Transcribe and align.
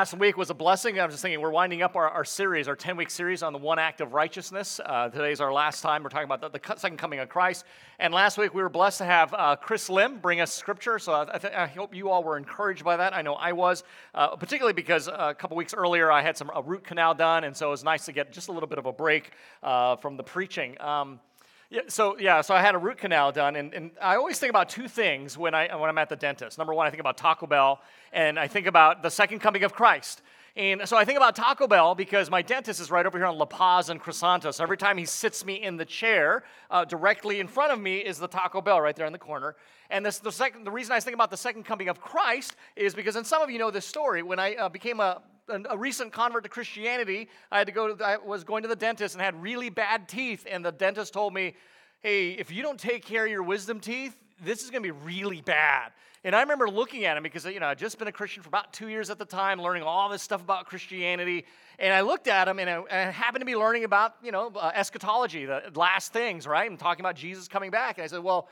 Last 0.00 0.14
week 0.14 0.38
was 0.38 0.48
a 0.48 0.54
blessing. 0.54 0.98
I 0.98 1.04
was 1.04 1.12
just 1.12 1.20
thinking, 1.20 1.42
we're 1.42 1.50
winding 1.50 1.82
up 1.82 1.94
our, 1.94 2.08
our 2.08 2.24
series, 2.24 2.68
our 2.68 2.74
10 2.74 2.96
week 2.96 3.10
series 3.10 3.42
on 3.42 3.52
the 3.52 3.58
one 3.58 3.78
act 3.78 4.00
of 4.00 4.14
righteousness. 4.14 4.80
Uh, 4.82 5.10
today's 5.10 5.42
our 5.42 5.52
last 5.52 5.82
time. 5.82 6.02
We're 6.02 6.08
talking 6.08 6.24
about 6.24 6.40
the, 6.40 6.58
the, 6.58 6.78
second 6.78 6.96
coming 6.96 7.18
of 7.18 7.28
Christ. 7.28 7.66
And 7.98 8.14
last 8.14 8.38
week 8.38 8.54
we 8.54 8.62
were 8.62 8.70
blessed 8.70 8.96
to 8.96 9.04
have 9.04 9.34
uh, 9.34 9.56
Chris 9.56 9.90
Lim 9.90 10.18
bring 10.18 10.40
us 10.40 10.54
scripture. 10.54 10.98
So 10.98 11.28
I, 11.30 11.36
th- 11.36 11.52
I, 11.52 11.66
hope 11.66 11.94
you 11.94 12.08
all 12.08 12.24
were 12.24 12.38
encouraged 12.38 12.82
by 12.82 12.96
that. 12.96 13.12
I 13.12 13.20
know 13.20 13.34
I 13.34 13.52
was, 13.52 13.84
uh, 14.14 14.36
particularly 14.36 14.72
because 14.72 15.06
uh, 15.06 15.16
a 15.18 15.34
couple 15.34 15.58
weeks 15.58 15.74
earlier 15.74 16.10
I 16.10 16.22
had 16.22 16.34
some 16.34 16.50
a 16.54 16.62
root 16.62 16.82
canal 16.82 17.12
done. 17.12 17.44
And 17.44 17.54
so 17.54 17.66
it 17.66 17.72
was 17.72 17.84
nice 17.84 18.06
to 18.06 18.12
get 18.12 18.32
just 18.32 18.48
a 18.48 18.52
little 18.52 18.70
bit 18.70 18.78
of 18.78 18.86
a 18.86 18.92
break 18.94 19.32
uh, 19.62 19.96
from 19.96 20.16
the 20.16 20.24
preaching. 20.24 20.80
Um, 20.80 21.20
yeah, 21.70 21.82
so 21.86 22.18
yeah, 22.18 22.40
so 22.40 22.52
I 22.52 22.60
had 22.60 22.74
a 22.74 22.78
root 22.78 22.98
canal 22.98 23.30
done, 23.30 23.54
and, 23.54 23.72
and 23.72 23.90
I 24.02 24.16
always 24.16 24.40
think 24.40 24.50
about 24.50 24.68
two 24.68 24.88
things 24.88 25.38
when 25.38 25.54
I 25.54 25.74
when 25.76 25.88
I'm 25.88 25.98
at 25.98 26.08
the 26.08 26.16
dentist. 26.16 26.58
Number 26.58 26.74
one, 26.74 26.88
I 26.88 26.90
think 26.90 27.00
about 27.00 27.16
Taco 27.16 27.46
Bell, 27.46 27.80
and 28.12 28.40
I 28.40 28.48
think 28.48 28.66
about 28.66 29.02
the 29.02 29.10
second 29.10 29.38
coming 29.38 29.62
of 29.62 29.72
Christ. 29.72 30.20
And 30.56 30.88
so 30.88 30.96
I 30.96 31.04
think 31.04 31.16
about 31.16 31.36
Taco 31.36 31.68
Bell 31.68 31.94
because 31.94 32.28
my 32.28 32.42
dentist 32.42 32.80
is 32.80 32.90
right 32.90 33.06
over 33.06 33.16
here 33.16 33.26
on 33.26 33.38
La 33.38 33.44
Paz 33.44 33.88
and 33.88 34.00
Crisanto. 34.00 34.52
So 34.52 34.62
every 34.62 34.76
time 34.76 34.98
he 34.98 35.04
sits 35.04 35.44
me 35.44 35.62
in 35.62 35.76
the 35.76 35.84
chair, 35.84 36.42
uh, 36.70 36.84
directly 36.84 37.38
in 37.38 37.46
front 37.46 37.72
of 37.72 37.80
me 37.80 37.98
is 37.98 38.18
the 38.18 38.26
Taco 38.26 38.60
Bell 38.60 38.80
right 38.80 38.96
there 38.96 39.06
in 39.06 39.12
the 39.12 39.18
corner. 39.18 39.54
And 39.90 40.04
this, 40.04 40.18
the, 40.18 40.32
second, 40.32 40.64
the 40.64 40.70
reason 40.70 40.92
I 40.92 41.00
think 41.00 41.14
about 41.14 41.30
the 41.30 41.36
second 41.36 41.64
coming 41.64 41.88
of 41.88 42.00
Christ 42.00 42.56
is 42.74 42.94
because, 42.94 43.16
and 43.16 43.26
some 43.26 43.42
of 43.42 43.50
you 43.50 43.58
know 43.58 43.70
this 43.70 43.86
story, 43.86 44.22
when 44.22 44.38
I 44.38 44.54
uh, 44.54 44.68
became 44.68 44.98
a, 45.00 45.22
a, 45.48 45.76
recent 45.76 46.12
convert 46.12 46.42
to 46.44 46.48
Christianity, 46.48 47.28
I 47.50 47.58
had 47.58 47.66
to 47.66 47.72
go. 47.72 47.94
To, 47.94 48.04
I 48.04 48.16
was 48.16 48.44
going 48.44 48.62
to 48.62 48.68
the 48.68 48.76
dentist 48.76 49.14
and 49.14 49.22
had 49.22 49.40
really 49.40 49.68
bad 49.68 50.08
teeth, 50.08 50.46
and 50.48 50.64
the 50.64 50.70
dentist 50.70 51.12
told 51.12 51.34
me, 51.34 51.54
"Hey, 52.02 52.30
if 52.32 52.52
you 52.52 52.62
don't 52.62 52.78
take 52.78 53.04
care 53.04 53.24
of 53.24 53.30
your 53.30 53.42
wisdom 53.42 53.80
teeth, 53.80 54.16
this 54.40 54.62
is 54.62 54.70
going 54.70 54.82
to 54.84 54.92
be 54.92 54.98
really 55.04 55.40
bad." 55.40 55.90
And 56.22 56.36
I 56.36 56.42
remember 56.42 56.68
looking 56.68 57.06
at 57.06 57.16
him 57.16 57.22
because, 57.22 57.46
you 57.46 57.60
know, 57.60 57.66
I'd 57.66 57.78
just 57.78 57.98
been 57.98 58.08
a 58.08 58.12
Christian 58.12 58.42
for 58.42 58.48
about 58.48 58.72
two 58.72 58.88
years 58.88 59.08
at 59.08 59.18
the 59.18 59.24
time, 59.24 59.60
learning 59.60 59.84
all 59.84 60.10
this 60.10 60.22
stuff 60.22 60.42
about 60.42 60.66
Christianity. 60.66 61.46
And 61.78 61.94
I 61.94 62.02
looked 62.02 62.28
at 62.28 62.46
him 62.46 62.58
and 62.58 62.68
I, 62.68 62.74
and 62.74 63.08
I 63.08 63.10
happened 63.10 63.40
to 63.40 63.46
be 63.46 63.56
learning 63.56 63.84
about, 63.84 64.16
you 64.22 64.30
know, 64.30 64.52
uh, 64.54 64.70
eschatology, 64.74 65.46
the 65.46 65.62
last 65.74 66.12
things, 66.12 66.46
right? 66.46 66.68
And 66.70 66.78
talking 66.78 67.02
about 67.02 67.16
Jesus 67.16 67.48
coming 67.48 67.70
back. 67.70 67.96
And 67.96 68.04
I 68.04 68.06
said, 68.06 68.22
well, 68.22 68.48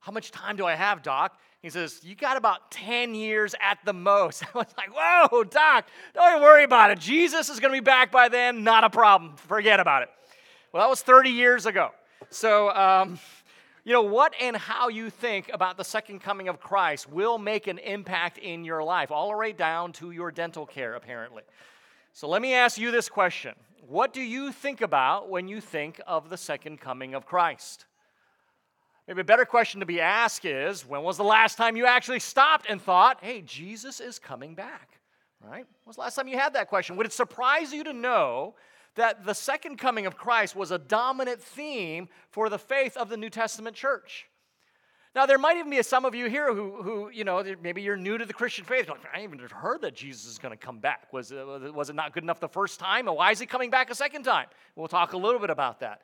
how 0.00 0.10
much 0.10 0.32
time 0.32 0.56
do 0.56 0.66
I 0.66 0.74
have, 0.74 1.02
Doc? 1.02 1.38
He 1.62 1.70
says, 1.70 2.00
You 2.02 2.16
got 2.16 2.36
about 2.36 2.72
10 2.72 3.14
years 3.14 3.54
at 3.60 3.78
the 3.84 3.92
most. 3.92 4.42
I 4.54 4.58
was 4.58 4.66
like, 4.76 4.90
Whoa, 4.92 5.44
Doc, 5.44 5.86
don't 6.12 6.42
worry 6.42 6.64
about 6.64 6.90
it. 6.90 6.98
Jesus 6.98 7.48
is 7.48 7.60
going 7.60 7.72
to 7.72 7.76
be 7.76 7.84
back 7.84 8.10
by 8.10 8.28
then. 8.28 8.64
Not 8.64 8.82
a 8.82 8.90
problem. 8.90 9.36
Forget 9.36 9.78
about 9.78 10.02
it. 10.02 10.10
Well, 10.72 10.82
that 10.82 10.90
was 10.90 11.02
30 11.02 11.30
years 11.30 11.66
ago. 11.66 11.90
So, 12.30 12.70
um, 12.70 13.18
you 13.84 13.92
know, 13.92 14.02
what 14.02 14.32
and 14.40 14.56
how 14.56 14.88
you 14.88 15.10
think 15.10 15.50
about 15.52 15.76
the 15.76 15.84
second 15.84 16.20
coming 16.20 16.48
of 16.48 16.60
Christ 16.60 17.10
will 17.10 17.38
make 17.38 17.66
an 17.66 17.78
impact 17.78 18.38
in 18.38 18.64
your 18.64 18.82
life, 18.84 19.10
all 19.10 19.30
the 19.30 19.36
way 19.36 19.52
down 19.52 19.92
to 19.94 20.12
your 20.12 20.30
dental 20.30 20.66
care, 20.66 20.94
apparently. 20.94 21.42
So 22.12 22.28
let 22.28 22.42
me 22.42 22.54
ask 22.54 22.78
you 22.78 22.90
this 22.90 23.08
question 23.08 23.54
What 23.88 24.12
do 24.12 24.20
you 24.20 24.52
think 24.52 24.82
about 24.82 25.28
when 25.28 25.48
you 25.48 25.60
think 25.60 26.00
of 26.06 26.30
the 26.30 26.36
second 26.36 26.80
coming 26.80 27.14
of 27.14 27.26
Christ? 27.26 27.86
Maybe 29.08 29.22
a 29.22 29.24
better 29.24 29.44
question 29.44 29.80
to 29.80 29.86
be 29.86 30.00
asked 30.00 30.44
is 30.44 30.86
when 30.86 31.02
was 31.02 31.16
the 31.16 31.24
last 31.24 31.56
time 31.56 31.76
you 31.76 31.86
actually 31.86 32.20
stopped 32.20 32.66
and 32.68 32.80
thought, 32.80 33.18
hey, 33.20 33.42
Jesus 33.42 33.98
is 33.98 34.20
coming 34.20 34.54
back? 34.54 35.00
Right? 35.44 35.64
When 35.64 35.88
was 35.88 35.96
the 35.96 36.02
last 36.02 36.14
time 36.14 36.28
you 36.28 36.38
had 36.38 36.52
that 36.52 36.68
question? 36.68 36.94
Would 36.96 37.06
it 37.06 37.12
surprise 37.12 37.72
you 37.72 37.82
to 37.82 37.92
know 37.92 38.54
that 38.94 39.24
the 39.24 39.34
second 39.34 39.76
coming 39.76 40.06
of 40.06 40.16
Christ 40.16 40.54
was 40.54 40.70
a 40.70 40.78
dominant 40.78 41.40
theme 41.42 42.08
for 42.30 42.48
the 42.48 42.58
faith 42.58 42.96
of 42.96 43.08
the 43.08 43.16
New 43.16 43.30
Testament 43.30 43.74
church. 43.76 44.28
Now, 45.14 45.26
there 45.26 45.38
might 45.38 45.58
even 45.58 45.70
be 45.70 45.82
some 45.82 46.06
of 46.06 46.14
you 46.14 46.30
here 46.30 46.54
who, 46.54 46.82
who 46.82 47.10
you 47.10 47.24
know, 47.24 47.44
maybe 47.62 47.82
you're 47.82 47.98
new 47.98 48.16
to 48.16 48.24
the 48.24 48.32
Christian 48.32 48.64
faith. 48.64 48.88
Like, 48.88 49.00
I 49.14 49.20
haven't 49.20 49.40
even 49.40 49.50
heard 49.50 49.82
that 49.82 49.94
Jesus 49.94 50.26
is 50.26 50.38
going 50.38 50.52
to 50.52 50.56
come 50.56 50.78
back. 50.78 51.12
Was, 51.12 51.32
was 51.32 51.90
it 51.90 51.94
not 51.94 52.14
good 52.14 52.22
enough 52.22 52.40
the 52.40 52.48
first 52.48 52.80
time? 52.80 53.06
Why 53.06 53.30
is 53.30 53.38
he 53.38 53.44
coming 53.44 53.68
back 53.68 53.90
a 53.90 53.94
second 53.94 54.22
time? 54.22 54.46
We'll 54.74 54.88
talk 54.88 55.12
a 55.12 55.18
little 55.18 55.40
bit 55.40 55.50
about 55.50 55.80
that. 55.80 56.00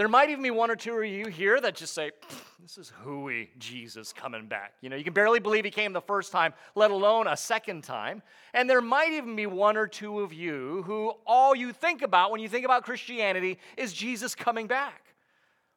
There 0.00 0.08
might 0.08 0.30
even 0.30 0.42
be 0.42 0.50
one 0.50 0.70
or 0.70 0.76
two 0.76 0.96
of 0.96 1.04
you 1.04 1.26
here 1.26 1.60
that 1.60 1.74
just 1.74 1.92
say, 1.92 2.12
This 2.58 2.78
is 2.78 2.90
hooey, 3.04 3.50
Jesus 3.58 4.14
coming 4.14 4.46
back. 4.46 4.72
You 4.80 4.88
know, 4.88 4.96
you 4.96 5.04
can 5.04 5.12
barely 5.12 5.40
believe 5.40 5.66
he 5.66 5.70
came 5.70 5.92
the 5.92 6.00
first 6.00 6.32
time, 6.32 6.54
let 6.74 6.90
alone 6.90 7.26
a 7.26 7.36
second 7.36 7.84
time. 7.84 8.22
And 8.54 8.68
there 8.68 8.80
might 8.80 9.12
even 9.12 9.36
be 9.36 9.44
one 9.44 9.76
or 9.76 9.86
two 9.86 10.20
of 10.20 10.32
you 10.32 10.84
who 10.86 11.12
all 11.26 11.54
you 11.54 11.70
think 11.74 12.00
about 12.00 12.30
when 12.30 12.40
you 12.40 12.48
think 12.48 12.64
about 12.64 12.82
Christianity 12.82 13.58
is 13.76 13.92
Jesus 13.92 14.34
coming 14.34 14.66
back. 14.66 15.04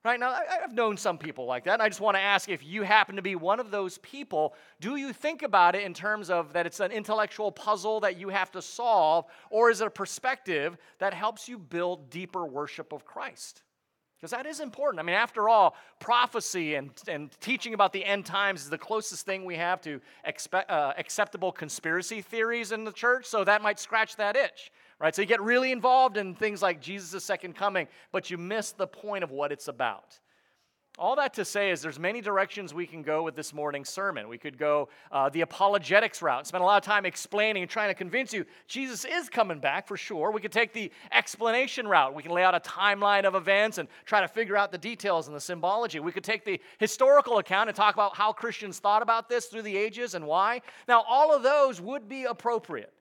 Right 0.06 0.18
now, 0.18 0.40
I've 0.64 0.72
known 0.72 0.96
some 0.96 1.18
people 1.18 1.46
like 1.46 1.66
that. 1.66 1.74
And 1.74 1.82
I 1.82 1.90
just 1.90 2.00
want 2.00 2.16
to 2.16 2.22
ask 2.22 2.48
if 2.48 2.64
you 2.64 2.84
happen 2.84 3.18
to 3.18 3.22
be 3.22 3.36
one 3.36 3.60
of 3.60 3.72
those 3.72 3.98
people, 3.98 4.56
do 4.80 4.96
you 4.96 5.12
think 5.12 5.44
about 5.44 5.76
it 5.76 5.84
in 5.84 5.94
terms 5.94 6.30
of 6.30 6.54
that 6.54 6.66
it's 6.66 6.80
an 6.80 6.94
intellectual 6.94 7.52
puzzle 7.52 8.00
that 8.00 8.18
you 8.18 8.30
have 8.30 8.54
to 8.54 8.62
solve, 8.62 9.26
or 9.50 9.70
is 9.70 9.82
it 9.82 9.88
a 9.88 9.92
perspective 9.92 10.78
that 11.00 11.14
helps 11.14 11.50
you 11.50 11.60
build 11.60 12.10
deeper 12.10 12.46
worship 12.46 12.94
of 12.94 13.04
Christ? 13.04 13.64
Because 14.24 14.32
that 14.32 14.46
is 14.46 14.62
important. 14.62 15.02
I 15.02 15.04
mean, 15.04 15.18
after 15.18 15.50
all, 15.50 15.76
prophecy 16.00 16.76
and, 16.76 16.92
and 17.10 17.30
teaching 17.42 17.74
about 17.74 17.92
the 17.92 18.06
end 18.06 18.26
times 18.26 18.62
is 18.62 18.70
the 18.70 18.78
closest 18.78 19.26
thing 19.26 19.44
we 19.44 19.58
have 19.58 19.82
to 19.82 20.00
expe- 20.26 20.64
uh, 20.70 20.94
acceptable 20.98 21.52
conspiracy 21.52 22.22
theories 22.22 22.72
in 22.72 22.86
the 22.86 22.94
church, 22.94 23.26
so 23.26 23.44
that 23.44 23.62
might 23.62 23.82
scratch 23.82 24.16
that 24.16 24.38
itch, 24.38 24.72
right? 24.98 25.14
So 25.14 25.24
you 25.24 25.28
get 25.28 25.42
really 25.42 25.74
involved 25.74 26.16
in 26.16 26.36
things 26.36 26.62
like 26.62 26.80
Jesus' 26.80 27.26
second 27.26 27.58
coming, 27.58 27.86
but 28.14 28.30
you 28.30 28.38
miss 28.38 28.72
the 28.72 28.88
point 28.88 29.26
of 29.26 29.32
what 29.32 29.52
it's 29.52 29.68
about. 29.68 30.18
All 31.00 31.16
that 31.16 31.34
to 31.34 31.46
say 31.46 31.72
is 31.72 31.82
there's 31.82 31.98
many 31.98 32.22
directions 32.22 32.72
we 32.72 32.86
can 32.86 33.02
go 33.02 33.24
with 33.24 33.36
this 33.36 33.52
morning's 33.52 33.90
sermon. 33.90 34.30
We 34.30 34.38
could 34.38 34.60
go 34.60 34.90
uh, 35.12 35.28
the 35.30 35.42
apologetics 35.42 36.22
route, 36.22 36.46
spend 36.46 36.62
a 36.62 36.66
lot 36.66 36.78
of 36.78 36.84
time 36.86 37.04
explaining 37.04 37.64
and 37.64 37.70
trying 37.70 37.90
to 37.90 37.96
convince 37.96 38.32
you 38.32 38.46
Jesus 38.68 39.04
is 39.04 39.28
coming 39.28 39.60
back 39.60 39.88
for 39.88 39.98
sure. 39.98 40.32
We 40.32 40.40
could 40.40 40.52
take 40.52 40.72
the 40.72 40.92
explanation 41.12 41.88
route. 41.88 42.14
We 42.14 42.22
can 42.22 42.32
lay 42.32 42.44
out 42.44 42.54
a 42.54 42.60
timeline 42.60 43.24
of 43.24 43.34
events 43.34 43.80
and 43.80 43.90
try 44.06 44.22
to 44.22 44.28
figure 44.28 44.56
out 44.56 44.72
the 44.72 44.78
details 44.78 45.26
and 45.26 45.36
the 45.36 45.42
symbology. 45.42 46.00
We 46.00 46.12
could 46.12 46.24
take 46.24 46.46
the 46.46 46.62
historical 46.78 47.40
account 47.40 47.70
and 47.70 47.76
talk 47.76 47.96
about 47.96 48.16
how 48.16 48.32
Christians 48.32 48.78
thought 48.78 49.02
about 49.02 49.30
this 49.30 49.48
through 49.48 49.64
the 49.64 49.76
ages 49.76 50.14
and 50.14 50.28
why. 50.28 50.62
Now, 50.88 51.04
all 51.10 51.36
of 51.36 51.42
those 51.42 51.82
would 51.82 52.08
be 52.08 52.26
appropriate. 52.26 52.94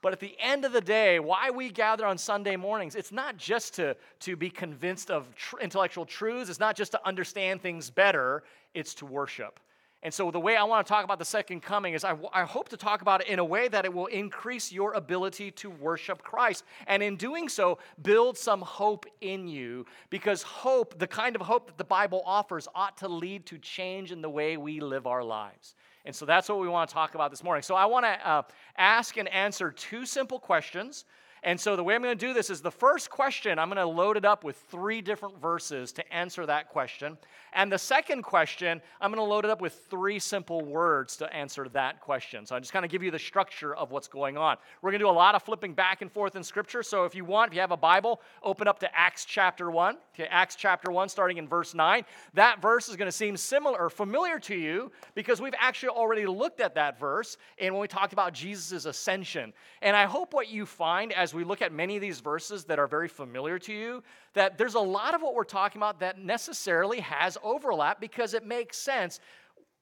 But 0.00 0.12
at 0.12 0.20
the 0.20 0.36
end 0.38 0.64
of 0.64 0.72
the 0.72 0.80
day, 0.80 1.18
why 1.18 1.50
we 1.50 1.70
gather 1.70 2.06
on 2.06 2.18
Sunday 2.18 2.56
mornings, 2.56 2.94
it's 2.94 3.10
not 3.10 3.36
just 3.36 3.74
to, 3.74 3.96
to 4.20 4.36
be 4.36 4.48
convinced 4.48 5.10
of 5.10 5.34
tr- 5.34 5.58
intellectual 5.58 6.06
truths, 6.06 6.48
it's 6.48 6.60
not 6.60 6.76
just 6.76 6.92
to 6.92 7.06
understand 7.06 7.62
things 7.62 7.90
better, 7.90 8.44
it's 8.74 8.94
to 8.94 9.06
worship. 9.06 9.58
And 10.04 10.14
so, 10.14 10.30
the 10.30 10.38
way 10.38 10.54
I 10.54 10.62
want 10.62 10.86
to 10.86 10.88
talk 10.88 11.04
about 11.04 11.18
the 11.18 11.24
second 11.24 11.60
coming 11.60 11.94
is 11.94 12.04
I, 12.04 12.10
w- 12.10 12.28
I 12.32 12.44
hope 12.44 12.68
to 12.68 12.76
talk 12.76 13.02
about 13.02 13.22
it 13.22 13.26
in 13.26 13.40
a 13.40 13.44
way 13.44 13.66
that 13.66 13.84
it 13.84 13.92
will 13.92 14.06
increase 14.06 14.70
your 14.70 14.92
ability 14.92 15.50
to 15.52 15.70
worship 15.70 16.22
Christ. 16.22 16.62
And 16.86 17.02
in 17.02 17.16
doing 17.16 17.48
so, 17.48 17.78
build 18.00 18.38
some 18.38 18.60
hope 18.60 19.06
in 19.20 19.48
you 19.48 19.86
because 20.08 20.42
hope, 20.42 21.00
the 21.00 21.08
kind 21.08 21.34
of 21.34 21.42
hope 21.42 21.66
that 21.66 21.78
the 21.78 21.84
Bible 21.84 22.22
offers, 22.24 22.68
ought 22.76 22.96
to 22.98 23.08
lead 23.08 23.44
to 23.46 23.58
change 23.58 24.12
in 24.12 24.22
the 24.22 24.30
way 24.30 24.56
we 24.56 24.78
live 24.78 25.08
our 25.08 25.24
lives. 25.24 25.74
And 26.08 26.16
so 26.16 26.24
that's 26.24 26.48
what 26.48 26.58
we 26.58 26.68
want 26.68 26.88
to 26.88 26.94
talk 26.94 27.14
about 27.14 27.30
this 27.30 27.44
morning. 27.44 27.62
So 27.62 27.74
I 27.74 27.84
want 27.84 28.06
to 28.06 28.26
uh, 28.26 28.42
ask 28.78 29.18
and 29.18 29.28
answer 29.28 29.70
two 29.70 30.06
simple 30.06 30.38
questions. 30.38 31.04
And 31.42 31.60
so 31.60 31.76
the 31.76 31.84
way 31.84 31.94
I'm 31.94 32.02
going 32.02 32.16
to 32.16 32.26
do 32.26 32.32
this 32.34 32.50
is 32.50 32.60
the 32.60 32.70
first 32.70 33.10
question, 33.10 33.58
I'm 33.58 33.68
going 33.68 33.76
to 33.76 33.86
load 33.86 34.16
it 34.16 34.24
up 34.24 34.44
with 34.44 34.56
three 34.70 35.00
different 35.00 35.40
verses 35.40 35.92
to 35.92 36.12
answer 36.12 36.46
that 36.46 36.68
question. 36.68 37.16
And 37.52 37.72
the 37.72 37.78
second 37.78 38.22
question, 38.22 38.80
I'm 39.00 39.10
going 39.10 39.24
to 39.24 39.28
load 39.28 39.44
it 39.44 39.50
up 39.50 39.60
with 39.60 39.86
three 39.88 40.18
simple 40.18 40.62
words 40.64 41.16
to 41.18 41.32
answer 41.34 41.68
that 41.70 42.00
question. 42.00 42.44
So 42.44 42.56
I 42.56 42.60
just 42.60 42.72
kind 42.72 42.84
of 42.84 42.90
give 42.90 43.02
you 43.02 43.10
the 43.10 43.18
structure 43.18 43.74
of 43.74 43.90
what's 43.90 44.08
going 44.08 44.36
on. 44.36 44.56
We're 44.82 44.90
going 44.90 45.00
to 45.00 45.04
do 45.04 45.10
a 45.10 45.12
lot 45.12 45.34
of 45.34 45.42
flipping 45.42 45.74
back 45.74 46.02
and 46.02 46.10
forth 46.10 46.36
in 46.36 46.42
Scripture. 46.42 46.82
So 46.82 47.04
if 47.04 47.14
you 47.14 47.24
want, 47.24 47.52
if 47.52 47.54
you 47.54 47.60
have 47.60 47.72
a 47.72 47.76
Bible, 47.76 48.20
open 48.42 48.68
up 48.68 48.78
to 48.80 48.98
Acts 48.98 49.24
chapter 49.24 49.70
1. 49.70 49.96
Okay, 50.14 50.28
Acts 50.30 50.56
chapter 50.56 50.90
1, 50.90 51.08
starting 51.08 51.38
in 51.38 51.48
verse 51.48 51.74
9. 51.74 52.04
That 52.34 52.60
verse 52.60 52.88
is 52.88 52.96
going 52.96 53.08
to 53.08 53.12
seem 53.12 53.36
similar 53.36 53.78
or 53.78 53.90
familiar 53.90 54.38
to 54.40 54.54
you 54.54 54.92
because 55.14 55.40
we've 55.40 55.54
actually 55.58 55.90
already 55.90 56.26
looked 56.26 56.60
at 56.60 56.74
that 56.74 56.98
verse 56.98 57.36
and 57.58 57.74
when 57.74 57.80
we 57.80 57.88
talked 57.88 58.12
about 58.12 58.32
Jesus' 58.32 58.84
ascension. 58.84 59.52
And 59.82 59.96
I 59.96 60.04
hope 60.04 60.34
what 60.34 60.48
you 60.48 60.66
find 60.66 61.12
as 61.12 61.27
we 61.34 61.44
look 61.44 61.62
at 61.62 61.72
many 61.72 61.96
of 61.96 62.02
these 62.02 62.20
verses 62.20 62.64
that 62.64 62.78
are 62.78 62.86
very 62.86 63.08
familiar 63.08 63.58
to 63.60 63.72
you, 63.72 64.02
that 64.34 64.58
there's 64.58 64.74
a 64.74 64.80
lot 64.80 65.14
of 65.14 65.22
what 65.22 65.34
we're 65.34 65.44
talking 65.44 65.78
about 65.78 66.00
that 66.00 66.18
necessarily 66.18 67.00
has 67.00 67.36
overlap 67.42 68.00
because 68.00 68.34
it 68.34 68.44
makes 68.44 68.76
sense. 68.78 69.20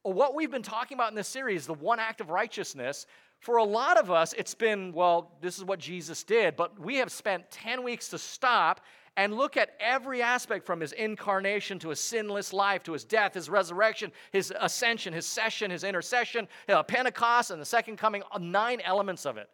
What 0.02 0.34
we've 0.34 0.50
been 0.50 0.62
talking 0.62 0.96
about 0.96 1.10
in 1.10 1.16
this 1.16 1.28
series, 1.28 1.66
the 1.66 1.74
one 1.74 1.98
act 1.98 2.20
of 2.20 2.30
righteousness, 2.30 3.06
for 3.40 3.56
a 3.56 3.64
lot 3.64 3.98
of 3.98 4.10
us, 4.10 4.32
it's 4.32 4.54
been, 4.54 4.92
well, 4.92 5.32
this 5.40 5.58
is 5.58 5.64
what 5.64 5.78
Jesus 5.78 6.24
did, 6.24 6.56
but 6.56 6.78
we 6.78 6.96
have 6.96 7.12
spent 7.12 7.50
10 7.50 7.82
weeks 7.82 8.08
to 8.08 8.18
stop 8.18 8.80
and 9.16 9.34
look 9.34 9.56
at 9.56 9.70
every 9.80 10.20
aspect 10.20 10.66
from 10.66 10.80
his 10.80 10.92
incarnation 10.92 11.78
to 11.78 11.88
his 11.88 12.00
sinless 12.00 12.52
life 12.52 12.82
to 12.82 12.92
his 12.92 13.04
death, 13.04 13.34
his 13.34 13.48
resurrection, 13.48 14.12
his 14.30 14.52
ascension, 14.60 15.12
his 15.12 15.26
session, 15.26 15.70
his 15.70 15.84
intercession, 15.84 16.46
know, 16.68 16.82
Pentecost, 16.82 17.50
and 17.50 17.60
the 17.60 17.66
second 17.66 17.96
coming, 17.96 18.22
uh, 18.30 18.38
nine 18.38 18.80
elements 18.82 19.24
of 19.24 19.38
it. 19.38 19.48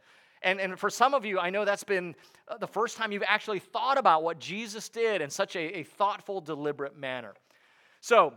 And, 0.45 0.61
and 0.61 0.79
for 0.79 0.91
some 0.91 1.15
of 1.15 1.25
you, 1.25 1.39
I 1.39 1.51
know 1.51 1.65
that's 1.65 1.85
been 1.85 2.15
uh, 2.49 2.59
the 2.59 2.67
first 2.67 2.97
time 2.97 3.13
you've 3.13 3.23
actually 3.27 3.59
thought 3.59 3.99
about 3.99 4.23
what 4.23 4.39
Jesus 4.39 4.89
did 4.89 5.21
in 5.21 5.31
such 5.31 5.57
a, 5.57 5.79
a 5.79 5.83
thoughtful, 5.83 6.41
deliberate 6.41 6.97
manner. 6.97 7.35
So, 8.01 8.35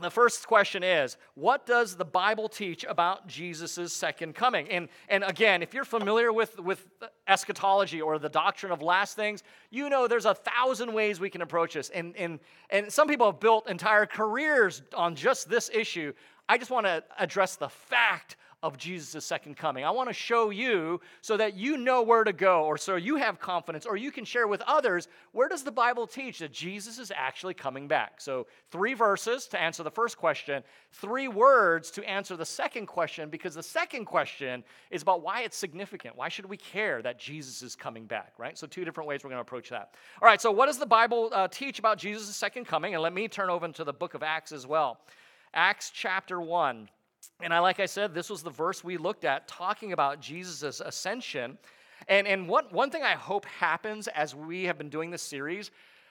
the 0.00 0.10
first 0.10 0.48
question 0.48 0.82
is 0.82 1.16
what 1.34 1.66
does 1.66 1.94
the 1.94 2.04
bible 2.04 2.48
teach 2.48 2.84
about 2.84 3.28
jesus' 3.28 3.92
second 3.92 4.34
coming? 4.34 4.68
And, 4.68 4.88
and 5.08 5.22
again 5.22 5.62
if 5.62 5.72
you're 5.72 5.84
familiar 5.84 6.32
with, 6.32 6.58
with 6.58 6.88
eschatology 7.28 8.00
or 8.00 8.18
the 8.18 8.28
doctrine 8.28 8.72
of 8.72 8.82
last 8.82 9.14
things 9.14 9.44
you 9.70 9.88
know 9.88 10.08
there's 10.08 10.24
a 10.24 10.34
thousand 10.34 10.92
ways 10.92 11.20
we 11.20 11.30
can 11.30 11.42
approach 11.42 11.74
this. 11.74 11.90
And, 11.90 12.16
and, 12.16 12.40
and 12.70 12.92
some 12.92 13.06
people 13.06 13.26
have 13.26 13.38
built 13.38 13.68
entire 13.68 14.04
careers 14.04 14.82
on 14.96 15.14
just 15.14 15.48
this 15.48 15.70
issue. 15.72 16.12
I 16.48 16.58
just 16.58 16.70
want 16.70 16.86
to 16.86 17.04
address 17.18 17.56
the 17.56 17.68
fact 17.68 18.36
of 18.64 18.78
Jesus' 18.78 19.26
second 19.26 19.58
coming. 19.58 19.84
I 19.84 19.90
want 19.90 20.08
to 20.08 20.14
show 20.14 20.48
you 20.48 20.98
so 21.20 21.36
that 21.36 21.54
you 21.54 21.76
know 21.76 22.00
where 22.00 22.24
to 22.24 22.32
go, 22.32 22.64
or 22.64 22.78
so 22.78 22.96
you 22.96 23.16
have 23.16 23.38
confidence, 23.38 23.84
or 23.84 23.98
you 23.98 24.10
can 24.10 24.24
share 24.24 24.48
with 24.48 24.62
others 24.62 25.06
where 25.32 25.50
does 25.50 25.62
the 25.62 25.70
Bible 25.70 26.06
teach 26.06 26.38
that 26.38 26.50
Jesus 26.50 26.98
is 26.98 27.12
actually 27.14 27.52
coming 27.52 27.86
back? 27.86 28.22
So, 28.22 28.46
three 28.70 28.94
verses 28.94 29.46
to 29.48 29.60
answer 29.60 29.82
the 29.82 29.90
first 29.90 30.16
question, 30.16 30.64
three 30.92 31.28
words 31.28 31.90
to 31.90 32.08
answer 32.08 32.38
the 32.38 32.46
second 32.46 32.86
question, 32.86 33.28
because 33.28 33.54
the 33.54 33.62
second 33.62 34.06
question 34.06 34.64
is 34.90 35.02
about 35.02 35.22
why 35.22 35.42
it's 35.42 35.58
significant. 35.58 36.16
Why 36.16 36.30
should 36.30 36.46
we 36.46 36.56
care 36.56 37.02
that 37.02 37.18
Jesus 37.18 37.60
is 37.60 37.76
coming 37.76 38.06
back, 38.06 38.32
right? 38.38 38.56
So, 38.56 38.66
two 38.66 38.86
different 38.86 39.06
ways 39.06 39.22
we're 39.22 39.30
going 39.30 39.36
to 39.36 39.42
approach 39.42 39.68
that. 39.68 39.94
All 40.22 40.26
right, 40.26 40.40
so 40.40 40.50
what 40.50 40.66
does 40.66 40.78
the 40.78 40.86
Bible 40.86 41.28
uh, 41.32 41.48
teach 41.48 41.78
about 41.78 41.98
Jesus' 41.98 42.34
second 42.34 42.64
coming? 42.64 42.94
And 42.94 43.02
let 43.02 43.12
me 43.12 43.28
turn 43.28 43.50
over 43.50 43.68
to 43.68 43.84
the 43.84 43.92
book 43.92 44.14
of 44.14 44.22
Acts 44.22 44.52
as 44.52 44.66
well. 44.66 45.00
Acts 45.52 45.92
chapter 45.94 46.40
1. 46.40 46.88
And 47.40 47.52
I, 47.52 47.58
like 47.58 47.80
I 47.80 47.86
said, 47.86 48.14
this 48.14 48.30
was 48.30 48.42
the 48.42 48.50
verse 48.50 48.84
we 48.84 48.96
looked 48.96 49.24
at 49.24 49.48
talking 49.48 49.92
about 49.92 50.20
Jesus' 50.20 50.80
ascension. 50.80 51.58
And, 52.08 52.26
and 52.26 52.48
what, 52.48 52.72
one 52.72 52.90
thing 52.90 53.02
I 53.02 53.14
hope 53.14 53.44
happens 53.46 54.08
as 54.08 54.34
we 54.34 54.64
have 54.64 54.78
been 54.78 54.88
doing 54.88 55.10
this 55.10 55.22
series, 55.22 55.70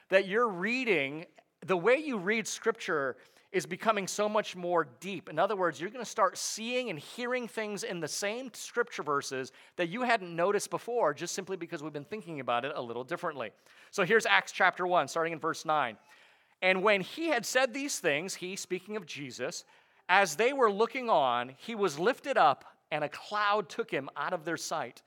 that 0.09 0.27
you're 0.27 0.49
reading, 0.49 1.25
the 1.65 1.77
way 1.77 1.97
you 1.97 2.17
read 2.17 2.47
scripture 2.47 3.15
is 3.53 3.67
becoming 3.67 4.07
so 4.07 4.27
much 4.27 4.55
more 4.55 4.87
deep. 4.99 5.29
In 5.29 5.37
other 5.37 5.55
words, 5.55 5.79
you're 5.79 5.91
going 5.91 6.03
to 6.03 6.09
start 6.09 6.37
seeing 6.39 6.89
and 6.89 6.97
hearing 6.97 7.47
things 7.47 7.83
in 7.83 7.99
the 7.99 8.07
same 8.07 8.49
scripture 8.53 9.03
verses 9.03 9.51
that 9.75 9.89
you 9.89 10.01
hadn't 10.01 10.35
noticed 10.35 10.71
before, 10.71 11.13
just 11.13 11.35
simply 11.35 11.55
because 11.55 11.83
we've 11.83 11.93
been 11.93 12.03
thinking 12.03 12.39
about 12.39 12.65
it 12.65 12.73
a 12.75 12.81
little 12.81 13.03
differently. 13.03 13.51
So 13.91 14.03
here's 14.03 14.25
Acts 14.25 14.51
chapter 14.51 14.87
1, 14.87 15.07
starting 15.07 15.33
in 15.33 15.39
verse 15.39 15.65
9. 15.65 15.97
And 16.63 16.81
when 16.81 17.01
he 17.01 17.27
had 17.27 17.45
said 17.45 17.73
these 17.73 17.99
things, 17.99 18.33
he, 18.33 18.55
speaking 18.55 18.97
of 18.97 19.05
Jesus, 19.05 19.65
as 20.09 20.35
they 20.35 20.53
were 20.53 20.71
looking 20.71 21.09
on, 21.09 21.53
he 21.57 21.75
was 21.75 21.99
lifted 21.99 22.37
up, 22.37 22.65
and 22.91 23.03
a 23.03 23.09
cloud 23.09 23.69
took 23.69 23.89
him 23.89 24.09
out 24.15 24.33
of 24.33 24.45
their 24.45 24.57
sight. 24.57 25.01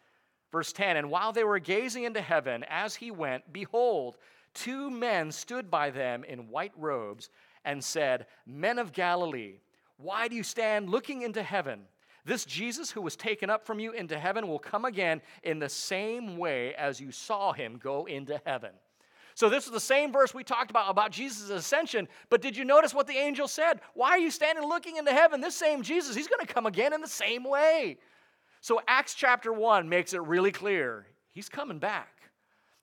Verse 0.53 0.73
10 0.73 0.97
And 0.97 1.11
while 1.11 1.33
they 1.33 1.45
were 1.45 1.59
gazing 1.59 2.05
into 2.05 2.21
heaven 2.21 2.65
as 2.69 2.95
he 2.95 3.11
went, 3.11 3.53
behold, 3.53 4.17
two 4.55 4.91
men 4.91 5.31
stood 5.31 5.71
by 5.71 5.91
them 5.91 6.25
in 6.25 6.49
white 6.49 6.73
robes 6.77 7.31
and 7.65 7.83
said, 7.83 8.27
Men 8.47 8.79
of 8.79 8.93
Galilee, 8.93 9.61
why 9.99 10.29
do 10.29 10.37
you 10.37 10.43
stand 10.43 10.89
looking 10.89 11.23
into 11.23 11.43
heaven? 11.43 11.83
This 12.25 12.45
Jesus 12.45 12.91
who 12.91 13.03
was 13.03 13.15
taken 13.17 13.51
up 13.51 13.65
from 13.65 13.79
you 13.79 13.93
into 13.93 14.19
heaven 14.19 14.49
will 14.49 14.59
come 14.59 14.85
again 14.85 15.23
in 15.45 15.59
the 15.59 15.69
same 15.69 16.37
way 16.37 16.75
as 16.75 17.01
you 17.01 17.13
saw 17.13 17.53
him 17.53 17.79
go 17.79 18.07
into 18.07 18.41
heaven. 18.45 18.73
So, 19.37 19.51
this 19.51 19.67
is 19.67 19.71
the 19.71 19.79
same 19.79 20.15
verse 20.15 20.33
we 20.33 20.43
talked 20.43 20.71
about, 20.71 20.89
about 20.89 21.11
Jesus' 21.11 21.51
ascension. 21.51 22.09
But 22.31 22.41
did 22.41 22.57
you 22.57 22.65
notice 22.65 22.95
what 22.95 23.07
the 23.07 23.19
angel 23.19 23.47
said? 23.47 23.81
Why 23.93 24.09
are 24.13 24.19
you 24.19 24.31
standing 24.31 24.67
looking 24.67 24.97
into 24.97 25.13
heaven? 25.13 25.43
This 25.43 25.55
same 25.55 25.83
Jesus, 25.83 26.17
he's 26.17 26.27
going 26.27 26.45
to 26.45 26.51
come 26.51 26.65
again 26.65 26.95
in 26.95 27.03
the 27.03 27.07
same 27.07 27.45
way. 27.45 27.99
So, 28.63 28.81
Acts 28.89 29.13
chapter 29.13 29.53
1 29.53 29.91
makes 29.91 30.15
it 30.15 30.23
really 30.23 30.53
clear 30.53 31.07
he's 31.33 31.51
coming 31.51 31.79
back. 31.79 32.16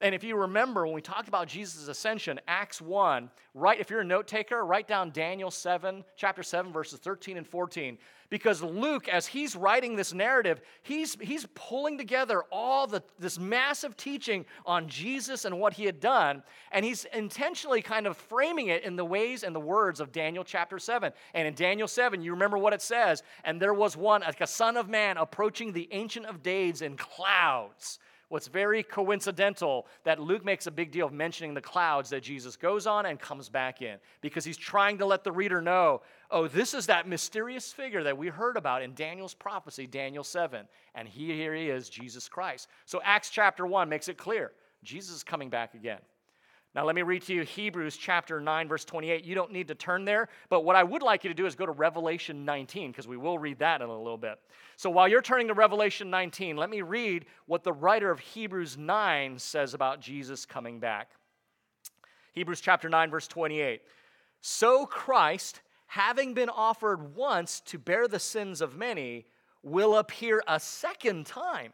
And 0.03 0.13
if 0.13 0.21
you 0.21 0.35
remember 0.35 0.85
when 0.85 0.93
we 0.93 1.01
talked 1.01 1.29
about 1.29 1.47
Jesus' 1.47 1.87
ascension, 1.87 2.37
Acts 2.45 2.81
1, 2.81 3.31
right, 3.53 3.79
if 3.79 3.89
you're 3.89 4.01
a 4.01 4.05
note 4.05 4.27
taker, 4.27 4.65
write 4.65 4.85
down 4.85 5.11
Daniel 5.11 5.49
7, 5.49 6.03
chapter 6.17 6.43
7, 6.43 6.73
verses 6.73 6.99
13 6.99 7.37
and 7.37 7.47
14 7.47 7.97
because 8.33 8.63
Luke, 8.63 9.07
as 9.07 9.27
he's 9.27 9.55
writing 9.55 9.95
this 9.95 10.11
narrative, 10.11 10.59
he's, 10.81 11.15
he's 11.21 11.45
pulling 11.53 11.99
together 11.99 12.43
all 12.51 12.87
the, 12.87 13.03
this 13.19 13.37
massive 13.37 13.95
teaching 13.95 14.43
on 14.65 14.87
Jesus 14.87 15.45
and 15.45 15.59
what 15.59 15.73
he 15.73 15.85
had 15.85 15.99
done, 15.99 16.41
and 16.71 16.83
he's 16.83 17.05
intentionally 17.13 17.83
kind 17.83 18.07
of 18.07 18.17
framing 18.17 18.69
it 18.69 18.83
in 18.83 18.95
the 18.95 19.05
ways 19.05 19.43
and 19.43 19.55
the 19.55 19.59
words 19.59 19.99
of 19.99 20.11
Daniel 20.11 20.43
chapter 20.43 20.79
7. 20.79 21.13
And 21.35 21.47
in 21.47 21.53
Daniel 21.53 21.87
7, 21.87 22.23
you 22.23 22.31
remember 22.31 22.57
what 22.57 22.73
it 22.73 22.81
says, 22.81 23.21
and 23.43 23.61
there 23.61 23.71
was 23.71 23.95
one, 23.95 24.21
like 24.21 24.41
a 24.41 24.47
son 24.47 24.77
of 24.77 24.89
man, 24.89 25.17
approaching 25.17 25.71
the 25.71 25.87
Ancient 25.91 26.25
of 26.25 26.41
Days 26.41 26.81
in 26.81 26.97
clouds 26.97 27.99
what's 28.33 28.47
very 28.47 28.81
coincidental 28.81 29.85
that 30.05 30.19
Luke 30.19 30.43
makes 30.43 30.65
a 30.65 30.71
big 30.71 30.89
deal 30.89 31.05
of 31.05 31.13
mentioning 31.13 31.53
the 31.53 31.61
clouds 31.61 32.09
that 32.09 32.23
Jesus 32.23 32.55
goes 32.55 32.87
on 32.87 33.05
and 33.05 33.19
comes 33.19 33.47
back 33.47 33.83
in 33.83 33.97
because 34.21 34.43
he's 34.43 34.57
trying 34.57 34.97
to 34.97 35.05
let 35.05 35.23
the 35.23 35.31
reader 35.31 35.61
know 35.61 36.01
oh, 36.31 36.47
this 36.47 36.73
is 36.73 36.87
that 36.87 37.07
mysterious 37.07 37.71
figure 37.71 38.01
that 38.01 38.17
we 38.17 38.27
heard 38.29 38.57
about 38.57 38.81
in 38.81 38.95
Daniel's 38.95 39.35
prophecy, 39.35 39.85
Daniel 39.85 40.23
7. 40.23 40.65
And 40.95 41.07
he, 41.07 41.27
here 41.27 41.53
he 41.53 41.69
is, 41.69 41.89
Jesus 41.89 42.27
Christ. 42.27 42.69
So 42.87 42.99
Acts 43.03 43.29
chapter 43.29 43.67
1 43.67 43.87
makes 43.87 44.07
it 44.07 44.17
clear 44.17 44.51
Jesus 44.81 45.17
is 45.17 45.23
coming 45.23 45.51
back 45.51 45.75
again. 45.75 45.99
Now, 46.75 46.85
let 46.85 46.95
me 46.95 47.03
read 47.03 47.21
to 47.23 47.33
you 47.35 47.43
Hebrews 47.43 47.97
chapter 47.97 48.41
9, 48.41 48.67
verse 48.67 48.83
28. 48.83 49.23
You 49.23 49.35
don't 49.35 49.51
need 49.51 49.67
to 49.67 49.75
turn 49.75 50.05
there, 50.05 50.27
but 50.49 50.61
what 50.61 50.75
I 50.75 50.83
would 50.83 51.03
like 51.03 51.23
you 51.23 51.29
to 51.29 51.35
do 51.35 51.45
is 51.45 51.53
go 51.53 51.67
to 51.67 51.71
Revelation 51.71 52.45
19, 52.45 52.89
because 52.89 53.07
we 53.07 53.15
will 53.15 53.37
read 53.37 53.59
that 53.59 53.81
in 53.83 53.89
a 53.89 53.97
little 53.97 54.17
bit. 54.17 54.39
So 54.75 54.89
while 54.89 55.07
you're 55.07 55.21
turning 55.21 55.49
to 55.49 55.53
Revelation 55.53 56.09
19, 56.09 56.57
let 56.57 56.71
me 56.71 56.81
read 56.81 57.25
what 57.45 57.63
the 57.63 57.71
writer 57.71 58.09
of 58.09 58.19
Hebrews 58.19 58.75
9 58.75 59.37
says 59.37 59.75
about 59.75 60.01
Jesus 60.01 60.47
coming 60.47 60.79
back. 60.79 61.11
Hebrews 62.33 62.59
chapter 62.59 62.89
9, 62.89 63.11
verse 63.11 63.27
28. 63.27 63.83
So 64.41 64.87
Christ, 64.87 65.61
having 65.85 66.33
been 66.33 66.49
offered 66.49 67.15
once 67.15 67.59
to 67.67 67.77
bear 67.77 68.07
the 68.07 68.19
sins 68.19 68.61
of 68.61 68.75
many, 68.75 69.27
will 69.61 69.97
appear 69.97 70.41
a 70.47 70.59
second 70.59 71.27
time 71.27 71.71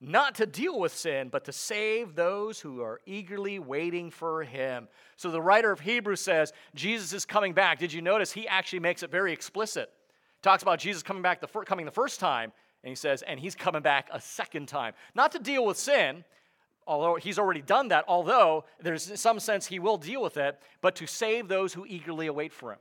not 0.00 0.34
to 0.36 0.46
deal 0.46 0.80
with 0.80 0.94
sin, 0.94 1.28
but 1.28 1.44
to 1.44 1.52
save 1.52 2.14
those 2.14 2.58
who 2.58 2.80
are 2.80 3.00
eagerly 3.04 3.58
waiting 3.58 4.10
for 4.10 4.42
him. 4.42 4.88
So 5.16 5.30
the 5.30 5.42
writer 5.42 5.70
of 5.70 5.80
Hebrews 5.80 6.20
says 6.20 6.52
Jesus 6.74 7.12
is 7.12 7.26
coming 7.26 7.52
back. 7.52 7.78
Did 7.78 7.92
you 7.92 8.00
notice 8.00 8.32
he 8.32 8.48
actually 8.48 8.80
makes 8.80 9.02
it 9.02 9.10
very 9.10 9.32
explicit? 9.32 9.90
Talks 10.42 10.62
about 10.62 10.78
Jesus 10.78 11.02
coming 11.02 11.22
back 11.22 11.40
the 11.40 11.46
fir- 11.46 11.64
coming 11.64 11.84
the 11.84 11.92
first 11.92 12.18
time, 12.18 12.50
and 12.82 12.88
he 12.88 12.94
says, 12.94 13.20
and 13.22 13.38
he's 13.38 13.54
coming 13.54 13.82
back 13.82 14.08
a 14.10 14.20
second 14.20 14.68
time. 14.68 14.94
Not 15.14 15.32
to 15.32 15.38
deal 15.38 15.66
with 15.66 15.76
sin, 15.76 16.24
although 16.86 17.16
he's 17.16 17.38
already 17.38 17.60
done 17.60 17.88
that, 17.88 18.06
although 18.08 18.64
there's 18.80 19.20
some 19.20 19.38
sense 19.38 19.66
he 19.66 19.78
will 19.78 19.98
deal 19.98 20.22
with 20.22 20.38
it, 20.38 20.58
but 20.80 20.96
to 20.96 21.06
save 21.06 21.46
those 21.46 21.74
who 21.74 21.84
eagerly 21.86 22.26
await 22.26 22.54
for 22.54 22.72
him. 22.72 22.78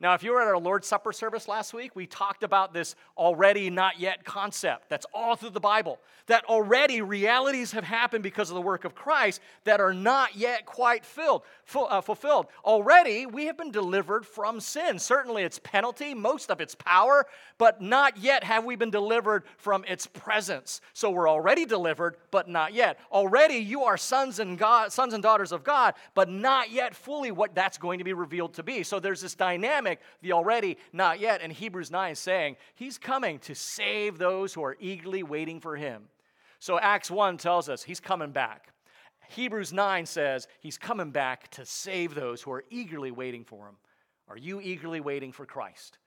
Now, 0.00 0.14
if 0.14 0.22
you 0.22 0.32
were 0.32 0.42
at 0.42 0.48
our 0.48 0.58
Lord's 0.58 0.88
Supper 0.88 1.12
service 1.12 1.46
last 1.46 1.72
week, 1.72 1.94
we 1.94 2.06
talked 2.06 2.42
about 2.42 2.74
this 2.74 2.96
already 3.16 3.70
not 3.70 4.00
yet 4.00 4.24
concept. 4.24 4.88
That's 4.88 5.06
all 5.14 5.36
through 5.36 5.50
the 5.50 5.60
Bible. 5.60 6.00
That 6.26 6.44
already 6.46 7.00
realities 7.00 7.72
have 7.72 7.84
happened 7.84 8.22
because 8.22 8.50
of 8.50 8.54
the 8.54 8.62
work 8.62 8.84
of 8.84 8.94
Christ 8.94 9.40
that 9.64 9.80
are 9.80 9.94
not 9.94 10.36
yet 10.36 10.66
quite 10.66 11.04
filled, 11.04 11.42
uh, 11.74 12.00
fulfilled. 12.00 12.46
Already, 12.64 13.26
we 13.26 13.46
have 13.46 13.56
been 13.56 13.70
delivered 13.70 14.26
from 14.26 14.58
sin. 14.58 14.98
Certainly, 14.98 15.44
its 15.44 15.60
penalty, 15.62 16.12
most 16.12 16.50
of 16.50 16.60
its 16.60 16.74
power, 16.74 17.26
but 17.56 17.80
not 17.80 18.18
yet 18.18 18.42
have 18.42 18.64
we 18.64 18.74
been 18.74 18.90
delivered 18.90 19.44
from 19.58 19.84
its 19.86 20.06
presence. 20.06 20.80
So 20.92 21.10
we're 21.10 21.30
already 21.30 21.66
delivered, 21.66 22.16
but 22.30 22.48
not 22.48 22.74
yet. 22.74 22.98
Already, 23.12 23.56
you 23.56 23.84
are 23.84 23.96
sons 23.96 24.40
and 24.40 24.58
God, 24.58 24.92
sons 24.92 25.14
and 25.14 25.22
daughters 25.22 25.52
of 25.52 25.62
God, 25.62 25.94
but 26.14 26.28
not 26.28 26.70
yet 26.70 26.96
fully 26.96 27.30
what 27.30 27.54
that's 27.54 27.78
going 27.78 27.98
to 27.98 28.04
be 28.04 28.12
revealed 28.12 28.54
to 28.54 28.62
be. 28.62 28.82
So 28.82 28.98
there's 28.98 29.20
this 29.20 29.34
dynamic 29.34 29.83
the 30.22 30.32
already, 30.32 30.78
not 30.92 31.20
yet. 31.20 31.40
And 31.42 31.52
Hebrews 31.52 31.90
9 31.90 32.14
saying, 32.14 32.56
He's 32.74 32.98
coming 32.98 33.38
to 33.40 33.54
save 33.54 34.18
those 34.18 34.54
who 34.54 34.64
are 34.64 34.76
eagerly 34.80 35.22
waiting 35.22 35.60
for 35.60 35.76
Him. 35.76 36.04
So 36.58 36.78
Acts 36.78 37.10
1 37.10 37.36
tells 37.36 37.68
us 37.68 37.82
He's 37.82 38.00
coming 38.00 38.30
back. 38.30 38.68
Hebrews 39.28 39.72
9 39.72 40.06
says 40.06 40.48
He's 40.60 40.78
coming 40.78 41.10
back 41.10 41.50
to 41.52 41.64
save 41.64 42.14
those 42.14 42.42
who 42.42 42.52
are 42.52 42.64
eagerly 42.70 43.10
waiting 43.10 43.44
for 43.44 43.66
Him. 43.66 43.76
Are 44.28 44.38
you 44.38 44.60
eagerly 44.60 45.00
waiting 45.00 45.32
for 45.32 45.46
Christ? 45.46 45.98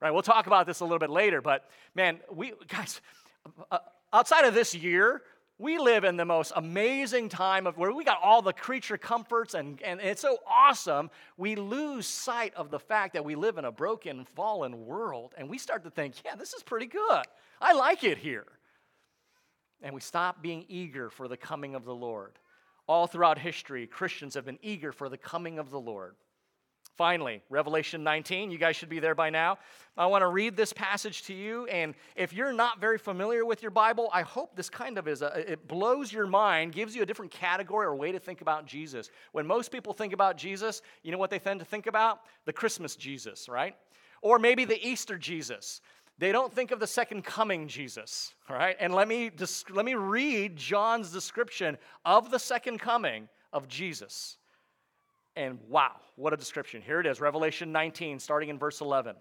Right, 0.00 0.12
we'll 0.12 0.22
talk 0.22 0.46
about 0.46 0.66
this 0.66 0.80
a 0.80 0.84
little 0.84 1.00
bit 1.00 1.10
later, 1.10 1.42
but 1.42 1.68
man, 1.94 2.20
we 2.32 2.52
guys, 2.68 3.00
uh, 3.70 3.78
outside 4.12 4.44
of 4.44 4.54
this 4.54 4.74
year, 4.74 5.22
we 5.58 5.78
live 5.78 6.04
in 6.04 6.16
the 6.16 6.24
most 6.24 6.52
amazing 6.54 7.28
time 7.28 7.66
of 7.66 7.76
where 7.76 7.92
we 7.92 8.04
got 8.04 8.22
all 8.22 8.42
the 8.42 8.52
creature 8.52 8.96
comforts 8.96 9.54
and, 9.54 9.82
and 9.82 10.00
it's 10.00 10.22
so 10.22 10.38
awesome. 10.48 11.10
We 11.36 11.56
lose 11.56 12.06
sight 12.06 12.54
of 12.54 12.70
the 12.70 12.78
fact 12.78 13.14
that 13.14 13.24
we 13.24 13.34
live 13.34 13.58
in 13.58 13.64
a 13.64 13.72
broken 13.72 14.24
fallen 14.36 14.86
world 14.86 15.34
and 15.36 15.50
we 15.50 15.58
start 15.58 15.82
to 15.84 15.90
think 15.90 16.14
yeah 16.24 16.36
this 16.36 16.54
is 16.54 16.62
pretty 16.62 16.86
good. 16.86 17.24
I 17.60 17.72
like 17.72 18.04
it 18.04 18.18
here. 18.18 18.46
And 19.82 19.94
we 19.94 20.00
stop 20.00 20.42
being 20.42 20.64
eager 20.68 21.10
for 21.10 21.26
the 21.26 21.36
coming 21.36 21.74
of 21.74 21.84
the 21.84 21.94
lord. 21.94 22.38
All 22.86 23.08
throughout 23.08 23.38
history 23.38 23.86
christians 23.88 24.34
have 24.34 24.44
been 24.44 24.60
eager 24.62 24.92
for 24.92 25.08
the 25.08 25.18
coming 25.18 25.58
of 25.58 25.70
the 25.70 25.80
lord 25.80 26.14
Finally, 26.98 27.40
Revelation 27.48 28.02
19, 28.02 28.50
you 28.50 28.58
guys 28.58 28.74
should 28.74 28.88
be 28.88 28.98
there 28.98 29.14
by 29.14 29.30
now. 29.30 29.56
I 29.96 30.06
want 30.06 30.22
to 30.22 30.26
read 30.26 30.56
this 30.56 30.72
passage 30.72 31.22
to 31.22 31.32
you, 31.32 31.64
and 31.66 31.94
if 32.16 32.32
you're 32.32 32.52
not 32.52 32.80
very 32.80 32.98
familiar 32.98 33.46
with 33.46 33.62
your 33.62 33.70
Bible, 33.70 34.10
I 34.12 34.22
hope 34.22 34.56
this 34.56 34.68
kind 34.68 34.98
of 34.98 35.06
is 35.06 35.22
a, 35.22 35.52
it 35.52 35.68
blows 35.68 36.12
your 36.12 36.26
mind, 36.26 36.72
gives 36.72 36.96
you 36.96 37.04
a 37.04 37.06
different 37.06 37.30
category 37.30 37.86
or 37.86 37.94
way 37.94 38.10
to 38.10 38.18
think 38.18 38.40
about 38.40 38.66
Jesus. 38.66 39.10
When 39.30 39.46
most 39.46 39.70
people 39.70 39.92
think 39.92 40.12
about 40.12 40.36
Jesus, 40.36 40.82
you 41.04 41.12
know 41.12 41.18
what 41.18 41.30
they 41.30 41.38
tend 41.38 41.60
to 41.60 41.64
think 41.64 41.86
about? 41.86 42.22
The 42.46 42.52
Christmas 42.52 42.96
Jesus, 42.96 43.48
right? 43.48 43.76
Or 44.20 44.40
maybe 44.40 44.64
the 44.64 44.84
Easter 44.84 45.16
Jesus. 45.16 45.80
They 46.18 46.32
don't 46.32 46.52
think 46.52 46.72
of 46.72 46.80
the 46.80 46.86
second 46.88 47.22
coming 47.22 47.68
Jesus, 47.68 48.34
all 48.50 48.56
right? 48.56 48.76
And 48.80 48.92
let 48.92 49.06
me, 49.06 49.30
let 49.70 49.84
me 49.84 49.94
read 49.94 50.56
John's 50.56 51.12
description 51.12 51.78
of 52.04 52.32
the 52.32 52.40
second 52.40 52.78
coming 52.78 53.28
of 53.52 53.68
Jesus. 53.68 54.36
And 55.38 55.60
wow, 55.68 55.92
what 56.16 56.32
a 56.32 56.36
description. 56.36 56.82
Here 56.82 56.98
it 56.98 57.06
is 57.06 57.20
Revelation 57.20 57.70
19, 57.70 58.18
starting 58.18 58.48
in 58.48 58.58
verse 58.58 58.80
11. 58.80 59.14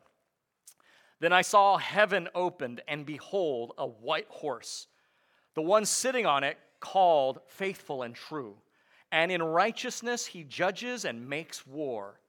Then 1.20 1.32
I 1.32 1.44
saw 1.44 1.78
heaven 1.78 2.28
opened, 2.34 2.82
and 2.88 3.06
behold, 3.06 3.74
a 3.78 3.86
white 3.86 4.26
horse. 4.28 4.88
The 5.54 5.62
one 5.62 5.86
sitting 5.86 6.26
on 6.26 6.44
it 6.44 6.58
called 6.80 7.42
Faithful 7.46 8.02
and 8.02 8.16
True. 8.16 8.56
And 9.12 9.32
in 9.32 9.44
righteousness 9.44 10.26
he 10.26 10.44
judges 10.44 11.06
and 11.06 11.30
makes 11.30 11.68
war. 11.68 12.20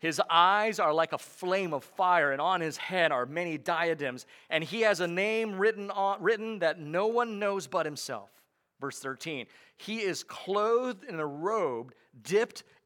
His 0.00 0.20
eyes 0.28 0.78
are 0.78 0.92
like 0.92 1.14
a 1.14 1.18
flame 1.18 1.72
of 1.72 1.82
fire, 1.82 2.32
and 2.32 2.42
on 2.42 2.60
his 2.60 2.76
head 2.76 3.10
are 3.10 3.24
many 3.24 3.56
diadems. 3.56 4.26
And 4.50 4.62
he 4.62 4.82
has 4.82 5.00
a 5.00 5.08
name 5.08 5.58
written, 5.58 5.90
on, 5.90 6.22
written 6.22 6.58
that 6.58 6.78
no 6.78 7.06
one 7.06 7.38
knows 7.38 7.66
but 7.66 7.86
himself. 7.86 8.28
Verse 8.82 8.98
13 8.98 9.46
He 9.78 10.00
is 10.00 10.24
clothed 10.24 11.04
in 11.04 11.18
a 11.18 11.26
robe 11.26 11.94
dipped 12.22 12.64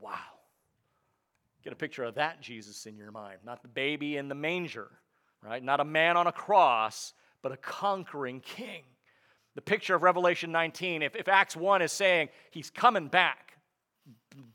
Wow. 0.00 0.18
Get 1.62 1.72
a 1.72 1.76
picture 1.76 2.04
of 2.04 2.14
that 2.14 2.40
Jesus 2.40 2.86
in 2.86 2.96
your 2.96 3.10
mind. 3.10 3.38
Not 3.44 3.62
the 3.62 3.68
baby 3.68 4.16
in 4.16 4.28
the 4.28 4.34
manger, 4.34 4.88
right? 5.42 5.62
Not 5.62 5.80
a 5.80 5.84
man 5.84 6.16
on 6.16 6.26
a 6.26 6.32
cross, 6.32 7.12
but 7.42 7.52
a 7.52 7.56
conquering 7.56 8.40
king. 8.40 8.84
The 9.54 9.62
picture 9.62 9.94
of 9.94 10.02
Revelation 10.02 10.52
19, 10.52 11.02
if, 11.02 11.16
if 11.16 11.26
Acts 11.26 11.56
1 11.56 11.82
is 11.82 11.90
saying 11.90 12.28
he's 12.50 12.70
coming 12.70 13.08
back, 13.08 13.48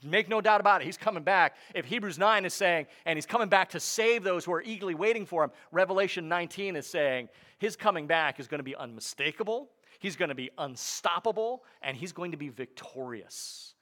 make 0.01 0.29
no 0.29 0.39
doubt 0.39 0.61
about 0.61 0.81
it, 0.81 0.85
he's 0.85 0.97
coming 0.97 1.23
back. 1.23 1.57
If 1.75 1.85
Hebrews 1.85 2.17
9 2.17 2.45
is 2.45 2.53
saying, 2.53 2.87
and 3.05 3.17
he's 3.17 3.25
coming 3.25 3.49
back 3.49 3.69
to 3.71 3.79
save 3.79 4.23
those 4.23 4.45
who 4.45 4.53
are 4.53 4.61
eagerly 4.61 4.95
waiting 4.95 5.25
for 5.25 5.43
him, 5.43 5.51
Revelation 5.71 6.29
19 6.29 6.75
is 6.77 6.87
saying 6.87 7.27
his 7.59 7.75
coming 7.75 8.07
back 8.07 8.39
is 8.39 8.47
going 8.47 8.59
to 8.59 8.63
be 8.63 8.75
unmistakable, 8.75 9.69
he's 9.99 10.15
going 10.15 10.29
to 10.29 10.35
be 10.35 10.49
unstoppable, 10.57 11.63
and 11.81 11.97
he's 11.97 12.11
going 12.11 12.31
to 12.31 12.37
be 12.37 12.49
victorious. 12.49 13.72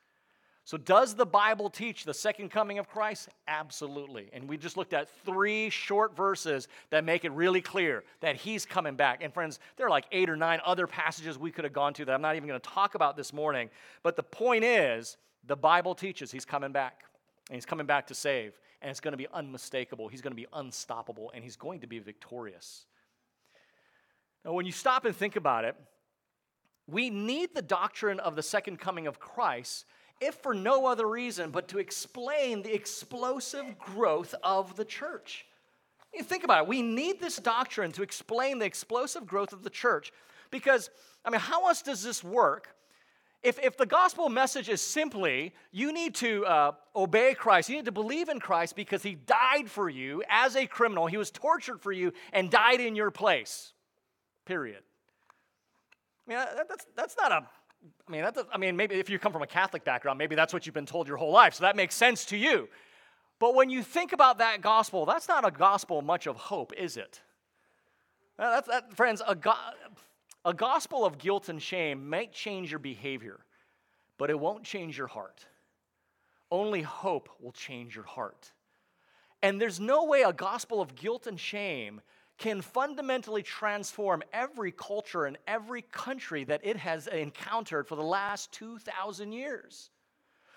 So, 0.71 0.77
does 0.77 1.15
the 1.15 1.25
Bible 1.25 1.69
teach 1.69 2.05
the 2.05 2.13
second 2.13 2.47
coming 2.47 2.79
of 2.79 2.87
Christ? 2.87 3.27
Absolutely. 3.45 4.29
And 4.31 4.47
we 4.47 4.55
just 4.55 4.77
looked 4.77 4.93
at 4.93 5.09
three 5.25 5.69
short 5.69 6.15
verses 6.15 6.69
that 6.91 7.03
make 7.03 7.25
it 7.25 7.33
really 7.33 7.59
clear 7.59 8.05
that 8.21 8.37
he's 8.37 8.65
coming 8.65 8.95
back. 8.95 9.21
And, 9.21 9.33
friends, 9.33 9.59
there 9.75 9.85
are 9.85 9.89
like 9.89 10.05
eight 10.13 10.29
or 10.29 10.37
nine 10.37 10.61
other 10.65 10.87
passages 10.87 11.37
we 11.37 11.51
could 11.51 11.65
have 11.65 11.73
gone 11.73 11.93
to 11.95 12.05
that 12.05 12.13
I'm 12.13 12.21
not 12.21 12.37
even 12.37 12.47
going 12.47 12.57
to 12.57 12.69
talk 12.69 12.95
about 12.95 13.17
this 13.17 13.33
morning. 13.33 13.69
But 14.01 14.15
the 14.15 14.23
point 14.23 14.63
is, 14.63 15.17
the 15.45 15.57
Bible 15.57 15.93
teaches 15.93 16.31
he's 16.31 16.45
coming 16.45 16.71
back. 16.71 17.03
And 17.49 17.55
he's 17.55 17.65
coming 17.65 17.85
back 17.85 18.07
to 18.07 18.15
save. 18.15 18.57
And 18.81 18.89
it's 18.89 19.01
going 19.01 19.11
to 19.11 19.17
be 19.17 19.27
unmistakable. 19.33 20.07
He's 20.07 20.21
going 20.21 20.31
to 20.31 20.41
be 20.41 20.47
unstoppable. 20.53 21.31
And 21.33 21.43
he's 21.43 21.57
going 21.57 21.81
to 21.81 21.87
be 21.87 21.99
victorious. 21.99 22.85
Now, 24.45 24.53
when 24.53 24.65
you 24.65 24.71
stop 24.71 25.03
and 25.03 25.13
think 25.13 25.35
about 25.35 25.65
it, 25.65 25.75
we 26.87 27.09
need 27.09 27.53
the 27.53 27.61
doctrine 27.61 28.21
of 28.21 28.37
the 28.37 28.41
second 28.41 28.79
coming 28.79 29.05
of 29.05 29.19
Christ 29.19 29.83
if 30.21 30.35
for 30.35 30.53
no 30.53 30.85
other 30.85 31.07
reason 31.07 31.49
but 31.49 31.67
to 31.69 31.79
explain 31.79 32.61
the 32.61 32.73
explosive 32.73 33.77
growth 33.79 34.33
of 34.43 34.75
the 34.75 34.85
church. 34.85 35.45
You 36.13 36.23
think 36.23 36.43
about 36.43 36.63
it. 36.63 36.67
We 36.67 36.81
need 36.81 37.19
this 37.19 37.37
doctrine 37.37 37.91
to 37.93 38.03
explain 38.03 38.59
the 38.59 38.65
explosive 38.65 39.25
growth 39.25 39.53
of 39.53 39.63
the 39.63 39.69
church 39.69 40.13
because, 40.51 40.89
I 41.25 41.29
mean, 41.29 41.41
how 41.41 41.67
else 41.67 41.81
does 41.81 42.03
this 42.03 42.23
work? 42.23 42.75
If, 43.43 43.57
if 43.57 43.75
the 43.75 43.87
gospel 43.87 44.29
message 44.29 44.69
is 44.69 44.81
simply 44.81 45.53
you 45.71 45.91
need 45.91 46.13
to 46.15 46.45
uh, 46.45 46.71
obey 46.95 47.33
Christ, 47.33 47.69
you 47.69 47.75
need 47.77 47.85
to 47.85 47.91
believe 47.91 48.29
in 48.29 48.39
Christ 48.39 48.75
because 48.75 49.01
he 49.01 49.15
died 49.15 49.69
for 49.69 49.89
you 49.89 50.21
as 50.29 50.55
a 50.55 50.67
criminal, 50.67 51.07
he 51.07 51.17
was 51.17 51.31
tortured 51.31 51.81
for 51.81 51.91
you 51.91 52.13
and 52.33 52.51
died 52.51 52.81
in 52.81 52.95
your 52.95 53.09
place, 53.09 53.73
period. 54.45 54.83
I 56.27 56.29
mean, 56.29 56.45
that's, 56.69 56.85
that's 56.95 57.15
not 57.19 57.31
a 57.31 57.47
I 58.07 58.11
mean, 58.11 58.25
I 58.53 58.57
mean, 58.57 58.75
maybe 58.75 58.95
if 58.95 59.09
you 59.09 59.17
come 59.19 59.31
from 59.31 59.41
a 59.41 59.47
Catholic 59.47 59.83
background, 59.83 60.17
maybe 60.17 60.35
that's 60.35 60.53
what 60.53 60.65
you've 60.65 60.75
been 60.75 60.85
told 60.85 61.07
your 61.07 61.17
whole 61.17 61.31
life, 61.31 61.53
so 61.55 61.63
that 61.63 61.75
makes 61.75 61.95
sense 61.95 62.25
to 62.25 62.37
you. 62.37 62.67
But 63.39 63.55
when 63.55 63.69
you 63.69 63.81
think 63.81 64.13
about 64.13 64.37
that 64.37 64.61
gospel, 64.61 65.05
that's 65.05 65.27
not 65.27 65.47
a 65.47 65.51
gospel 65.51 66.01
much 66.01 66.27
of 66.27 66.35
hope, 66.35 66.73
is 66.77 66.97
it? 66.97 67.21
That's, 68.37 68.67
that, 68.67 68.93
friends, 68.95 69.21
a, 69.27 69.35
go- 69.35 69.53
a 70.45 70.53
gospel 70.53 71.05
of 71.05 71.17
guilt 71.17 71.49
and 71.49 71.61
shame 71.61 72.07
might 72.09 72.33
change 72.33 72.69
your 72.69 72.79
behavior, 72.79 73.39
but 74.17 74.29
it 74.29 74.39
won't 74.39 74.63
change 74.63 74.97
your 74.97 75.07
heart. 75.07 75.45
Only 76.51 76.81
hope 76.81 77.29
will 77.39 77.51
change 77.51 77.95
your 77.95 78.05
heart. 78.05 78.51
And 79.41 79.59
there's 79.59 79.79
no 79.79 80.05
way 80.05 80.21
a 80.21 80.33
gospel 80.33 80.81
of 80.81 80.95
guilt 80.95 81.25
and 81.25 81.39
shame 81.39 82.01
can 82.41 82.59
fundamentally 82.59 83.43
transform 83.43 84.23
every 84.33 84.71
culture 84.71 85.25
and 85.25 85.37
every 85.47 85.83
country 85.83 86.43
that 86.43 86.59
it 86.63 86.75
has 86.75 87.05
encountered 87.05 87.87
for 87.87 87.95
the 87.95 88.01
last 88.01 88.51
2,000 88.53 89.31
years. 89.31 89.91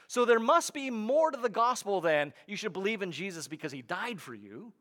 So 0.09 0.25
there 0.25 0.39
must 0.39 0.73
be 0.73 0.89
more 0.89 1.31
to 1.31 1.39
the 1.39 1.51
gospel 1.51 2.01
than 2.01 2.33
you 2.47 2.57
should 2.57 2.73
believe 2.73 3.03
in 3.03 3.13
Jesus 3.13 3.49
because 3.49 3.71
he 3.71 3.83
died 3.83 4.19
for 4.19 4.35
you. 4.35 4.73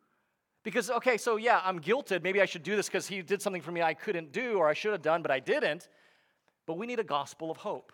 Because, 0.63 0.89
okay, 0.89 1.17
so 1.17 1.35
yeah, 1.35 1.59
I'm 1.65 1.81
guilted. 1.81 2.23
Maybe 2.23 2.41
I 2.41 2.45
should 2.45 2.63
do 2.63 2.77
this 2.77 2.87
because 2.87 3.05
he 3.05 3.21
did 3.21 3.41
something 3.41 3.61
for 3.61 3.73
me 3.73 3.81
I 3.81 3.93
couldn't 3.93 4.31
do 4.31 4.55
or 4.55 4.69
I 4.69 4.73
should 4.73 4.93
have 4.93 5.01
done, 5.01 5.21
but 5.21 5.29
I 5.29 5.41
didn't. 5.41 5.89
But 6.65 6.77
we 6.77 6.87
need 6.87 7.01
a 7.01 7.03
gospel 7.03 7.51
of 7.51 7.57
hope. 7.57 7.91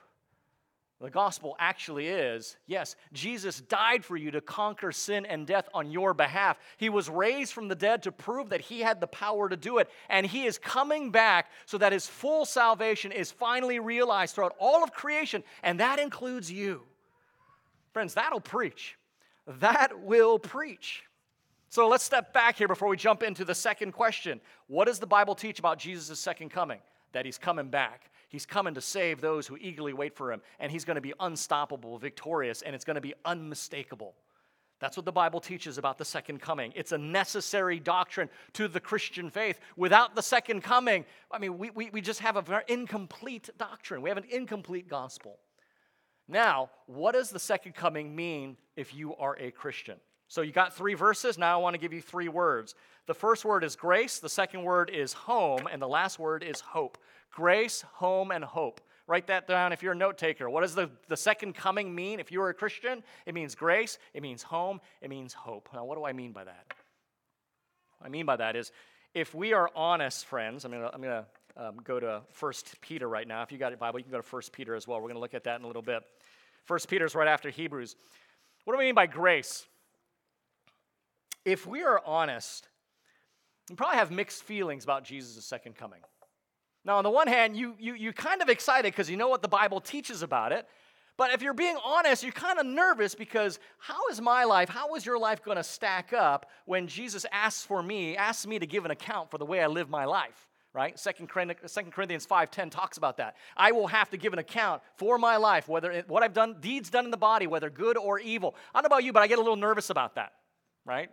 The 1.01 1.09
gospel 1.09 1.55
actually 1.59 2.07
is 2.07 2.57
yes, 2.67 2.97
Jesus 3.13 3.61
died 3.61 4.03
for 4.03 4.17
you 4.17 4.31
to 4.31 4.41
conquer 4.41 4.91
sin 4.91 5.25
and 5.25 5.47
death 5.47 5.69
on 5.73 5.91
your 5.91 6.13
behalf. 6.13 6.59
He 6.75 6.89
was 6.89 7.09
raised 7.09 7.53
from 7.53 7.69
the 7.69 7.75
dead 7.75 8.03
to 8.03 8.11
prove 8.11 8.49
that 8.49 8.59
he 8.59 8.81
had 8.81 8.99
the 8.99 9.07
power 9.07 9.47
to 9.47 9.55
do 9.55 9.77
it. 9.77 9.89
And 10.09 10.25
he 10.25 10.45
is 10.45 10.57
coming 10.57 11.09
back 11.09 11.51
so 11.65 11.77
that 11.77 11.93
his 11.93 12.05
full 12.05 12.43
salvation 12.43 13.13
is 13.13 13.31
finally 13.31 13.79
realized 13.79 14.35
throughout 14.35 14.55
all 14.59 14.83
of 14.83 14.91
creation, 14.91 15.43
and 15.63 15.79
that 15.79 15.99
includes 15.99 16.51
you. 16.51 16.81
Friends, 17.93 18.13
that'll 18.13 18.41
preach. 18.41 18.97
That 19.47 20.01
will 20.01 20.37
preach. 20.37 21.03
So 21.69 21.87
let's 21.87 22.03
step 22.03 22.33
back 22.33 22.57
here 22.57 22.67
before 22.67 22.89
we 22.89 22.97
jump 22.97 23.23
into 23.23 23.45
the 23.45 23.55
second 23.55 23.93
question. 23.93 24.41
What 24.67 24.85
does 24.85 24.99
the 24.99 25.07
Bible 25.07 25.35
teach 25.35 25.59
about 25.59 25.79
Jesus' 25.79 26.19
second 26.19 26.49
coming? 26.49 26.79
That 27.13 27.25
he's 27.25 27.37
coming 27.37 27.69
back. 27.69 28.11
He's 28.29 28.45
coming 28.45 28.75
to 28.75 28.81
save 28.81 29.21
those 29.21 29.47
who 29.47 29.57
eagerly 29.59 29.91
wait 29.91 30.15
for 30.15 30.31
him, 30.31 30.41
and 30.59 30.71
he's 30.71 30.85
going 30.85 30.95
to 30.95 31.01
be 31.01 31.13
unstoppable, 31.19 31.97
victorious, 31.97 32.61
and 32.61 32.75
it's 32.75 32.85
going 32.85 32.95
to 32.95 33.01
be 33.01 33.15
unmistakable. 33.25 34.13
That's 34.79 34.95
what 34.95 35.05
the 35.05 35.11
Bible 35.11 35.41
teaches 35.41 35.77
about 35.77 35.97
the 35.97 36.05
second 36.05 36.39
coming. 36.39 36.71
It's 36.75 36.93
a 36.93 36.97
necessary 36.97 37.79
doctrine 37.79 38.29
to 38.53 38.67
the 38.67 38.79
Christian 38.79 39.29
faith. 39.29 39.59
Without 39.75 40.15
the 40.15 40.21
second 40.21 40.61
coming, 40.61 41.05
I 41.31 41.39
mean, 41.39 41.57
we, 41.57 41.69
we, 41.71 41.89
we 41.89 42.01
just 42.01 42.21
have 42.21 42.37
a 42.37 42.41
very 42.41 42.63
incomplete 42.67 43.49
doctrine. 43.57 44.01
We 44.01 44.09
have 44.09 44.17
an 44.17 44.27
incomplete 44.29 44.87
gospel. 44.87 45.39
Now, 46.29 46.69
what 46.85 47.13
does 47.13 47.31
the 47.31 47.39
second 47.39 47.73
coming 47.73 48.15
mean 48.15 48.55
if 48.77 48.93
you 48.93 49.15
are 49.15 49.35
a 49.39 49.51
Christian? 49.51 49.97
So 50.29 50.41
you 50.41 50.51
got 50.51 50.75
three 50.75 50.93
verses. 50.93 51.39
Now 51.39 51.59
I 51.59 51.61
want 51.61 51.73
to 51.73 51.79
give 51.79 51.91
you 51.91 52.01
three 52.01 52.29
words. 52.29 52.75
The 53.07 53.15
first 53.15 53.43
word 53.43 53.63
is 53.63 53.75
grace, 53.75 54.19
the 54.19 54.29
second 54.29 54.61
word 54.61 54.91
is 54.91 55.11
home, 55.11 55.67
and 55.69 55.81
the 55.81 55.87
last 55.87 56.19
word 56.19 56.43
is 56.43 56.61
hope. 56.61 56.99
Grace, 57.31 57.81
home, 57.95 58.31
and 58.31 58.43
hope. 58.43 58.81
Write 59.07 59.27
that 59.27 59.47
down 59.47 59.73
if 59.73 59.81
you're 59.81 59.93
a 59.93 59.95
note 59.97 60.17
taker. 60.17 60.49
What 60.49 60.61
does 60.61 60.75
the, 60.75 60.89
the 61.07 61.17
second 61.17 61.55
coming 61.55 61.93
mean 61.93 62.19
if 62.19 62.31
you 62.31 62.41
are 62.41 62.49
a 62.49 62.53
Christian? 62.53 63.03
It 63.25 63.33
means 63.33 63.55
grace, 63.55 63.97
it 64.13 64.21
means 64.21 64.43
home, 64.43 64.79
it 65.01 65.09
means 65.09 65.33
hope. 65.33 65.69
Now, 65.73 65.85
what 65.85 65.97
do 65.97 66.05
I 66.05 66.13
mean 66.13 66.31
by 66.31 66.43
that? 66.43 66.65
What 67.97 68.07
I 68.07 68.09
mean 68.09 68.25
by 68.25 68.35
that 68.35 68.55
is 68.55 68.71
if 69.13 69.33
we 69.33 69.53
are 69.53 69.71
honest, 69.75 70.25
friends, 70.25 70.65
I'm 70.65 70.71
going 70.71 70.83
to 70.83 70.93
I'm 70.93 71.01
gonna, 71.01 71.25
um, 71.57 71.77
go 71.83 71.99
to 71.99 72.21
1 72.39 72.53
Peter 72.81 73.09
right 73.09 73.27
now. 73.27 73.41
If 73.41 73.51
you 73.51 73.57
got 73.57 73.73
a 73.73 73.77
Bible, 73.77 73.99
you 73.99 74.03
can 74.03 74.11
go 74.11 74.21
to 74.21 74.27
1 74.27 74.41
Peter 74.51 74.75
as 74.75 74.87
well. 74.87 74.97
We're 74.97 75.03
going 75.03 75.15
to 75.15 75.21
look 75.21 75.33
at 75.33 75.43
that 75.45 75.59
in 75.59 75.63
a 75.63 75.67
little 75.67 75.81
bit. 75.81 76.03
1 76.67 76.79
Peter 76.87 77.05
is 77.05 77.15
right 77.15 77.27
after 77.27 77.49
Hebrews. 77.49 77.95
What 78.65 78.73
do 78.73 78.77
we 78.77 78.85
mean 78.85 78.95
by 78.95 79.07
grace? 79.07 79.65
if 81.45 81.65
we 81.65 81.83
are 81.83 82.01
honest, 82.05 82.67
we 83.69 83.75
probably 83.75 83.97
have 83.97 84.11
mixed 84.11 84.43
feelings 84.43 84.83
about 84.83 85.03
Jesus' 85.03 85.45
second 85.45 85.75
coming. 85.75 85.99
Now, 86.85 86.97
on 86.97 87.03
the 87.03 87.09
one 87.09 87.27
hand, 87.27 87.57
you, 87.57 87.75
you, 87.79 87.93
you're 87.93 88.13
kind 88.13 88.41
of 88.41 88.49
excited 88.49 88.91
because 88.91 89.09
you 89.09 89.17
know 89.17 89.27
what 89.27 89.41
the 89.41 89.47
Bible 89.47 89.81
teaches 89.81 90.21
about 90.21 90.51
it. 90.51 90.67
But 91.17 91.33
if 91.33 91.41
you're 91.41 91.53
being 91.53 91.75
honest, 91.83 92.23
you're 92.23 92.31
kind 92.31 92.59
of 92.59 92.65
nervous 92.65 93.13
because 93.13 93.59
how 93.77 94.07
is 94.09 94.21
my 94.21 94.45
life, 94.45 94.69
how 94.69 94.95
is 94.95 95.05
your 95.05 95.19
life 95.19 95.43
going 95.43 95.57
to 95.57 95.63
stack 95.63 96.13
up 96.13 96.49
when 96.63 96.87
Jesus 96.87 97.25
asks 97.33 97.65
for 97.65 97.83
me, 97.83 98.15
asks 98.15 98.47
me 98.47 98.57
to 98.57 98.65
give 98.65 98.85
an 98.85 98.91
account 98.91 99.29
for 99.29 99.37
the 99.37 99.45
way 99.45 99.61
I 99.61 99.67
live 99.67 99.89
my 99.89 100.05
life? 100.05 100.47
Right? 100.71 100.97
Second 100.97 101.27
Corinthians 101.27 102.25
5.10 102.25 102.71
talks 102.71 102.95
about 102.95 103.17
that. 103.17 103.35
I 103.57 103.73
will 103.73 103.87
have 103.87 104.09
to 104.11 104.17
give 104.17 104.31
an 104.31 104.39
account 104.39 104.81
for 104.95 105.17
my 105.17 105.35
life, 105.35 105.67
whether 105.67 105.91
it, 105.91 106.07
what 106.07 106.23
I've 106.23 106.33
done, 106.33 106.55
deeds 106.61 106.89
done 106.89 107.03
in 107.03 107.11
the 107.11 107.17
body, 107.17 107.47
whether 107.47 107.69
good 107.69 107.97
or 107.97 108.19
evil. 108.19 108.55
I 108.73 108.77
don't 108.77 108.89
know 108.89 108.95
about 108.95 109.03
you, 109.03 109.11
but 109.11 109.21
I 109.21 109.27
get 109.27 109.39
a 109.39 109.41
little 109.41 109.57
nervous 109.57 109.89
about 109.89 110.15
that, 110.15 110.31
right? 110.85 111.09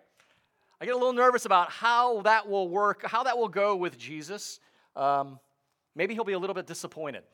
I 0.81 0.85
get 0.85 0.95
a 0.95 0.99
little 0.99 1.15
nervous 1.15 1.47
about 1.47 1.73
how 1.73 2.21
that 2.23 2.49
will 2.49 2.69
work, 2.69 3.03
how 3.05 3.25
that 3.25 3.37
will 3.37 3.49
go 3.49 3.75
with 3.75 3.99
Jesus. 3.99 4.61
Um, 4.95 5.41
maybe 5.97 6.15
he'll 6.15 6.25
be 6.25 6.35
a 6.35 6.39
little 6.39 6.55
bit 6.55 6.67
disappointed, 6.67 7.25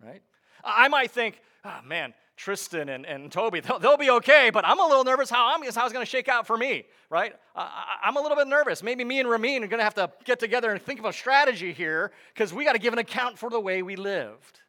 right? 0.00 0.22
I 0.62 0.86
might 0.88 1.10
think, 1.10 1.40
oh, 1.64 1.80
man, 1.84 2.14
Tristan 2.36 2.88
and, 2.88 3.06
and 3.06 3.30
Toby, 3.32 3.60
they'll, 3.60 3.78
they'll, 3.78 3.96
be 3.96 4.10
okay, 4.10 4.50
but 4.50 4.64
I'm 4.64 4.78
a 4.78 4.86
little 4.86 5.04
nervous 5.04 5.30
how, 5.30 5.54
I'm, 5.54 5.62
how 5.62 5.84
it's 5.84 5.92
going 5.92 6.04
to 6.04 6.10
shake 6.10 6.28
out 6.28 6.46
for 6.46 6.56
me, 6.56 6.84
right? 7.10 7.34
I, 7.54 7.98
am 8.04 8.16
a 8.16 8.20
little 8.20 8.36
bit 8.36 8.48
nervous. 8.48 8.82
Maybe 8.82 9.04
me 9.04 9.20
and 9.20 9.28
Ramin 9.28 9.64
are 9.64 9.66
going 9.66 9.78
to 9.78 9.84
have 9.84 9.94
to 9.94 10.10
get 10.24 10.38
together 10.38 10.70
and 10.70 10.80
think 10.80 10.98
of 10.98 11.04
a 11.06 11.12
strategy 11.12 11.72
here 11.72 12.12
because 12.32 12.52
we 12.52 12.64
got 12.64 12.72
to 12.72 12.78
give 12.78 12.92
an 12.92 12.98
account 12.98 13.38
for 13.38 13.50
the 13.50 13.60
way 13.60 13.82
we 13.82 13.96
lived. 13.96 14.60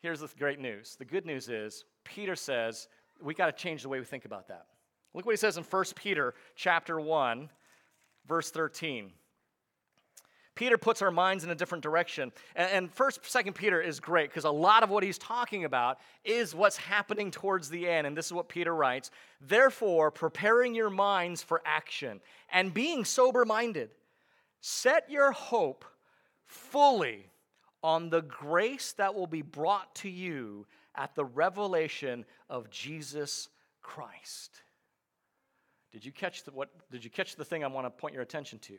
Here's 0.00 0.20
the 0.20 0.28
great 0.38 0.60
news 0.60 0.96
the 0.98 1.04
good 1.04 1.26
news 1.26 1.48
is, 1.48 1.84
Peter 2.04 2.36
says, 2.36 2.88
we 3.22 3.34
got 3.34 3.46
to 3.46 3.52
change 3.52 3.82
the 3.82 3.88
way 3.88 3.98
we 3.98 4.04
think 4.04 4.24
about 4.24 4.48
that. 4.48 4.66
Look 5.12 5.26
what 5.26 5.32
he 5.32 5.36
says 5.36 5.56
in 5.56 5.64
1 5.64 5.84
Peter 5.96 6.34
chapter 6.54 7.00
1, 7.00 7.50
verse 8.26 8.50
13. 8.50 9.10
Peter 10.58 10.76
puts 10.76 11.02
our 11.02 11.12
minds 11.12 11.44
in 11.44 11.50
a 11.50 11.54
different 11.54 11.84
direction. 11.84 12.32
And, 12.56 12.70
and 12.72 12.92
first, 12.92 13.24
second 13.24 13.52
Peter 13.52 13.80
is 13.80 14.00
great 14.00 14.28
because 14.28 14.42
a 14.42 14.50
lot 14.50 14.82
of 14.82 14.90
what 14.90 15.04
he's 15.04 15.16
talking 15.16 15.64
about 15.64 16.00
is 16.24 16.52
what's 16.52 16.76
happening 16.76 17.30
towards 17.30 17.70
the 17.70 17.88
end. 17.88 18.08
And 18.08 18.16
this 18.16 18.26
is 18.26 18.32
what 18.32 18.48
Peter 18.48 18.74
writes. 18.74 19.12
Therefore, 19.40 20.10
preparing 20.10 20.74
your 20.74 20.90
minds 20.90 21.44
for 21.44 21.62
action 21.64 22.20
and 22.50 22.74
being 22.74 23.04
sober 23.04 23.44
minded, 23.44 23.90
set 24.60 25.08
your 25.08 25.30
hope 25.30 25.84
fully 26.44 27.30
on 27.84 28.10
the 28.10 28.22
grace 28.22 28.94
that 28.94 29.14
will 29.14 29.28
be 29.28 29.42
brought 29.42 29.94
to 29.94 30.08
you 30.08 30.66
at 30.96 31.14
the 31.14 31.24
revelation 31.24 32.24
of 32.50 32.68
Jesus 32.68 33.48
Christ. 33.80 34.60
Did 35.92 36.04
you 36.04 36.10
catch 36.10 36.42
the, 36.42 36.50
what, 36.50 36.70
did 36.90 37.04
you 37.04 37.10
catch 37.10 37.36
the 37.36 37.44
thing 37.44 37.62
I 37.62 37.68
want 37.68 37.86
to 37.86 37.90
point 37.90 38.12
your 38.12 38.24
attention 38.24 38.58
to? 38.58 38.76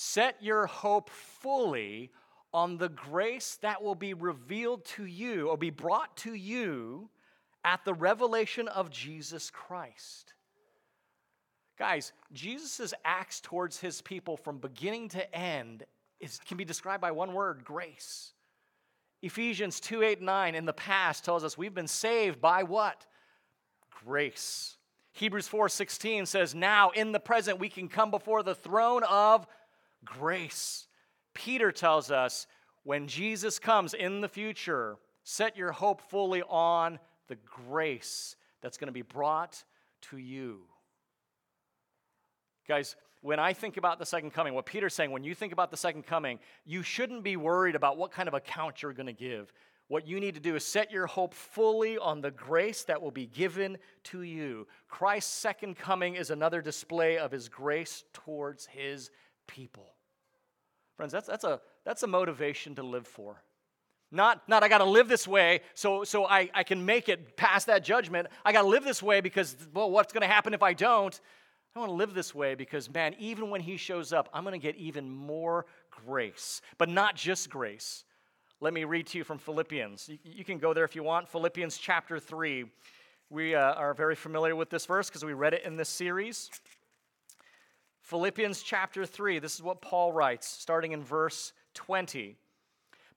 Set 0.00 0.40
your 0.40 0.66
hope 0.66 1.10
fully 1.10 2.12
on 2.54 2.78
the 2.78 2.88
grace 2.88 3.58
that 3.62 3.82
will 3.82 3.96
be 3.96 4.14
revealed 4.14 4.84
to 4.84 5.04
you 5.04 5.48
or 5.48 5.58
be 5.58 5.70
brought 5.70 6.16
to 6.18 6.34
you 6.34 7.10
at 7.64 7.84
the 7.84 7.92
revelation 7.92 8.68
of 8.68 8.90
Jesus 8.90 9.50
Christ. 9.50 10.34
Guys, 11.76 12.12
Jesus' 12.32 12.94
acts 13.04 13.40
towards 13.40 13.80
his 13.80 14.00
people 14.00 14.36
from 14.36 14.58
beginning 14.58 15.08
to 15.08 15.36
end 15.36 15.84
is, 16.20 16.38
can 16.46 16.56
be 16.56 16.64
described 16.64 17.00
by 17.00 17.10
one 17.10 17.34
word 17.34 17.64
grace. 17.64 18.34
Ephesians 19.20 19.80
2 19.80 20.04
8 20.04 20.22
9 20.22 20.54
in 20.54 20.64
the 20.64 20.72
past 20.72 21.24
tells 21.24 21.42
us 21.42 21.58
we've 21.58 21.74
been 21.74 21.88
saved 21.88 22.40
by 22.40 22.62
what? 22.62 23.04
Grace. 24.04 24.76
Hebrews 25.10 25.48
4 25.48 25.68
16 25.68 26.26
says, 26.26 26.54
Now 26.54 26.90
in 26.90 27.10
the 27.10 27.18
present 27.18 27.58
we 27.58 27.68
can 27.68 27.88
come 27.88 28.12
before 28.12 28.44
the 28.44 28.54
throne 28.54 29.02
of 29.02 29.44
grace. 30.04 30.86
Peter 31.34 31.72
tells 31.72 32.10
us 32.10 32.46
when 32.84 33.06
Jesus 33.06 33.58
comes 33.58 33.94
in 33.94 34.20
the 34.20 34.28
future, 34.28 34.96
set 35.22 35.56
your 35.56 35.72
hope 35.72 36.00
fully 36.10 36.42
on 36.48 36.98
the 37.28 37.36
grace 37.36 38.36
that's 38.62 38.78
going 38.78 38.88
to 38.88 38.92
be 38.92 39.02
brought 39.02 39.62
to 40.00 40.16
you. 40.16 40.62
Guys, 42.66 42.96
when 43.20 43.38
I 43.38 43.52
think 43.52 43.76
about 43.76 43.98
the 43.98 44.06
second 44.06 44.32
coming, 44.32 44.54
what 44.54 44.66
Peter's 44.66 44.94
saying, 44.94 45.10
when 45.10 45.24
you 45.24 45.34
think 45.34 45.52
about 45.52 45.70
the 45.70 45.76
second 45.76 46.06
coming, 46.06 46.38
you 46.64 46.82
shouldn't 46.82 47.24
be 47.24 47.36
worried 47.36 47.74
about 47.74 47.96
what 47.96 48.10
kind 48.10 48.28
of 48.28 48.34
account 48.34 48.82
you're 48.82 48.92
going 48.92 49.06
to 49.06 49.12
give. 49.12 49.52
What 49.88 50.06
you 50.06 50.20
need 50.20 50.34
to 50.34 50.40
do 50.40 50.54
is 50.54 50.64
set 50.64 50.92
your 50.92 51.06
hope 51.06 51.32
fully 51.32 51.96
on 51.96 52.20
the 52.20 52.30
grace 52.30 52.84
that 52.84 53.00
will 53.00 53.10
be 53.10 53.26
given 53.26 53.78
to 54.04 54.22
you. 54.22 54.66
Christ's 54.86 55.32
second 55.32 55.76
coming 55.76 56.14
is 56.14 56.30
another 56.30 56.60
display 56.60 57.16
of 57.16 57.32
his 57.32 57.48
grace 57.48 58.04
towards 58.12 58.66
his 58.66 59.10
people. 59.48 59.94
Friends, 60.96 61.12
that's, 61.12 61.26
that's, 61.26 61.44
a, 61.44 61.60
that's 61.84 62.04
a 62.04 62.06
motivation 62.06 62.76
to 62.76 62.84
live 62.84 63.06
for. 63.06 63.42
Not, 64.10 64.48
not 64.48 64.62
I 64.62 64.68
got 64.68 64.78
to 64.78 64.84
live 64.84 65.08
this 65.08 65.28
way 65.28 65.60
so, 65.74 66.04
so 66.04 66.24
I, 66.24 66.48
I 66.54 66.62
can 66.62 66.84
make 66.84 67.08
it 67.08 67.36
past 67.36 67.66
that 67.66 67.84
judgment. 67.84 68.28
I 68.44 68.52
got 68.52 68.62
to 68.62 68.68
live 68.68 68.84
this 68.84 69.02
way 69.02 69.20
because, 69.20 69.56
well, 69.74 69.90
what's 69.90 70.12
going 70.12 70.22
to 70.22 70.32
happen 70.32 70.54
if 70.54 70.62
I 70.62 70.72
don't? 70.72 71.18
I 71.76 71.80
want 71.80 71.90
to 71.90 71.94
live 71.94 72.14
this 72.14 72.34
way 72.34 72.54
because, 72.54 72.92
man, 72.92 73.14
even 73.18 73.50
when 73.50 73.60
he 73.60 73.76
shows 73.76 74.12
up, 74.12 74.28
I'm 74.32 74.44
going 74.44 74.58
to 74.58 74.64
get 74.64 74.76
even 74.76 75.10
more 75.10 75.66
grace. 76.06 76.62
But 76.78 76.88
not 76.88 77.14
just 77.16 77.50
grace. 77.50 78.04
Let 78.60 78.72
me 78.72 78.84
read 78.84 79.06
to 79.08 79.18
you 79.18 79.24
from 79.24 79.38
Philippians. 79.38 80.08
You, 80.08 80.18
you 80.24 80.44
can 80.44 80.58
go 80.58 80.72
there 80.72 80.84
if 80.84 80.96
you 80.96 81.02
want. 81.02 81.28
Philippians 81.28 81.76
chapter 81.76 82.18
3. 82.18 82.64
We 83.30 83.54
uh, 83.54 83.74
are 83.74 83.92
very 83.92 84.14
familiar 84.14 84.56
with 84.56 84.70
this 84.70 84.86
verse 84.86 85.10
because 85.10 85.24
we 85.24 85.34
read 85.34 85.52
it 85.52 85.64
in 85.64 85.76
this 85.76 85.90
series. 85.90 86.50
Philippians 88.08 88.62
chapter 88.62 89.04
3, 89.04 89.38
this 89.38 89.54
is 89.54 89.62
what 89.62 89.82
Paul 89.82 90.14
writes, 90.14 90.46
starting 90.46 90.92
in 90.92 91.04
verse 91.04 91.52
20. 91.74 92.38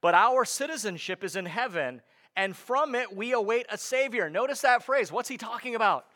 But 0.01 0.15
our 0.15 0.43
citizenship 0.43 1.23
is 1.23 1.37
in 1.37 1.45
heaven, 1.45 2.01
and 2.35 2.53
from 2.53 2.93
it 2.93 3.15
we 3.15 3.31
await 3.31 3.67
a 3.69 3.77
Savior. 3.77 4.29
Notice 4.29 4.59
that 4.61 4.83
phrase. 4.83 5.09
What's 5.09 5.29
he 5.29 5.37
talking 5.37 5.75
about? 5.75 6.07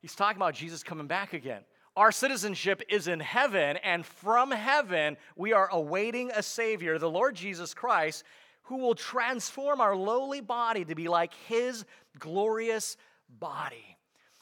He's 0.00 0.16
talking 0.16 0.38
about 0.38 0.54
Jesus 0.54 0.82
coming 0.82 1.06
back 1.06 1.34
again. 1.34 1.60
Our 1.96 2.10
citizenship 2.10 2.82
is 2.88 3.06
in 3.06 3.20
heaven, 3.20 3.76
and 3.76 4.04
from 4.04 4.50
heaven 4.50 5.16
we 5.36 5.52
are 5.52 5.68
awaiting 5.70 6.32
a 6.34 6.42
Savior, 6.42 6.98
the 6.98 7.08
Lord 7.08 7.36
Jesus 7.36 7.74
Christ, 7.74 8.24
who 8.64 8.78
will 8.78 8.96
transform 8.96 9.80
our 9.80 9.94
lowly 9.94 10.40
body 10.40 10.84
to 10.84 10.96
be 10.96 11.06
like 11.06 11.32
his 11.46 11.84
glorious 12.18 12.96
body. 13.28 13.98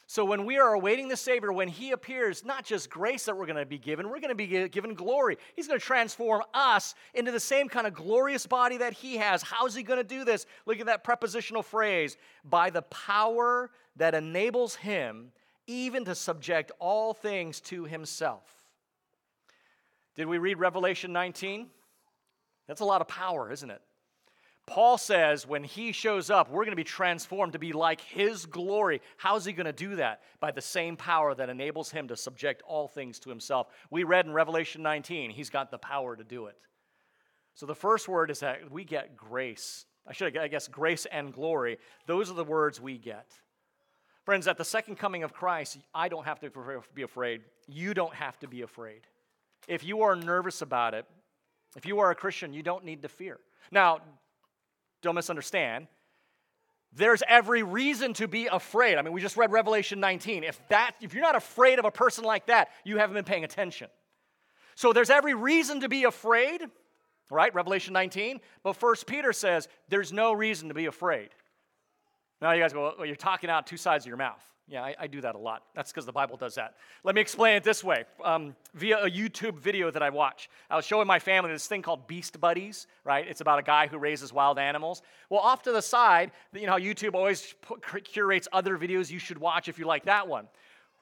So 0.09 0.25
when 0.25 0.45
we 0.45 0.57
are 0.57 0.73
awaiting 0.73 1.07
the 1.07 1.15
Savior, 1.15 1.53
when 1.53 1.67
He 1.67 1.91
appears, 1.91 2.43
not 2.43 2.65
just 2.65 2.89
grace 2.89 3.25
that 3.25 3.37
we're 3.37 3.45
going 3.45 3.57
to 3.57 3.65
be 3.65 3.77
given, 3.77 4.09
we're 4.09 4.19
going 4.19 4.29
to 4.29 4.35
be 4.35 4.67
given 4.67 4.95
glory. 4.95 5.37
He's 5.55 5.67
going 5.67 5.79
to 5.79 5.85
transform 5.85 6.41
us 6.51 6.95
into 7.13 7.31
the 7.31 7.39
same 7.39 7.69
kind 7.69 7.85
of 7.85 7.93
glorious 7.93 8.47
body 8.47 8.77
that 8.77 8.93
He 8.93 9.17
has. 9.17 9.43
How's 9.43 9.75
He 9.75 9.83
going 9.83 9.99
to 9.99 10.03
do 10.03 10.25
this? 10.25 10.47
Look 10.65 10.79
at 10.79 10.87
that 10.87 11.03
prepositional 11.03 11.61
phrase 11.61 12.17
by 12.43 12.71
the 12.71 12.81
power 12.81 13.69
that 13.97 14.15
enables 14.15 14.73
Him 14.73 15.31
even 15.67 16.05
to 16.05 16.15
subject 16.15 16.71
all 16.79 17.13
things 17.13 17.61
to 17.61 17.83
Himself. 17.83 18.51
Did 20.15 20.25
we 20.25 20.39
read 20.39 20.57
Revelation 20.57 21.13
19? 21.13 21.67
That's 22.67 22.81
a 22.81 22.85
lot 22.85 23.01
of 23.01 23.07
power, 23.07 23.51
isn't 23.51 23.69
it? 23.69 23.81
Paul 24.69 24.99
says 24.99 25.47
when 25.47 25.63
he 25.63 25.91
shows 25.91 26.29
up, 26.29 26.51
we're 26.51 26.63
going 26.63 26.71
to 26.71 26.75
be 26.75 26.83
transformed 26.83 27.53
to 27.53 27.59
be 27.59 27.73
like 27.73 28.01
his 28.01 28.45
glory. 28.45 29.01
How's 29.17 29.43
he 29.43 29.51
going 29.51 29.65
to 29.65 29.73
do 29.73 29.95
that? 29.95 30.21
By 30.39 30.51
the 30.51 30.61
same 30.61 30.95
power 30.95 31.33
that 31.33 31.49
enables 31.49 31.89
him 31.89 32.07
to 32.09 32.15
subject 32.15 32.61
all 32.67 32.87
things 32.87 33.17
to 33.19 33.29
himself. 33.29 33.67
We 33.89 34.03
read 34.03 34.27
in 34.27 34.31
Revelation 34.31 34.83
19, 34.83 35.31
he's 35.31 35.49
got 35.49 35.71
the 35.71 35.79
power 35.79 36.15
to 36.15 36.23
do 36.23 36.45
it. 36.45 36.57
So 37.55 37.65
the 37.65 37.73
first 37.73 38.07
word 38.07 38.29
is 38.29 38.41
that 38.41 38.71
we 38.71 38.83
get 38.83 39.17
grace. 39.17 39.85
I 40.07 40.13
should, 40.13 40.37
I 40.37 40.47
guess, 40.47 40.67
grace 40.67 41.07
and 41.11 41.33
glory. 41.33 41.79
Those 42.05 42.29
are 42.29 42.35
the 42.35 42.43
words 42.43 42.79
we 42.79 42.99
get. 42.99 43.33
Friends, 44.23 44.47
at 44.47 44.57
the 44.57 44.65
second 44.65 44.97
coming 44.97 45.23
of 45.23 45.33
Christ, 45.33 45.79
I 45.93 46.09
don't 46.09 46.25
have 46.25 46.39
to 46.41 46.51
be 46.93 47.01
afraid. 47.01 47.41
You 47.67 47.95
don't 47.95 48.13
have 48.13 48.37
to 48.39 48.47
be 48.47 48.61
afraid. 48.61 49.01
If 49.67 49.83
you 49.83 50.03
are 50.03 50.15
nervous 50.15 50.61
about 50.61 50.93
it, 50.93 51.05
if 51.75 51.85
you 51.85 51.99
are 51.99 52.11
a 52.11 52.15
Christian, 52.15 52.53
you 52.53 52.61
don't 52.61 52.85
need 52.85 53.01
to 53.01 53.09
fear. 53.09 53.39
Now, 53.71 53.99
don't 55.01 55.15
misunderstand. 55.15 55.87
There's 56.91 57.21
every 57.27 57.61
reason 57.61 58.13
to 58.13 58.27
be 58.27 58.47
afraid. 58.47 58.97
I 58.97 59.01
mean, 59.01 59.13
we 59.13 59.21
just 59.21 59.37
read 59.37 59.51
Revelation 59.51 59.99
19. 59.99 60.43
If 60.43 60.59
that 60.69 60.95
if 61.01 61.13
you're 61.13 61.23
not 61.23 61.35
afraid 61.35 61.79
of 61.79 61.85
a 61.85 61.91
person 61.91 62.23
like 62.23 62.47
that, 62.47 62.69
you 62.83 62.97
haven't 62.97 63.13
been 63.13 63.25
paying 63.25 63.43
attention. 63.43 63.89
So 64.75 64.93
there's 64.93 65.09
every 65.09 65.33
reason 65.33 65.81
to 65.81 65.89
be 65.89 66.05
afraid, 66.05 66.61
right? 67.29 67.53
Revelation 67.53 67.93
19. 67.93 68.39
But 68.63 68.73
First 68.75 69.05
Peter 69.05 69.33
says 69.33 69.67
there's 69.89 70.11
no 70.11 70.33
reason 70.33 70.69
to 70.69 70.73
be 70.73 70.87
afraid. 70.87 71.29
Now 72.41 72.53
you 72.53 72.61
guys 72.61 72.73
go, 72.73 72.93
well, 72.97 73.05
you're 73.05 73.15
talking 73.15 73.49
out 73.49 73.67
two 73.67 73.77
sides 73.77 74.05
of 74.05 74.07
your 74.07 74.17
mouth. 74.17 74.43
Yeah, 74.69 74.83
I, 74.83 74.95
I 74.99 75.07
do 75.07 75.19
that 75.21 75.33
a 75.33 75.37
lot. 75.37 75.63
That's 75.73 75.91
because 75.91 76.05
the 76.05 76.11
Bible 76.11 76.37
does 76.37 76.53
that. 76.55 76.75
Let 77.03 77.15
me 77.15 77.21
explain 77.21 77.55
it 77.55 77.63
this 77.63 77.83
way 77.83 78.05
um, 78.23 78.55
via 78.75 78.99
a 78.99 79.09
YouTube 79.09 79.57
video 79.57 79.89
that 79.89 80.03
I 80.03 80.11
watch. 80.11 80.47
I 80.69 80.75
was 80.75 80.85
showing 80.85 81.07
my 81.07 81.17
family 81.17 81.51
this 81.51 81.65
thing 81.65 81.81
called 81.81 82.07
Beast 82.07 82.39
Buddies, 82.39 82.85
right? 83.03 83.27
It's 83.27 83.41
about 83.41 83.57
a 83.57 83.63
guy 83.63 83.87
who 83.87 83.97
raises 83.97 84.31
wild 84.31 84.59
animals. 84.59 85.01
Well, 85.31 85.39
off 85.39 85.63
to 85.63 85.71
the 85.71 85.81
side, 85.81 86.31
you 86.53 86.67
know 86.67 86.73
how 86.73 86.79
YouTube 86.79 87.15
always 87.15 87.55
curates 88.03 88.47
other 88.53 88.77
videos 88.77 89.09
you 89.09 89.17
should 89.17 89.39
watch 89.39 89.67
if 89.67 89.79
you 89.79 89.85
like 89.85 90.05
that 90.05 90.27
one. 90.27 90.47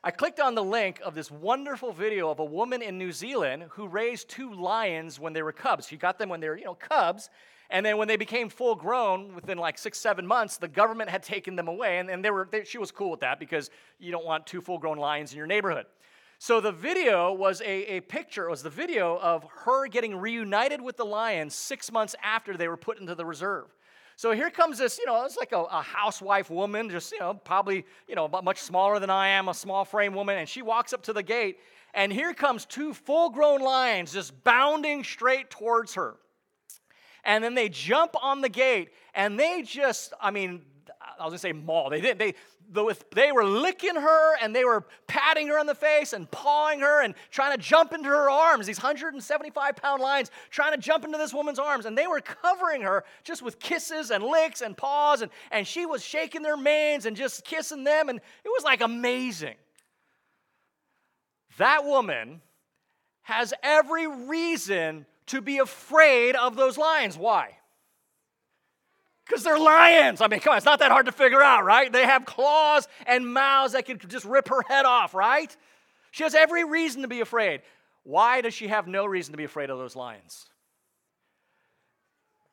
I 0.02 0.12
clicked 0.12 0.40
on 0.40 0.56
the 0.56 0.64
link 0.64 1.02
of 1.04 1.14
this 1.14 1.30
wonderful 1.30 1.92
video 1.92 2.30
of 2.30 2.40
a 2.40 2.46
woman 2.46 2.82
in 2.82 2.98
New 2.98 3.12
Zealand 3.12 3.66
who 3.72 3.88
raised 3.88 4.30
two 4.30 4.54
lions 4.54 5.20
when 5.20 5.34
they 5.34 5.42
were 5.42 5.52
cubs. 5.52 5.88
She 5.88 5.98
got 5.98 6.18
them 6.18 6.30
when 6.30 6.40
they 6.40 6.48
were, 6.48 6.58
you 6.58 6.66
know, 6.66 6.76
cubs. 6.76 7.30
And 7.70 7.86
then 7.86 7.98
when 7.98 8.08
they 8.08 8.16
became 8.16 8.50
full 8.50 8.76
grown, 8.76 9.36
within 9.36 9.58
like 9.58 9.78
six, 9.78 10.00
seven 10.00 10.26
months, 10.26 10.58
the 10.58 10.68
government 10.68 11.10
had 11.10 11.22
taken 11.22 11.56
them 11.56 11.68
away. 11.68 12.00
And, 12.00 12.10
and 12.10 12.24
they 12.24 12.32
were, 12.32 12.48
they, 12.50 12.64
she 12.64 12.78
was 12.78 12.92
cool 12.92 13.12
with 13.12 13.20
that 13.20 13.40
because 13.40 13.70
you 14.00 14.12
don't 14.12 14.26
want 14.26 14.48
two 14.48 14.62
full 14.62 14.78
grown 14.78 14.98
lions 14.98 15.32
in 15.32 15.38
your 15.38 15.48
neighborhood. 15.48 15.86
So 16.40 16.62
the 16.62 16.72
video 16.72 17.34
was 17.34 17.62
a, 17.62 17.98
a 17.98 18.00
picture, 18.02 18.50
was 18.50 18.62
the 18.62 18.70
video 18.70 19.18
of 19.20 19.44
her 19.66 19.88
getting 19.88 20.16
reunited 20.16 20.80
with 20.80 20.96
the 20.96 21.06
lions 21.06 21.56
six 21.56 21.92
months 21.92 22.16
after 22.24 22.56
they 22.56 22.68
were 22.68 22.78
put 22.78 23.00
into 23.00 23.16
the 23.16 23.26
reserve. 23.26 23.66
So 24.18 24.32
here 24.32 24.50
comes 24.50 24.78
this, 24.78 24.98
you 24.98 25.06
know, 25.06 25.26
it's 25.26 25.38
like 25.38 25.52
a, 25.52 25.62
a, 25.62 25.82
housewife 25.82 26.50
woman, 26.50 26.90
just, 26.90 27.12
you 27.12 27.20
know, 27.20 27.36
probably, 27.36 27.86
you 28.08 28.16
know, 28.16 28.28
much 28.28 28.60
smaller 28.60 29.00
than 29.00 29.12
I 29.12 29.28
am, 29.28 29.48
a 29.48 29.54
small 29.54 29.86
frame 29.86 30.14
woman, 30.14 30.38
and 30.38 30.50
she 30.50 30.64
walks 30.64 30.92
up 30.92 31.04
to 31.04 31.14
the 31.14 31.22
gate, 31.22 31.60
and 31.94 32.12
here 32.12 32.34
comes 32.34 32.66
two 32.66 32.96
full 32.96 33.30
grown 33.30 33.62
lions 33.62 34.14
just 34.14 34.44
bounding 34.44 35.04
straight 35.04 35.52
towards 35.52 35.94
her. 35.94 36.16
And 37.28 37.44
then 37.44 37.54
they 37.54 37.70
jump 37.70 38.16
on 38.20 38.42
the 38.42 38.50
gate, 38.50 38.90
and 39.14 39.40
they 39.40 39.62
just, 39.62 40.14
I 40.20 40.32
mean, 40.32 40.62
I 41.20 41.26
was 41.26 41.32
gonna 41.32 41.40
say 41.40 41.52
maul. 41.52 41.90
They 41.90 42.02
did. 42.02 42.18
They 42.18 42.34
they 43.12 43.32
were 43.32 43.46
licking 43.46 43.96
her 43.96 44.36
and 44.42 44.54
they 44.54 44.66
were 44.66 44.86
patting 45.08 45.48
her 45.48 45.58
on 45.58 45.68
the 45.68 45.76
face 45.76 46.12
and 46.12 46.30
pawing 46.30 46.82
her 46.82 47.02
and 47.02 47.16
trying 47.32 47.56
to 47.56 47.58
jump 47.58 47.94
into 47.94 48.10
her 48.10 48.30
arms. 48.30 48.68
These 48.68 48.78
175 48.78 49.76
pound 49.78 50.02
lions 50.02 50.32
trying 50.50 50.74
to 50.74 50.78
jump 50.78 51.06
into 51.06 51.18
this 51.18 51.34
woman's 51.34 51.60
arms. 51.60 51.86
And 51.86 51.98
they 51.98 52.08
were 52.08 52.20
covering 52.20 52.82
her 52.82 53.06
just 53.24 53.42
with 53.42 53.60
kisses 53.60 54.12
and 54.12 54.24
licks 54.24 54.62
and 54.62 54.76
paws. 54.76 55.22
And, 55.22 55.32
and 55.52 55.66
she 55.66 55.86
was 55.86 56.04
shaking 56.04 56.42
their 56.42 56.58
manes 56.58 57.06
and 57.06 57.16
just 57.16 57.46
kissing 57.46 57.86
them. 57.86 58.10
And 58.10 58.20
it 58.20 58.50
was 58.50 58.64
like 58.66 58.82
amazing. 58.82 59.56
That 61.58 61.86
woman 61.86 62.42
has 63.22 63.54
every 63.64 64.08
reason 64.08 65.06
to 65.28 65.42
be 65.42 65.60
afraid 65.60 66.36
of 66.36 66.56
those 66.56 66.78
lions. 66.78 67.18
Why? 67.18 67.58
Because 69.26 69.44
they're 69.44 69.60
lions. 69.60 70.22
I 70.22 70.28
mean, 70.28 70.40
come 70.40 70.52
on, 70.52 70.58
it's 70.58 70.66
not 70.66 70.80
that 70.80 70.92
hard 70.92 71.06
to 71.08 71.12
figure 71.12 71.42
out, 71.42 71.66
right? 71.66 71.92
They 71.92 72.06
have 72.06 72.26
claws 72.26 72.88
and 73.06 73.34
mouths 73.34 73.74
that 73.74 73.86
could 73.86 74.10
just 74.10 74.26
rip 74.26 74.48
her 74.48 74.62
head 74.68 74.86
off, 74.86 75.14
right? 75.14 75.56
She 76.12 76.24
has 76.24 76.34
every 76.34 76.64
reason 76.64 77.02
to 77.02 77.08
be 77.08 77.20
afraid. 77.20 77.62
Why 78.04 78.40
does 78.40 78.54
she 78.54 78.70
have 78.70 78.88
no 78.88 79.06
reason 79.06 79.34
to 79.34 79.38
be 79.38 79.44
afraid 79.44 79.70
of 79.70 79.78
those 79.78 79.96
lions? 79.96 80.46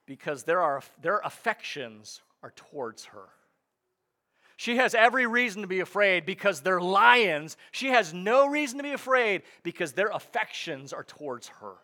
Because 0.04 0.42
there 0.42 0.60
are, 0.60 0.82
their 1.00 1.18
affections 1.18 2.20
are 2.42 2.52
towards 2.56 3.06
her. 3.06 3.28
She 4.56 4.76
has 4.76 4.94
every 4.94 5.26
reason 5.26 5.62
to 5.62 5.68
be 5.68 5.80
afraid 5.80 6.26
because 6.26 6.60
they're 6.60 6.80
lions. 6.80 7.56
She 7.70 7.88
has 7.88 8.12
no 8.12 8.48
reason 8.48 8.78
to 8.78 8.82
be 8.82 8.92
afraid 8.92 9.42
because 9.62 9.92
their 9.92 10.08
affections 10.08 10.92
are 10.92 11.04
towards 11.04 11.48
her. 11.60 11.74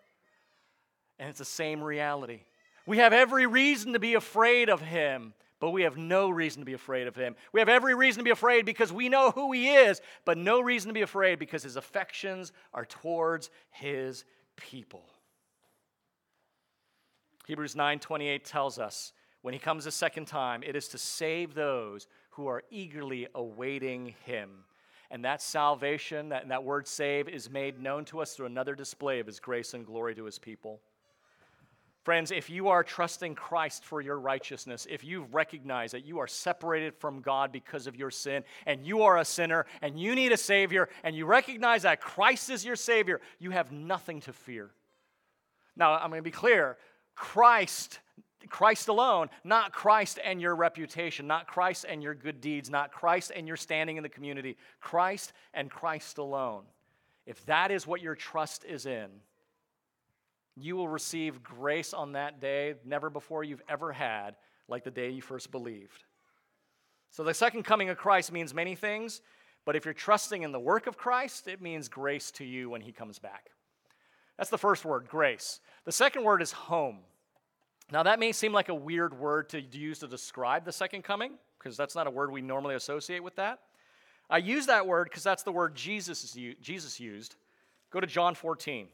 And 1.20 1.28
it's 1.28 1.38
the 1.38 1.44
same 1.44 1.84
reality. 1.84 2.40
We 2.86 2.96
have 2.98 3.12
every 3.12 3.46
reason 3.46 3.92
to 3.92 3.98
be 3.98 4.14
afraid 4.14 4.70
of 4.70 4.80
him, 4.80 5.34
but 5.60 5.70
we 5.70 5.82
have 5.82 5.98
no 5.98 6.30
reason 6.30 6.62
to 6.62 6.66
be 6.66 6.72
afraid 6.72 7.06
of 7.06 7.14
him. 7.14 7.36
We 7.52 7.60
have 7.60 7.68
every 7.68 7.94
reason 7.94 8.20
to 8.20 8.24
be 8.24 8.30
afraid 8.30 8.64
because 8.64 8.90
we 8.90 9.10
know 9.10 9.30
who 9.30 9.52
he 9.52 9.68
is, 9.68 10.00
but 10.24 10.38
no 10.38 10.62
reason 10.62 10.88
to 10.88 10.94
be 10.94 11.02
afraid 11.02 11.38
because 11.38 11.62
his 11.62 11.76
affections 11.76 12.52
are 12.72 12.86
towards 12.86 13.50
his 13.70 14.24
people. 14.56 15.04
Hebrews 17.46 17.74
9:28 17.74 18.44
tells 18.44 18.78
us 18.78 19.12
when 19.42 19.52
he 19.52 19.60
comes 19.60 19.84
a 19.84 19.90
second 19.90 20.26
time, 20.26 20.62
it 20.62 20.74
is 20.74 20.88
to 20.88 20.98
save 20.98 21.52
those 21.52 22.06
who 22.30 22.46
are 22.46 22.64
eagerly 22.70 23.28
awaiting 23.34 24.14
him. 24.24 24.64
And 25.10 25.24
that 25.24 25.42
salvation, 25.42 26.30
that, 26.30 26.48
that 26.48 26.64
word 26.64 26.88
save, 26.88 27.28
is 27.28 27.50
made 27.50 27.78
known 27.80 28.06
to 28.06 28.20
us 28.20 28.34
through 28.34 28.46
another 28.46 28.74
display 28.74 29.20
of 29.20 29.26
his 29.26 29.40
grace 29.40 29.74
and 29.74 29.84
glory 29.84 30.14
to 30.14 30.24
his 30.24 30.38
people. 30.38 30.80
Friends, 32.02 32.30
if 32.30 32.48
you 32.48 32.68
are 32.68 32.82
trusting 32.82 33.34
Christ 33.34 33.84
for 33.84 34.00
your 34.00 34.18
righteousness, 34.18 34.86
if 34.88 35.04
you've 35.04 35.34
recognized 35.34 35.92
that 35.92 36.06
you 36.06 36.18
are 36.18 36.26
separated 36.26 36.94
from 36.94 37.20
God 37.20 37.52
because 37.52 37.86
of 37.86 37.94
your 37.94 38.10
sin, 38.10 38.42
and 38.64 38.86
you 38.86 39.02
are 39.02 39.18
a 39.18 39.24
sinner, 39.24 39.66
and 39.82 40.00
you 40.00 40.14
need 40.14 40.32
a 40.32 40.36
Savior, 40.38 40.88
and 41.04 41.14
you 41.14 41.26
recognize 41.26 41.82
that 41.82 42.00
Christ 42.00 42.48
is 42.48 42.64
your 42.64 42.76
Savior, 42.76 43.20
you 43.38 43.50
have 43.50 43.70
nothing 43.70 44.20
to 44.22 44.32
fear. 44.32 44.70
Now, 45.76 45.92
I'm 45.92 46.08
going 46.08 46.20
to 46.20 46.22
be 46.22 46.30
clear 46.30 46.78
Christ, 47.14 48.00
Christ 48.48 48.88
alone, 48.88 49.28
not 49.44 49.72
Christ 49.72 50.18
and 50.24 50.40
your 50.40 50.56
reputation, 50.56 51.26
not 51.26 51.46
Christ 51.46 51.84
and 51.86 52.02
your 52.02 52.14
good 52.14 52.40
deeds, 52.40 52.70
not 52.70 52.92
Christ 52.92 53.30
and 53.34 53.46
your 53.46 53.58
standing 53.58 53.98
in 53.98 54.02
the 54.02 54.08
community, 54.08 54.56
Christ 54.80 55.34
and 55.52 55.70
Christ 55.70 56.16
alone. 56.16 56.62
If 57.26 57.44
that 57.44 57.70
is 57.70 57.86
what 57.86 58.00
your 58.00 58.14
trust 58.14 58.64
is 58.64 58.86
in, 58.86 59.10
you 60.62 60.76
will 60.76 60.88
receive 60.88 61.42
grace 61.42 61.92
on 61.92 62.12
that 62.12 62.40
day, 62.40 62.74
never 62.84 63.10
before 63.10 63.44
you've 63.44 63.62
ever 63.68 63.92
had, 63.92 64.36
like 64.68 64.84
the 64.84 64.90
day 64.90 65.10
you 65.10 65.22
first 65.22 65.50
believed. 65.50 66.04
So, 67.10 67.24
the 67.24 67.34
second 67.34 67.64
coming 67.64 67.88
of 67.88 67.98
Christ 67.98 68.32
means 68.32 68.54
many 68.54 68.74
things, 68.74 69.20
but 69.64 69.76
if 69.76 69.84
you're 69.84 69.94
trusting 69.94 70.42
in 70.42 70.52
the 70.52 70.60
work 70.60 70.86
of 70.86 70.96
Christ, 70.96 71.48
it 71.48 71.60
means 71.60 71.88
grace 71.88 72.30
to 72.32 72.44
you 72.44 72.70
when 72.70 72.80
he 72.80 72.92
comes 72.92 73.18
back. 73.18 73.50
That's 74.38 74.50
the 74.50 74.58
first 74.58 74.84
word, 74.84 75.08
grace. 75.08 75.60
The 75.84 75.92
second 75.92 76.24
word 76.24 76.40
is 76.40 76.52
home. 76.52 77.00
Now, 77.92 78.04
that 78.04 78.20
may 78.20 78.32
seem 78.32 78.52
like 78.52 78.68
a 78.68 78.74
weird 78.74 79.18
word 79.18 79.48
to 79.50 79.60
use 79.60 79.98
to 79.98 80.06
describe 80.06 80.64
the 80.64 80.72
second 80.72 81.02
coming, 81.02 81.32
because 81.58 81.76
that's 81.76 81.96
not 81.96 82.06
a 82.06 82.10
word 82.10 82.30
we 82.30 82.40
normally 82.40 82.76
associate 82.76 83.22
with 83.22 83.36
that. 83.36 83.58
I 84.30 84.38
use 84.38 84.66
that 84.66 84.86
word 84.86 85.08
because 85.10 85.24
that's 85.24 85.42
the 85.42 85.52
word 85.52 85.74
Jesus, 85.74 86.36
Jesus 86.62 87.00
used. 87.00 87.34
Go 87.90 87.98
to 87.98 88.06
John 88.06 88.36
14. 88.36 88.86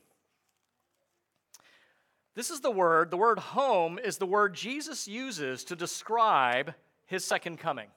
This 2.37 2.51
is 2.51 2.61
the 2.61 2.71
word, 2.71 3.11
the 3.11 3.17
word 3.17 3.39
home 3.39 3.99
is 3.99 4.19
the 4.19 4.27
word 4.27 4.55
Jesus 4.55 5.09
uses 5.09 5.65
to 5.65 5.75
describe 5.75 6.75
his 7.07 7.25
second 7.25 7.59
coming. 7.59 7.89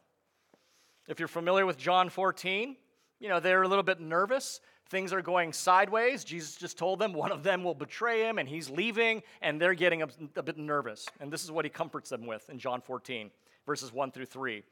If 1.10 1.20
you're 1.20 1.28
familiar 1.28 1.66
with 1.66 1.78
John 1.78 2.10
14, 2.10 2.78
you 3.20 3.28
know, 3.28 3.42
they're 3.42 3.64
a 3.64 3.68
little 3.68 3.84
bit 3.84 4.00
nervous. 4.00 4.62
Things 4.88 5.12
are 5.12 5.22
going 5.22 5.52
sideways. 5.52 6.24
Jesus 6.24 6.56
just 6.56 6.78
told 6.78 7.00
them 7.00 7.12
one 7.12 7.34
of 7.34 7.44
them 7.44 7.66
will 7.66 7.76
betray 7.76 8.22
him 8.22 8.38
and 8.38 8.48
he's 8.48 8.70
leaving, 8.70 9.24
and 9.42 9.62
they're 9.62 9.74
getting 9.74 10.04
a, 10.04 10.08
a 10.38 10.42
bit 10.42 10.58
nervous. 10.58 11.06
And 11.20 11.30
this 11.30 11.44
is 11.44 11.52
what 11.52 11.66
he 11.66 11.70
comforts 11.70 12.10
them 12.10 12.26
with 12.26 12.50
in 12.50 12.60
John 12.60 12.80
14, 12.80 13.32
verses 13.66 13.92
1 13.92 14.12
through 14.12 14.28
3. 14.28 14.64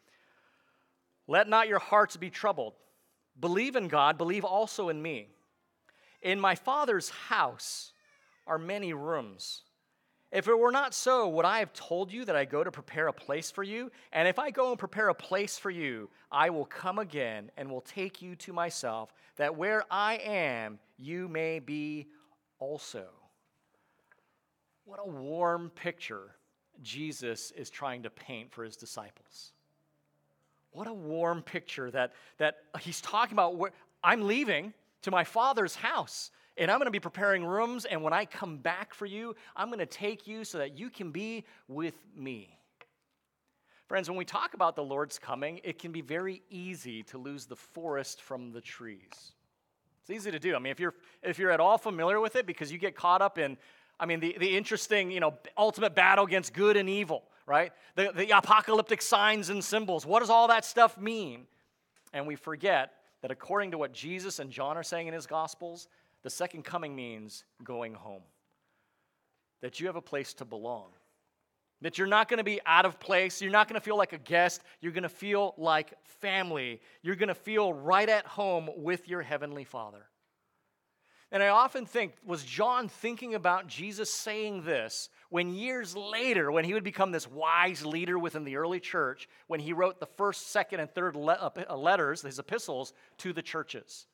Let 1.27 1.49
not 1.49 1.67
your 1.67 1.79
hearts 1.79 2.15
be 2.15 2.29
troubled. 2.29 2.75
Believe 3.37 3.75
in 3.75 3.89
God, 3.89 4.17
believe 4.17 4.45
also 4.45 4.87
in 4.87 5.01
me. 5.01 5.27
In 6.21 6.39
my 6.39 6.55
Father's 6.55 7.09
house, 7.09 7.91
are 8.47 8.57
many 8.57 8.93
rooms. 8.93 9.63
If 10.31 10.47
it 10.47 10.59
were 10.59 10.71
not 10.71 10.93
so, 10.93 11.29
would 11.29 11.45
I 11.45 11.59
have 11.59 11.71
told 11.71 12.11
you 12.11 12.25
that 12.25 12.35
I 12.35 12.43
go 12.43 12.63
to 12.63 12.71
prepare 12.71 13.07
a 13.07 13.13
place 13.13 13.49
for 13.49 13.63
you? 13.63 13.91
And 14.11 14.27
if 14.27 14.39
I 14.39 14.51
go 14.51 14.71
and 14.71 14.79
prepare 14.79 15.07
a 15.07 15.15
place 15.15 15.57
for 15.57 15.69
you, 15.69 16.09
I 16.31 16.49
will 16.49 16.65
come 16.65 16.99
again 16.99 17.49
and 17.55 17.71
will 17.71 17.81
take 17.81 18.21
you 18.21 18.35
to 18.37 18.51
myself, 18.51 19.13
that 19.37 19.55
where 19.55 19.83
I 19.89 20.15
am, 20.15 20.79
you 20.97 21.29
may 21.29 21.59
be 21.59 22.07
also. 22.59 23.05
What 24.83 24.99
a 24.99 25.07
warm 25.07 25.69
picture 25.69 26.35
Jesus 26.81 27.51
is 27.51 27.69
trying 27.69 28.03
to 28.03 28.09
paint 28.09 28.51
for 28.51 28.63
his 28.63 28.75
disciples. 28.75 29.53
What 30.71 30.87
a 30.87 30.93
warm 30.93 31.41
picture 31.41 31.89
that, 31.91 32.13
that 32.37 32.57
he's 32.81 33.01
talking 33.01 33.33
about 33.33 33.55
where 33.55 33.71
I'm 34.03 34.27
leaving 34.27 34.73
to 35.03 35.11
my 35.11 35.23
father's 35.23 35.75
house 35.75 36.31
and 36.57 36.71
I'm 36.71 36.79
going 36.79 36.87
to 36.87 36.91
be 36.91 36.99
preparing 36.99 37.45
rooms. 37.45 37.85
And 37.85 38.03
when 38.03 38.13
I 38.13 38.25
come 38.25 38.57
back 38.57 38.93
for 38.93 39.05
you, 39.05 39.35
I'm 39.55 39.67
going 39.67 39.79
to 39.79 39.85
take 39.85 40.27
you 40.27 40.43
so 40.43 40.57
that 40.57 40.77
you 40.77 40.89
can 40.89 41.11
be 41.11 41.45
with 41.67 41.95
me. 42.15 42.57
Friends, 43.87 44.09
when 44.09 44.17
we 44.17 44.25
talk 44.25 44.53
about 44.53 44.75
the 44.75 44.83
Lord's 44.83 45.17
coming, 45.17 45.61
it 45.63 45.79
can 45.79 45.91
be 45.91 46.01
very 46.01 46.41
easy 46.49 47.03
to 47.03 47.17
lose 47.17 47.45
the 47.45 47.55
forest 47.55 48.21
from 48.21 48.51
the 48.51 48.59
trees. 48.59 49.31
It's 50.01 50.09
easy 50.09 50.31
to 50.31 50.39
do. 50.39 50.55
I 50.55 50.59
mean, 50.59 50.71
if 50.71 50.79
you're 50.79 50.93
if 51.23 51.39
you're 51.39 51.51
at 51.51 51.59
all 51.59 51.77
familiar 51.77 52.19
with 52.19 52.35
it, 52.35 52.45
because 52.45 52.71
you 52.71 52.77
get 52.77 52.95
caught 52.95 53.21
up 53.21 53.37
in, 53.37 53.57
I 53.99 54.05
mean, 54.05 54.19
the, 54.19 54.35
the 54.39 54.57
interesting, 54.57 55.09
you 55.09 55.19
know, 55.19 55.35
ultimate 55.57 55.95
battle 55.95 56.25
against 56.25 56.53
good 56.53 56.75
and 56.77 56.89
evil, 56.89 57.23
right? 57.45 57.71
The, 57.95 58.11
the 58.13 58.29
apocalyptic 58.31 59.01
signs 59.01 59.49
and 59.49 59.63
symbols. 59.63 60.05
What 60.05 60.19
does 60.19 60.29
all 60.29 60.49
that 60.49 60.65
stuff 60.65 60.97
mean? 60.97 61.45
And 62.13 62.27
we 62.27 62.35
forget 62.35 62.91
that 63.21 63.31
according 63.31 63.71
to 63.71 63.77
what 63.77 63.93
Jesus 63.93 64.39
and 64.39 64.51
John 64.51 64.77
are 64.77 64.83
saying 64.83 65.07
in 65.07 65.13
his 65.13 65.27
gospels, 65.27 65.87
the 66.27 66.31
second 66.31 66.65
coming 66.65 66.93
means 66.93 67.45
going 67.63 67.93
home, 67.93 68.23
that 69.61 69.79
you 69.79 69.87
have 69.87 69.95
a 69.95 70.01
place 70.01 70.33
to 70.33 70.43
belong, 70.43 70.89
that 71.79 71.97
you're 71.97 72.05
not 72.05 72.27
going 72.27 72.39
to 72.39 72.43
be 72.43 72.59
out 72.65 72.85
of 72.85 72.99
place. 72.99 73.41
You're 73.41 73.49
not 73.49 73.69
going 73.69 73.79
to 73.79 73.85
feel 73.85 73.95
like 73.95 74.11
a 74.11 74.17
guest. 74.17 74.61
You're 74.81 74.91
going 74.91 75.03
to 75.03 75.09
feel 75.09 75.53
like 75.57 75.93
family. 76.19 76.81
You're 77.01 77.15
going 77.15 77.29
to 77.29 77.33
feel 77.33 77.71
right 77.71 78.09
at 78.09 78.25
home 78.25 78.69
with 78.75 79.07
your 79.07 79.21
Heavenly 79.21 79.63
Father. 79.63 80.03
And 81.31 81.41
I 81.41 81.47
often 81.47 81.85
think, 81.85 82.11
was 82.25 82.43
John 82.43 82.89
thinking 82.89 83.33
about 83.33 83.67
Jesus 83.67 84.11
saying 84.11 84.65
this 84.65 85.07
when 85.29 85.53
years 85.53 85.95
later, 85.95 86.51
when 86.51 86.65
he 86.65 86.73
would 86.73 86.83
become 86.83 87.13
this 87.13 87.31
wise 87.31 87.85
leader 87.85 88.19
within 88.19 88.43
the 88.43 88.57
early 88.57 88.81
church, 88.81 89.29
when 89.47 89.61
he 89.61 89.71
wrote 89.71 90.01
the 90.01 90.05
first, 90.05 90.51
second, 90.51 90.81
and 90.81 90.91
third 90.91 91.15
le- 91.15 91.53
uh, 91.69 91.77
letters, 91.77 92.21
his 92.21 92.37
epistles, 92.37 92.91
to 93.19 93.31
the 93.31 93.41
churches? 93.41 94.07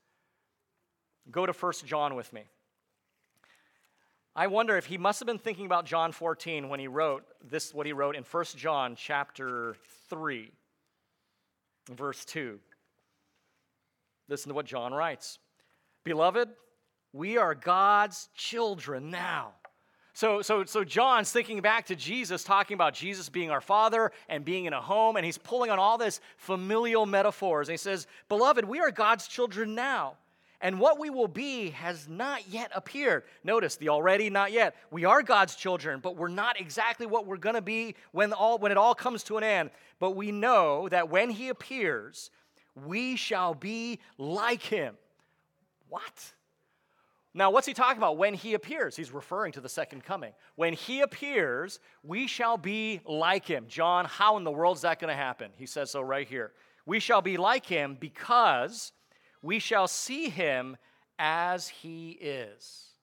Go 1.32 1.46
to 1.46 1.54
1 1.54 1.74
John 1.86 2.16
with 2.16 2.32
me. 2.34 2.44
I 4.36 4.48
wonder 4.48 4.78
if 4.78 4.88
he 4.88 4.98
must 4.98 5.20
have 5.20 5.28
been 5.28 5.38
thinking 5.38 5.68
about 5.68 5.86
John 5.86 6.12
14 6.12 6.68
when 6.68 6.80
he 6.80 6.88
wrote 6.88 7.24
this, 7.44 7.74
what 7.74 7.86
he 7.86 7.94
wrote 7.94 8.16
in 8.16 8.24
1 8.24 8.46
John 8.56 8.96
chapter 8.96 9.76
3, 10.10 10.52
verse 11.92 12.26
2. 12.26 12.60
Listen 14.28 14.50
to 14.50 14.56
what 14.56 14.66
John 14.66 14.92
writes 14.94 15.38
Beloved, 16.04 16.50
we 17.14 17.38
are 17.38 17.54
God's 17.54 18.30
children 18.36 19.12
now. 19.12 19.52
So, 20.16 20.42
so, 20.42 20.64
so 20.64 20.84
John's 20.84 21.32
thinking 21.32 21.62
back 21.62 21.88
to 21.88 21.96
Jesus, 21.96 22.44
talking 22.44 22.76
about 22.76 22.94
Jesus 22.94 23.30
being 23.30 23.50
our 23.50 23.62
father 23.62 24.12
and 24.30 24.46
being 24.46 24.66
in 24.66 24.74
a 24.74 24.82
home, 24.82 25.16
and 25.16 25.26
he's 25.26 25.40
pulling 25.40 25.72
on 25.72 25.80
all 25.80 25.98
this 25.98 26.22
familial 26.38 27.06
metaphors. 27.06 27.68
And 27.68 27.74
he 27.74 27.78
says, 27.78 28.08
Beloved, 28.30 28.66
we 28.66 28.80
are 28.80 28.92
God's 28.92 29.28
children 29.28 29.74
now 29.74 30.18
and 30.64 30.80
what 30.80 30.98
we 30.98 31.10
will 31.10 31.28
be 31.28 31.72
has 31.72 32.08
not 32.08 32.48
yet 32.48 32.72
appeared. 32.74 33.24
Notice 33.44 33.76
the 33.76 33.90
already, 33.90 34.30
not 34.30 34.54
yet. 34.54 34.78
We 34.92 35.04
are 35.04 35.22
God's 35.22 35.56
children, 35.56 36.00
but 36.00 36.16
we're 36.16 36.30
not 36.30 36.60
exactly 36.60 37.06
what 37.06 37.28
we're 37.28 37.36
going 37.36 37.56
to 37.56 37.62
be 37.62 37.96
when, 38.14 38.32
all, 38.32 38.58
when 38.58 38.72
it 38.72 38.78
all 38.78 38.96
comes 38.96 39.24
to 39.24 39.38
an 39.38 39.44
end. 39.44 39.72
But 40.00 40.12
we 40.12 40.32
know 40.32 40.88
that 40.88 41.10
when 41.10 41.30
He 41.30 41.50
appears, 41.50 42.32
we 42.86 43.18
shall 43.18 43.54
be 43.54 44.00
like 44.18 44.62
Him. 44.62 44.96
What? 45.90 46.34
Now, 47.36 47.52
what's 47.52 47.66
he 47.66 47.74
talking 47.74 47.98
about 47.98 48.18
when 48.18 48.36
he 48.36 48.54
appears? 48.54 48.96
He's 48.96 49.12
referring 49.12 49.54
to 49.54 49.62
the 49.62 49.68
second 49.68 50.04
coming. 50.04 50.34
When 50.56 50.74
he 50.74 51.02
appears, 51.02 51.80
we 52.04 52.28
shall 52.28 52.58
be 52.58 53.02
like 53.06 53.44
him. 53.44 53.66
John, 53.68 54.06
how 54.06 54.38
in 54.38 54.44
the 54.44 54.52
world 54.52 54.78
is 54.78 54.84
that 54.84 55.00
going 55.00 55.10
to 55.10 55.16
happen? 55.16 55.50
He 55.58 55.66
says 55.66 55.90
so 55.90 56.02
right 56.02 56.28
here. 56.28 56.52
We 56.86 57.00
shall 57.00 57.24
be 57.24 57.38
like 57.38 57.66
him 57.66 57.98
because 58.00 58.92
we 59.44 59.60
shall 59.60 59.88
see 59.88 60.30
him 60.30 60.78
as 61.20 61.68
he 61.68 62.12
is. 62.12 62.94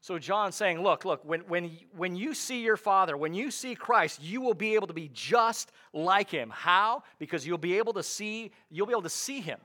So 0.00 0.18
John's 0.18 0.56
saying, 0.56 0.82
look, 0.82 1.04
look, 1.04 1.24
when, 1.24 1.42
when, 1.42 1.78
when 1.96 2.16
you 2.16 2.34
see 2.34 2.62
your 2.62 2.76
Father, 2.76 3.16
when 3.16 3.34
you 3.34 3.52
see 3.52 3.76
Christ, 3.76 4.20
you 4.20 4.40
will 4.40 4.52
be 4.52 4.74
able 4.74 4.88
to 4.88 4.92
be 4.92 5.08
just 5.14 5.70
like 5.92 6.28
him. 6.28 6.50
How? 6.52 7.04
Because 7.20 7.46
you'll 7.46 7.56
be 7.56 7.78
able 7.78 7.92
to 7.92 8.02
see, 8.02 8.50
you'll 8.68 8.88
be 8.88 8.92
able 8.92 9.02
to 9.02 9.08
see 9.08 9.40
him. 9.40 9.60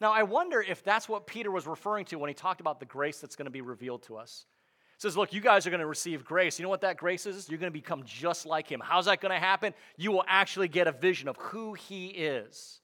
Now, 0.00 0.12
I 0.12 0.22
wonder 0.22 0.62
if 0.62 0.84
that's 0.84 1.08
what 1.08 1.26
Peter 1.26 1.50
was 1.50 1.66
referring 1.66 2.04
to 2.06 2.20
when 2.20 2.28
he 2.28 2.34
talked 2.34 2.60
about 2.60 2.78
the 2.78 2.86
grace 2.86 3.18
that's 3.18 3.34
going 3.34 3.46
to 3.46 3.50
be 3.50 3.60
revealed 3.60 4.04
to 4.04 4.16
us. 4.16 4.46
He 4.96 5.00
says, 5.00 5.16
Look, 5.16 5.32
you 5.32 5.40
guys 5.40 5.66
are 5.66 5.70
going 5.70 5.80
to 5.80 5.86
receive 5.86 6.24
grace. 6.24 6.56
You 6.60 6.62
know 6.62 6.68
what 6.68 6.82
that 6.82 6.96
grace 6.96 7.26
is? 7.26 7.48
You're 7.48 7.58
going 7.58 7.72
to 7.72 7.76
become 7.76 8.04
just 8.04 8.46
like 8.46 8.70
him. 8.70 8.80
How's 8.80 9.06
that 9.06 9.20
going 9.20 9.32
to 9.32 9.40
happen? 9.40 9.74
You 9.96 10.12
will 10.12 10.24
actually 10.28 10.68
get 10.68 10.86
a 10.86 10.92
vision 10.92 11.26
of 11.26 11.36
who 11.36 11.74
he 11.74 12.06
is. 12.06 12.80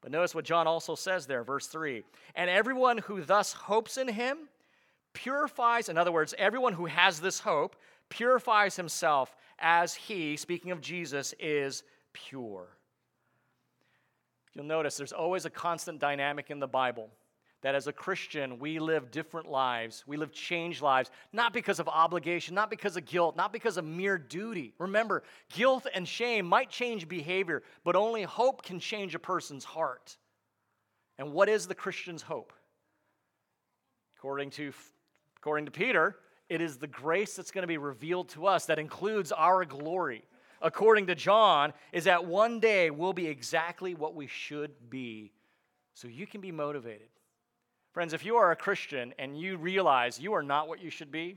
But 0.00 0.12
notice 0.12 0.34
what 0.34 0.44
John 0.44 0.66
also 0.66 0.94
says 0.94 1.26
there, 1.26 1.44
verse 1.44 1.66
3 1.66 2.02
And 2.34 2.48
everyone 2.48 2.98
who 2.98 3.22
thus 3.22 3.52
hopes 3.52 3.96
in 3.98 4.08
him 4.08 4.48
purifies, 5.12 5.88
in 5.88 5.98
other 5.98 6.12
words, 6.12 6.34
everyone 6.38 6.72
who 6.72 6.86
has 6.86 7.20
this 7.20 7.40
hope 7.40 7.76
purifies 8.08 8.76
himself 8.76 9.34
as 9.58 9.94
he, 9.94 10.36
speaking 10.36 10.70
of 10.70 10.80
Jesus, 10.80 11.34
is 11.38 11.82
pure. 12.12 12.68
You'll 14.54 14.64
notice 14.64 14.96
there's 14.96 15.12
always 15.12 15.44
a 15.44 15.50
constant 15.50 16.00
dynamic 16.00 16.50
in 16.50 16.58
the 16.58 16.66
Bible 16.66 17.10
that 17.62 17.74
as 17.74 17.86
a 17.86 17.92
Christian, 17.92 18.58
we 18.58 18.78
live 18.78 19.10
different 19.10 19.50
lives. 19.50 20.04
We 20.06 20.16
live 20.16 20.32
changed 20.32 20.80
lives, 20.80 21.10
not 21.32 21.52
because 21.52 21.78
of 21.78 21.88
obligation, 21.88 22.54
not 22.54 22.70
because 22.70 22.96
of 22.96 23.04
guilt, 23.04 23.36
not 23.36 23.52
because 23.52 23.76
of 23.76 23.84
mere 23.84 24.16
duty. 24.16 24.72
Remember, 24.78 25.22
guilt 25.52 25.86
and 25.94 26.08
shame 26.08 26.46
might 26.46 26.70
change 26.70 27.06
behavior, 27.06 27.62
but 27.84 27.96
only 27.96 28.22
hope 28.22 28.62
can 28.62 28.80
change 28.80 29.14
a 29.14 29.18
person's 29.18 29.64
heart. 29.64 30.16
And 31.18 31.32
what 31.32 31.50
is 31.50 31.66
the 31.66 31.74
Christian's 31.74 32.22
hope? 32.22 32.54
According 34.16 34.50
to, 34.50 34.72
according 35.36 35.66
to 35.66 35.70
Peter, 35.70 36.16
it 36.48 36.62
is 36.62 36.78
the 36.78 36.86
grace 36.86 37.36
that's 37.36 37.50
going 37.50 37.62
to 37.62 37.68
be 37.68 37.78
revealed 37.78 38.30
to 38.30 38.46
us 38.46 38.64
that 38.66 38.78
includes 38.78 39.32
our 39.32 39.66
glory. 39.66 40.24
According 40.62 41.06
to 41.08 41.14
John, 41.14 41.74
is 41.92 42.04
that 42.04 42.24
one 42.24 42.58
day 42.58 42.90
we'll 42.90 43.12
be 43.12 43.26
exactly 43.26 43.94
what 43.94 44.14
we 44.14 44.26
should 44.26 44.72
be 44.88 45.32
so 45.92 46.08
you 46.08 46.26
can 46.26 46.40
be 46.40 46.52
motivated 46.52 47.08
Friends, 47.92 48.12
if 48.12 48.24
you 48.24 48.36
are 48.36 48.52
a 48.52 48.56
Christian 48.56 49.12
and 49.18 49.38
you 49.38 49.56
realize 49.56 50.20
you 50.20 50.32
are 50.32 50.42
not 50.42 50.68
what 50.68 50.80
you 50.80 50.90
should 50.90 51.10
be, 51.10 51.36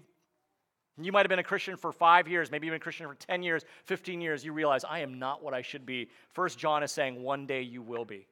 you 1.02 1.12
might 1.12 1.26
have 1.26 1.30
been 1.30 1.40
a 1.40 1.44
Christian 1.44 1.76
for 1.76 1.92
five 1.92 2.28
years, 2.28 2.52
maybe 2.52 2.68
you've 2.68 2.74
been 2.74 2.82
a 2.82 2.84
Christian 2.84 3.08
for 3.08 3.16
10 3.16 3.42
years, 3.42 3.64
15 3.86 4.22
years, 4.22 4.46
you 4.46 4.54
realize 4.54 4.84
I 4.84 5.00
am 5.00 5.18
not 5.18 5.44
what 5.44 5.54
I 5.54 5.64
should 5.64 5.86
be. 5.86 6.10
First 6.34 6.60
John 6.60 6.84
is 6.84 6.92
saying 6.92 7.22
one 7.22 7.48
day 7.48 7.62
you 7.62 7.82
will 7.82 8.06
be. 8.06 8.28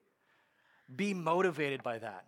Be 0.95 1.13
motivated 1.13 1.81
by 1.81 1.97
that. 1.97 2.25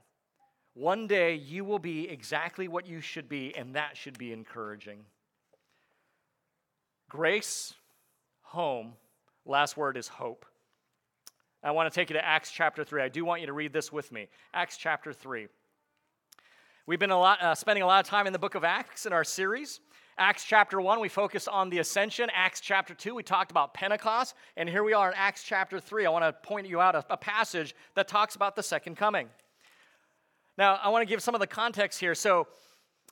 One 0.74 1.06
day 1.06 1.36
you 1.36 1.64
will 1.64 1.78
be 1.78 2.10
exactly 2.10 2.68
what 2.68 2.88
you 2.88 3.00
should 3.00 3.30
be, 3.30 3.56
and 3.56 3.76
that 3.76 3.96
should 3.96 4.18
be 4.18 4.34
encouraging. 4.34 5.06
Grace, 7.10 7.76
home, 8.42 8.94
last 9.46 9.78
word 9.78 9.98
is 9.98 10.08
hope. 10.08 10.48
I 11.62 11.72
want 11.72 11.92
to 11.92 11.96
take 11.96 12.10
you 12.10 12.16
to 12.16 12.26
Acts 12.26 12.50
chapter 12.50 12.84
3. 12.84 13.04
I 13.04 13.10
do 13.10 13.24
want 13.24 13.42
you 13.42 13.48
to 13.48 13.54
read 13.54 13.72
this 13.72 13.92
with 13.92 14.12
me. 14.12 14.28
Acts 14.54 14.78
chapter 14.78 15.14
3. 15.14 15.48
We've 16.86 17.00
been 17.00 17.12
a 17.12 17.18
lot, 17.20 17.42
uh, 17.42 17.56
spending 17.56 17.82
a 17.82 17.88
lot 17.88 18.04
of 18.04 18.10
time 18.10 18.28
in 18.28 18.34
the 18.34 18.40
book 18.40 18.56
of 18.56 18.66
Acts 18.66 19.06
in 19.06 19.14
our 19.14 19.24
series. 19.24 19.80
Acts 20.18 20.44
chapter 20.44 20.82
1, 20.82 21.00
we 21.00 21.08
focused 21.08 21.48
on 21.48 21.70
the 21.70 21.80
ascension. 21.80 22.30
Acts 22.34 22.60
chapter 22.60 22.94
2, 22.94 23.16
we 23.16 23.24
talked 23.24 23.52
about 23.52 23.74
Pentecost. 23.74 24.36
And 24.58 24.68
here 24.68 24.84
we 24.84 24.92
are 24.92 25.08
in 25.08 25.14
Acts 25.16 25.44
chapter 25.44 25.80
3. 25.80 26.06
I 26.06 26.10
want 26.10 26.26
to 26.26 26.34
point 26.46 26.68
you 26.68 26.82
out 26.82 26.94
a, 26.94 27.06
a 27.10 27.16
passage 27.16 27.74
that 27.96 28.10
talks 28.10 28.36
about 28.36 28.58
the 28.58 28.64
second 28.64 28.98
coming. 28.98 29.30
Now, 30.58 30.78
I 30.84 30.90
want 30.90 31.04
to 31.04 31.06
give 31.06 31.24
some 31.24 31.34
of 31.34 31.40
the 31.40 31.48
context 31.48 32.02
here. 32.02 32.14
So, 32.14 32.48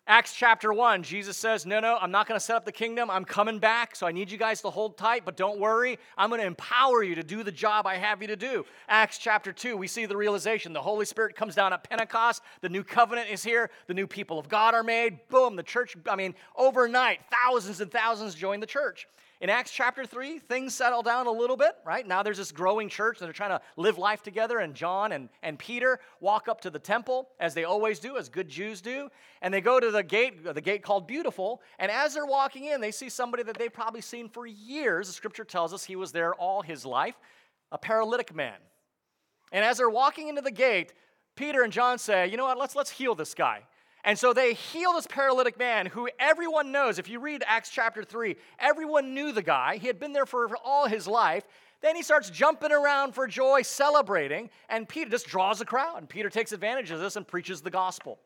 Acts 0.07 0.33
chapter 0.33 0.73
1, 0.73 1.03
Jesus 1.03 1.37
says, 1.37 1.65
No, 1.65 1.79
no, 1.79 1.95
I'm 2.01 2.09
not 2.09 2.27
going 2.27 2.37
to 2.37 2.43
set 2.43 2.55
up 2.55 2.65
the 2.65 2.71
kingdom. 2.71 3.11
I'm 3.11 3.23
coming 3.23 3.59
back, 3.59 3.95
so 3.95 4.07
I 4.07 4.11
need 4.11 4.31
you 4.31 4.37
guys 4.37 4.59
to 4.61 4.71
hold 4.71 4.97
tight, 4.97 5.23
but 5.25 5.37
don't 5.37 5.59
worry. 5.59 5.99
I'm 6.17 6.29
going 6.29 6.41
to 6.41 6.47
empower 6.47 7.03
you 7.03 7.13
to 7.15 7.23
do 7.23 7.43
the 7.43 7.51
job 7.51 7.85
I 7.85 7.97
have 7.97 8.19
you 8.19 8.27
to 8.29 8.35
do. 8.35 8.65
Acts 8.89 9.19
chapter 9.19 9.53
2, 9.53 9.77
we 9.77 9.87
see 9.87 10.07
the 10.07 10.17
realization. 10.17 10.73
The 10.73 10.81
Holy 10.81 11.05
Spirit 11.05 11.35
comes 11.35 11.53
down 11.53 11.71
at 11.71 11.87
Pentecost. 11.87 12.41
The 12.61 12.69
new 12.69 12.83
covenant 12.83 13.29
is 13.29 13.43
here. 13.43 13.69
The 13.85 13.93
new 13.93 14.07
people 14.07 14.39
of 14.39 14.49
God 14.49 14.73
are 14.73 14.83
made. 14.83 15.19
Boom, 15.29 15.55
the 15.55 15.63
church, 15.63 15.95
I 16.09 16.15
mean, 16.15 16.33
overnight, 16.55 17.19
thousands 17.31 17.79
and 17.79 17.91
thousands 17.91 18.33
join 18.33 18.59
the 18.59 18.65
church. 18.65 19.07
In 19.41 19.49
Acts 19.49 19.71
chapter 19.71 20.05
3, 20.05 20.37
things 20.37 20.75
settle 20.75 21.01
down 21.01 21.25
a 21.25 21.31
little 21.31 21.57
bit, 21.57 21.75
right? 21.83 22.07
Now 22.07 22.21
there's 22.21 22.37
this 22.37 22.51
growing 22.51 22.87
church 22.87 23.17
that 23.17 23.27
are 23.27 23.33
trying 23.33 23.49
to 23.49 23.61
live 23.75 23.97
life 23.97 24.21
together, 24.21 24.59
and 24.59 24.75
John 24.75 25.13
and, 25.13 25.29
and 25.41 25.57
Peter 25.57 25.99
walk 26.19 26.47
up 26.47 26.61
to 26.61 26.69
the 26.69 26.77
temple, 26.77 27.27
as 27.39 27.55
they 27.55 27.63
always 27.63 27.97
do, 27.97 28.17
as 28.17 28.29
good 28.29 28.47
Jews 28.47 28.81
do, 28.81 29.09
and 29.41 29.51
they 29.51 29.59
go 29.59 29.79
to 29.79 29.89
the 29.89 30.03
gate, 30.03 30.43
the 30.43 30.61
gate 30.61 30.83
called 30.83 31.07
Beautiful, 31.07 31.63
and 31.79 31.89
as 31.89 32.13
they're 32.13 32.27
walking 32.27 32.65
in, 32.65 32.81
they 32.81 32.91
see 32.91 33.09
somebody 33.09 33.41
that 33.41 33.57
they've 33.57 33.73
probably 33.73 34.01
seen 34.01 34.29
for 34.29 34.45
years. 34.45 35.07
The 35.07 35.13
scripture 35.13 35.43
tells 35.43 35.73
us 35.73 35.83
he 35.83 35.95
was 35.95 36.11
there 36.11 36.35
all 36.35 36.61
his 36.61 36.85
life, 36.85 37.15
a 37.71 37.79
paralytic 37.79 38.35
man. 38.35 38.59
And 39.51 39.65
as 39.65 39.77
they're 39.77 39.89
walking 39.89 40.27
into 40.27 40.41
the 40.41 40.51
gate, 40.51 40.93
Peter 41.35 41.63
and 41.63 41.73
John 41.73 41.97
say, 41.97 42.27
you 42.27 42.37
know 42.37 42.45
what, 42.45 42.59
let's, 42.59 42.75
let's 42.75 42.91
heal 42.91 43.15
this 43.15 43.33
guy. 43.33 43.63
And 44.03 44.17
so 44.17 44.33
they 44.33 44.53
heal 44.53 44.93
this 44.93 45.07
paralytic 45.07 45.59
man 45.59 45.85
who 45.85 46.09
everyone 46.19 46.71
knows. 46.71 46.97
If 46.97 47.07
you 47.07 47.19
read 47.19 47.43
Acts 47.45 47.69
chapter 47.69 48.03
3, 48.03 48.35
everyone 48.59 49.13
knew 49.13 49.31
the 49.31 49.43
guy. 49.43 49.77
He 49.77 49.87
had 49.87 49.99
been 49.99 50.13
there 50.13 50.25
for 50.25 50.49
all 50.63 50.87
his 50.87 51.07
life. 51.07 51.45
Then 51.81 51.95
he 51.95 52.01
starts 52.01 52.29
jumping 52.29 52.71
around 52.71 53.13
for 53.13 53.27
joy, 53.27 53.61
celebrating, 53.63 54.49
and 54.69 54.87
Peter 54.87 55.09
just 55.09 55.27
draws 55.27 55.61
a 55.61 55.65
crowd. 55.65 55.97
And 55.97 56.09
Peter 56.09 56.29
takes 56.29 56.51
advantage 56.51 56.91
of 56.91 56.99
this 56.99 57.15
and 57.15 57.27
preaches 57.27 57.61
the 57.61 57.69
gospel. 57.69 58.19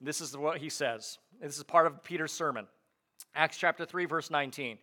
This 0.00 0.20
is 0.20 0.36
what 0.36 0.58
he 0.58 0.68
says. 0.68 1.18
This 1.40 1.56
is 1.56 1.64
part 1.64 1.86
of 1.86 2.02
Peter's 2.02 2.32
sermon. 2.32 2.66
Acts 3.34 3.56
chapter 3.56 3.84
3, 3.84 4.06
verse 4.06 4.30
19. 4.30 4.78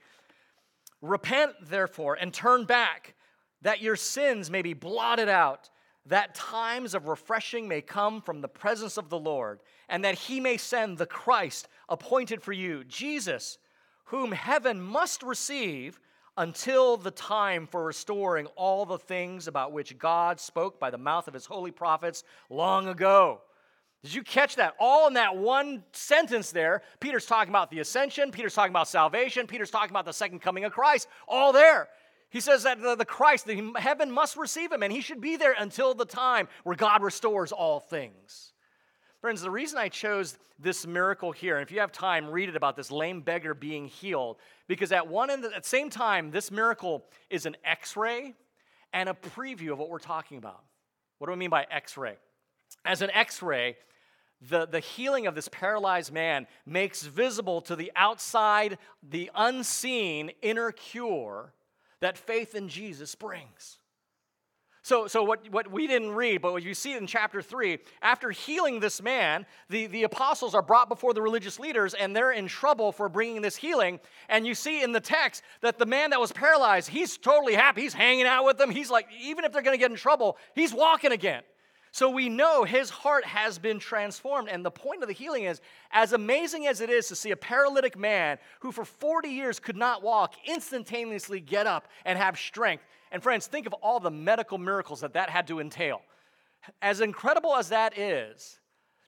Repent, 1.01 1.53
therefore, 1.62 2.15
and 2.15 2.33
turn 2.33 2.65
back, 2.65 3.15
that 3.62 3.81
your 3.81 3.95
sins 3.95 4.49
may 4.49 4.62
be 4.62 4.73
blotted 4.73 5.29
out 5.29 5.69
that 6.05 6.36
times 6.36 6.93
of 6.93 7.07
refreshing 7.07 7.67
may 7.67 7.81
come 7.81 8.21
from 8.21 8.41
the 8.41 8.47
presence 8.47 8.97
of 8.97 9.10
the 9.10 9.19
Lord, 9.19 9.60
and 9.89 10.04
that 10.04 10.15
he 10.15 10.39
may 10.39 10.58
send 10.58 10.97
the 10.97 11.06
Christ 11.06 11.67
appointed 11.89 12.41
for 12.41 12.54
you, 12.54 12.84
Jesus, 12.84 13.58
whom 14.06 14.32
heaven 14.32 14.82
must 14.82 15.23
receive 15.23 16.00
until 16.38 16.97
the 16.97 17.12
time 17.12 17.65
for 17.65 17.84
restoring 17.84 18.45
all 18.56 18.86
the 18.86 19.00
things 19.00 19.47
about 19.47 19.71
which 19.71 19.97
God 19.97 20.39
spoke 20.39 20.80
by 20.80 20.91
the 20.91 20.97
mouth 20.97 21.28
of 21.28 21.34
his 21.34 21.45
holy 21.45 21.71
prophets 21.71 22.23
long 22.50 22.88
ago. 22.88 23.41
Did 24.04 24.13
you 24.13 24.23
catch 24.23 24.56
that? 24.58 24.76
All 24.80 25.08
in 25.08 25.15
that 25.15 25.36
one 25.36 25.84
sentence 25.91 26.52
there. 26.52 26.84
Peter's 27.00 27.26
talking 27.26 27.50
about 27.50 27.71
the 27.71 27.80
ascension, 27.80 28.32
Peter's 28.32 28.54
talking 28.54 28.71
about 28.71 28.88
salvation, 28.88 29.47
Peter's 29.47 29.71
talking 29.71 29.89
about 29.89 30.06
the 30.06 30.13
second 30.13 30.39
coming 30.39 30.63
of 30.63 30.71
Christ, 30.71 31.08
all 31.28 31.52
there. 31.52 31.89
He 32.30 32.39
says 32.39 32.63
that 32.63 32.80
the, 32.82 33.06
Christ, 33.06 33.47
the 33.47 33.73
heaven 33.78 34.12
must 34.12 34.38
receive 34.38 34.71
him, 34.71 34.84
and 34.84 34.91
he 34.91 35.02
should 35.02 35.21
be 35.21 35.38
there 35.38 35.56
until 35.58 35.93
the 35.93 36.06
time 36.06 36.47
where 36.63 36.76
God 36.76 37.02
restores 37.02 37.52
all 37.52 37.80
things. 37.80 38.54
Friends, 39.27 39.41
the 39.41 39.51
reason 39.51 39.77
I 39.77 39.89
chose 39.89 40.37
this 40.57 40.87
miracle 40.87 41.33
here, 41.33 41.57
and 41.57 41.61
if 41.61 41.69
you 41.69 41.81
have 41.81 41.91
time, 41.91 42.29
read 42.29 42.47
it 42.47 42.55
about 42.55 42.77
this 42.77 42.89
lame 42.89 43.19
beggar 43.19 43.53
being 43.53 43.87
healed, 43.89 44.37
because 44.69 44.93
at 44.93 45.05
one 45.05 45.29
end, 45.29 45.43
at 45.43 45.63
the 45.63 45.67
same 45.67 45.89
time, 45.89 46.31
this 46.31 46.49
miracle 46.49 47.03
is 47.29 47.45
an 47.45 47.57
x 47.65 47.97
ray 47.97 48.35
and 48.93 49.09
a 49.09 49.13
preview 49.13 49.73
of 49.73 49.79
what 49.79 49.89
we're 49.89 49.99
talking 49.99 50.37
about. 50.37 50.63
What 51.17 51.27
do 51.27 51.33
I 51.33 51.35
mean 51.35 51.49
by 51.49 51.67
x 51.69 51.97
ray? 51.97 52.15
As 52.85 53.01
an 53.01 53.11
x 53.11 53.41
ray, 53.41 53.75
the, 54.47 54.65
the 54.65 54.79
healing 54.79 55.27
of 55.27 55.35
this 55.35 55.49
paralyzed 55.49 56.13
man 56.13 56.47
makes 56.65 57.03
visible 57.03 57.59
to 57.63 57.75
the 57.75 57.91
outside, 57.97 58.77
the 59.03 59.29
unseen 59.35 60.31
inner 60.41 60.71
cure 60.71 61.51
that 61.99 62.17
faith 62.17 62.55
in 62.55 62.69
Jesus 62.69 63.13
brings. 63.13 63.79
So, 64.88 65.06
so 65.06 65.21
what, 65.21 65.41
what 65.52 65.69
we 65.69 65.86
didn't 65.86 66.13
read, 66.13 66.41
but 66.41 66.54
what 66.54 66.63
you 66.63 66.73
see 66.73 66.93
in 66.93 67.08
chapter 67.08 67.41
3, 67.41 67.78
after 68.02 68.32
healing 68.32 68.80
this 68.80 69.02
man, 69.02 69.45
the, 69.69 69.88
the 69.88 70.04
apostles 70.04 70.56
are 70.56 70.62
brought 70.62 70.88
before 70.88 71.13
the 71.13 71.21
religious 71.21 71.60
leaders 71.60 71.93
and 71.93 72.15
they're 72.15 72.32
in 72.32 72.47
trouble 72.47 72.93
for 72.93 73.10
bringing 73.10 73.41
this 73.41 73.58
healing. 73.58 74.00
And 74.30 74.47
you 74.47 74.56
see 74.56 74.82
in 74.82 74.93
the 74.93 75.02
text 75.02 75.43
that 75.60 75.78
the 75.78 75.86
man 75.86 76.12
that 76.12 76.21
was 76.21 76.32
paralyzed, 76.32 76.88
he's 76.88 77.17
totally 77.17 77.54
happy. 77.54 77.82
He's 77.82 77.93
hanging 77.93 78.28
out 78.28 78.45
with 78.45 78.58
them. 78.58 78.69
He's 78.69 78.89
like, 78.89 79.10
even 79.21 79.43
if 79.43 79.52
they're 79.52 79.62
going 79.62 79.78
to 79.78 79.78
get 79.78 79.91
in 79.91 79.97
trouble, 79.97 80.38
he's 80.56 80.73
walking 80.73 81.12
again. 81.12 81.43
So 81.91 82.10
we 82.10 82.30
know 82.30 82.63
his 82.63 82.89
heart 82.89 83.26
has 83.26 83.60
been 83.60 83.80
transformed. 83.80 84.47
And 84.47 84.63
the 84.63 84.71
point 84.71 85.02
of 85.02 85.10
the 85.10 85.13
healing 85.13 85.43
is 85.43 85.60
as 85.91 86.13
amazing 86.13 86.65
as 86.65 86.80
it 86.80 86.89
is 86.89 87.10
to 87.10 87.15
see 87.17 87.32
a 87.32 87.36
paralytic 87.36 87.97
man 87.97 88.38
who 88.62 88.71
for 88.71 88.86
40 88.86 89.28
years 89.28 89.60
could 89.60 89.76
not 89.76 90.02
walk 90.02 90.36
instantaneously 90.47 91.41
get 91.41 91.67
up 91.67 91.89
and 92.06 92.17
have 92.17 92.38
strength. 92.38 92.86
And 93.11 93.23
friends, 93.23 93.47
think 93.47 93.67
of 93.67 93.73
all 93.73 93.99
the 93.99 94.11
medical 94.11 94.57
miracles 94.57 95.01
that 95.01 95.13
that 95.13 95.29
had 95.29 95.47
to 95.47 95.59
entail. 95.59 96.01
As 96.81 97.01
incredible 97.01 97.55
as 97.55 97.69
that 97.69 97.97
is, 97.97 98.59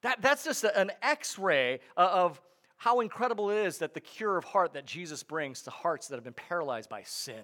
that, 0.01 0.21
that's 0.21 0.43
just 0.43 0.63
an 0.63 0.91
x 1.01 1.37
ray 1.37 1.79
uh, 1.97 2.09
of 2.11 2.41
how 2.77 3.01
incredible 3.01 3.49
it 3.49 3.65
is 3.65 3.79
that 3.79 3.93
the 3.93 3.99
cure 3.99 4.37
of 4.37 4.45
heart 4.45 4.73
that 4.73 4.85
Jesus 4.85 5.21
brings 5.23 5.63
to 5.63 5.69
hearts 5.69 6.07
that 6.07 6.15
have 6.15 6.23
been 6.23 6.33
paralyzed 6.33 6.89
by 6.89 7.03
sin. 7.03 7.43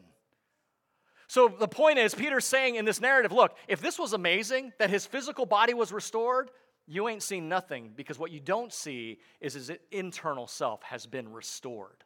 So 1.28 1.50
the 1.50 1.68
point 1.68 2.00
is, 2.00 2.16
Peter's 2.16 2.46
saying 2.46 2.76
in 2.76 2.86
this 2.86 3.02
narrative 3.02 3.32
look, 3.32 3.58
if 3.68 3.82
this 3.82 4.00
was 4.00 4.14
amazing, 4.14 4.72
that 4.80 4.90
his 4.90 5.06
physical 5.06 5.46
body 5.46 5.74
was 5.74 5.92
restored, 5.92 6.52
you 6.88 7.10
ain't 7.10 7.24
seen 7.24 7.50
nothing 7.50 7.92
because 7.96 8.20
what 8.20 8.32
you 8.32 8.40
don't 8.40 8.72
see 8.72 9.20
is 9.42 9.54
his 9.56 9.72
internal 9.92 10.48
self 10.48 10.84
has 10.84 11.06
been 11.06 11.32
restored. 11.32 12.04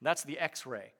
And 0.00 0.06
that's 0.06 0.24
the 0.24 0.38
x 0.38 0.66
ray. 0.66 0.92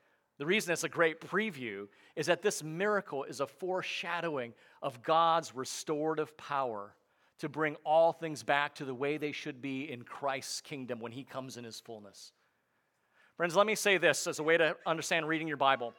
The 0.42 0.46
reason 0.46 0.72
it's 0.72 0.82
a 0.82 0.88
great 0.88 1.20
preview 1.20 1.86
is 2.16 2.26
that 2.26 2.42
this 2.42 2.64
miracle 2.64 3.22
is 3.22 3.38
a 3.38 3.46
foreshadowing 3.46 4.54
of 4.82 5.00
God's 5.00 5.54
restorative 5.54 6.36
power 6.36 6.96
to 7.38 7.48
bring 7.48 7.76
all 7.84 8.12
things 8.12 8.42
back 8.42 8.74
to 8.74 8.84
the 8.84 8.92
way 8.92 9.18
they 9.18 9.30
should 9.30 9.62
be 9.62 9.88
in 9.88 10.02
Christ's 10.02 10.60
kingdom 10.60 10.98
when 10.98 11.12
he 11.12 11.22
comes 11.22 11.58
in 11.58 11.62
his 11.62 11.78
fullness. 11.78 12.32
Friends, 13.36 13.54
let 13.54 13.68
me 13.68 13.76
say 13.76 13.98
this 13.98 14.26
as 14.26 14.40
a 14.40 14.42
way 14.42 14.56
to 14.56 14.76
understand 14.84 15.28
reading 15.28 15.46
your 15.46 15.58
Bible. 15.58 15.94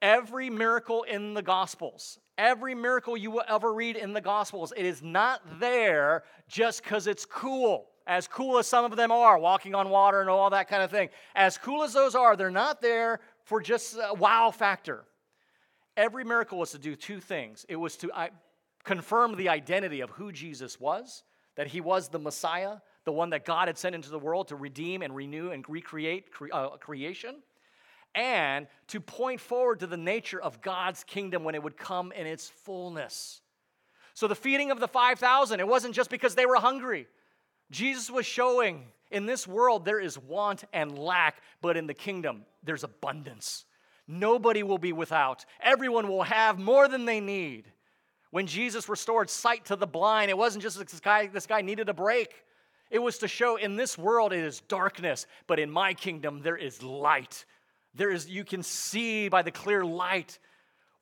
Every 0.00 0.50
miracle 0.50 1.02
in 1.02 1.34
the 1.34 1.42
Gospels, 1.42 2.20
every 2.38 2.76
miracle 2.76 3.16
you 3.16 3.32
will 3.32 3.44
ever 3.48 3.74
read 3.74 3.96
in 3.96 4.12
the 4.12 4.20
Gospels, 4.20 4.72
it 4.76 4.86
is 4.86 5.02
not 5.02 5.40
there 5.58 6.22
just 6.46 6.84
because 6.84 7.08
it's 7.08 7.24
cool. 7.24 7.86
As 8.06 8.28
cool 8.28 8.58
as 8.58 8.66
some 8.66 8.84
of 8.84 8.96
them 8.96 9.10
are, 9.10 9.38
walking 9.38 9.74
on 9.74 9.88
water 9.88 10.20
and 10.20 10.28
all 10.28 10.50
that 10.50 10.68
kind 10.68 10.82
of 10.82 10.90
thing. 10.90 11.08
As 11.34 11.56
cool 11.56 11.82
as 11.82 11.94
those 11.94 12.14
are, 12.14 12.36
they're 12.36 12.50
not 12.50 12.82
there 12.82 13.18
for 13.44 13.60
just 13.60 13.96
a 13.96 14.14
wow 14.14 14.50
factor. 14.50 15.04
Every 15.96 16.24
miracle 16.24 16.58
was 16.58 16.72
to 16.72 16.78
do 16.78 16.96
two 16.96 17.20
things 17.20 17.64
it 17.68 17.76
was 17.76 17.96
to 17.98 18.10
confirm 18.82 19.36
the 19.36 19.48
identity 19.48 20.00
of 20.00 20.10
who 20.10 20.32
Jesus 20.32 20.80
was, 20.80 21.22
that 21.56 21.68
he 21.68 21.80
was 21.80 22.08
the 22.08 22.18
Messiah, 22.18 22.78
the 23.04 23.12
one 23.12 23.30
that 23.30 23.44
God 23.44 23.68
had 23.68 23.78
sent 23.78 23.94
into 23.94 24.10
the 24.10 24.18
world 24.18 24.48
to 24.48 24.56
redeem 24.56 25.02
and 25.02 25.14
renew 25.14 25.50
and 25.50 25.64
recreate 25.68 26.32
cre- 26.32 26.52
uh, 26.52 26.70
creation 26.70 27.36
and 28.14 28.66
to 28.88 29.00
point 29.00 29.40
forward 29.40 29.80
to 29.80 29.86
the 29.86 29.96
nature 29.96 30.40
of 30.40 30.60
God's 30.60 31.04
kingdom 31.04 31.44
when 31.44 31.54
it 31.54 31.62
would 31.62 31.76
come 31.76 32.12
in 32.12 32.26
its 32.26 32.48
fullness. 32.48 33.40
So, 34.14 34.28
the 34.28 34.36
feeding 34.36 34.70
of 34.70 34.78
the 34.78 34.86
5,000, 34.86 35.58
it 35.58 35.66
wasn't 35.66 35.94
just 35.94 36.10
because 36.10 36.36
they 36.36 36.46
were 36.46 36.56
hungry. 36.56 37.08
Jesus 37.70 38.10
was 38.10 38.26
showing 38.26 38.86
in 39.14 39.26
this 39.26 39.46
world 39.46 39.84
there 39.84 40.00
is 40.00 40.18
want 40.18 40.64
and 40.72 40.98
lack, 40.98 41.36
but 41.62 41.76
in 41.76 41.86
the 41.86 41.94
kingdom 41.94 42.44
there's 42.62 42.84
abundance. 42.84 43.64
Nobody 44.06 44.62
will 44.62 44.78
be 44.78 44.92
without, 44.92 45.46
everyone 45.62 46.08
will 46.08 46.24
have 46.24 46.58
more 46.58 46.88
than 46.88 47.06
they 47.06 47.20
need. 47.20 47.72
When 48.30 48.46
Jesus 48.46 48.88
restored 48.88 49.30
sight 49.30 49.66
to 49.66 49.76
the 49.76 49.86
blind, 49.86 50.28
it 50.28 50.36
wasn't 50.36 50.62
just 50.62 50.78
this 50.78 51.00
guy, 51.00 51.28
this 51.28 51.46
guy 51.46 51.62
needed 51.62 51.88
a 51.88 51.94
break. 51.94 52.34
It 52.90 52.98
was 52.98 53.18
to 53.18 53.28
show 53.28 53.56
in 53.56 53.76
this 53.76 53.96
world 53.96 54.32
it 54.32 54.40
is 54.40 54.60
darkness, 54.62 55.26
but 55.46 55.58
in 55.58 55.70
my 55.70 55.94
kingdom 55.94 56.42
there 56.42 56.56
is 56.56 56.82
light. 56.82 57.44
There 57.94 58.10
is, 58.10 58.28
you 58.28 58.44
can 58.44 58.62
see 58.62 59.28
by 59.28 59.42
the 59.42 59.52
clear 59.52 59.84
light 59.84 60.38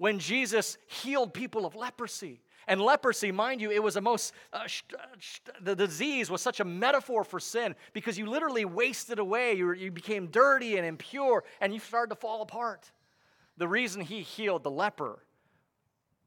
when 0.03 0.19
Jesus 0.19 0.79
healed 0.89 1.33
people 1.33 1.65
of 1.65 1.77
leprosy. 1.77 2.41
And 2.67 2.81
leprosy, 2.81 3.31
mind 3.31 3.61
you, 3.61 3.71
it 3.71 3.81
was 3.81 3.95
a 3.95 4.01
most, 4.01 4.33
uh, 4.53 4.67
sh- 4.67 4.83
sh- 5.21 5.39
the 5.61 5.77
disease 5.77 6.29
was 6.29 6.43
such 6.43 6.59
a 6.59 6.65
metaphor 6.65 7.23
for 7.23 7.39
sin 7.39 7.77
because 7.93 8.19
you 8.19 8.27
literally 8.27 8.65
wasted 8.65 9.21
away. 9.21 9.53
You, 9.53 9.73
you 9.75 9.93
became 9.93 10.27
dirty 10.27 10.77
and 10.77 10.85
impure 10.85 11.45
and 11.61 11.73
you 11.73 11.79
started 11.79 12.13
to 12.17 12.21
fall 12.21 12.43
apart. 12.43 12.91
The 13.59 13.69
reason 13.69 14.01
he 14.01 14.23
healed 14.23 14.65
the 14.65 14.73
leper 14.73 15.25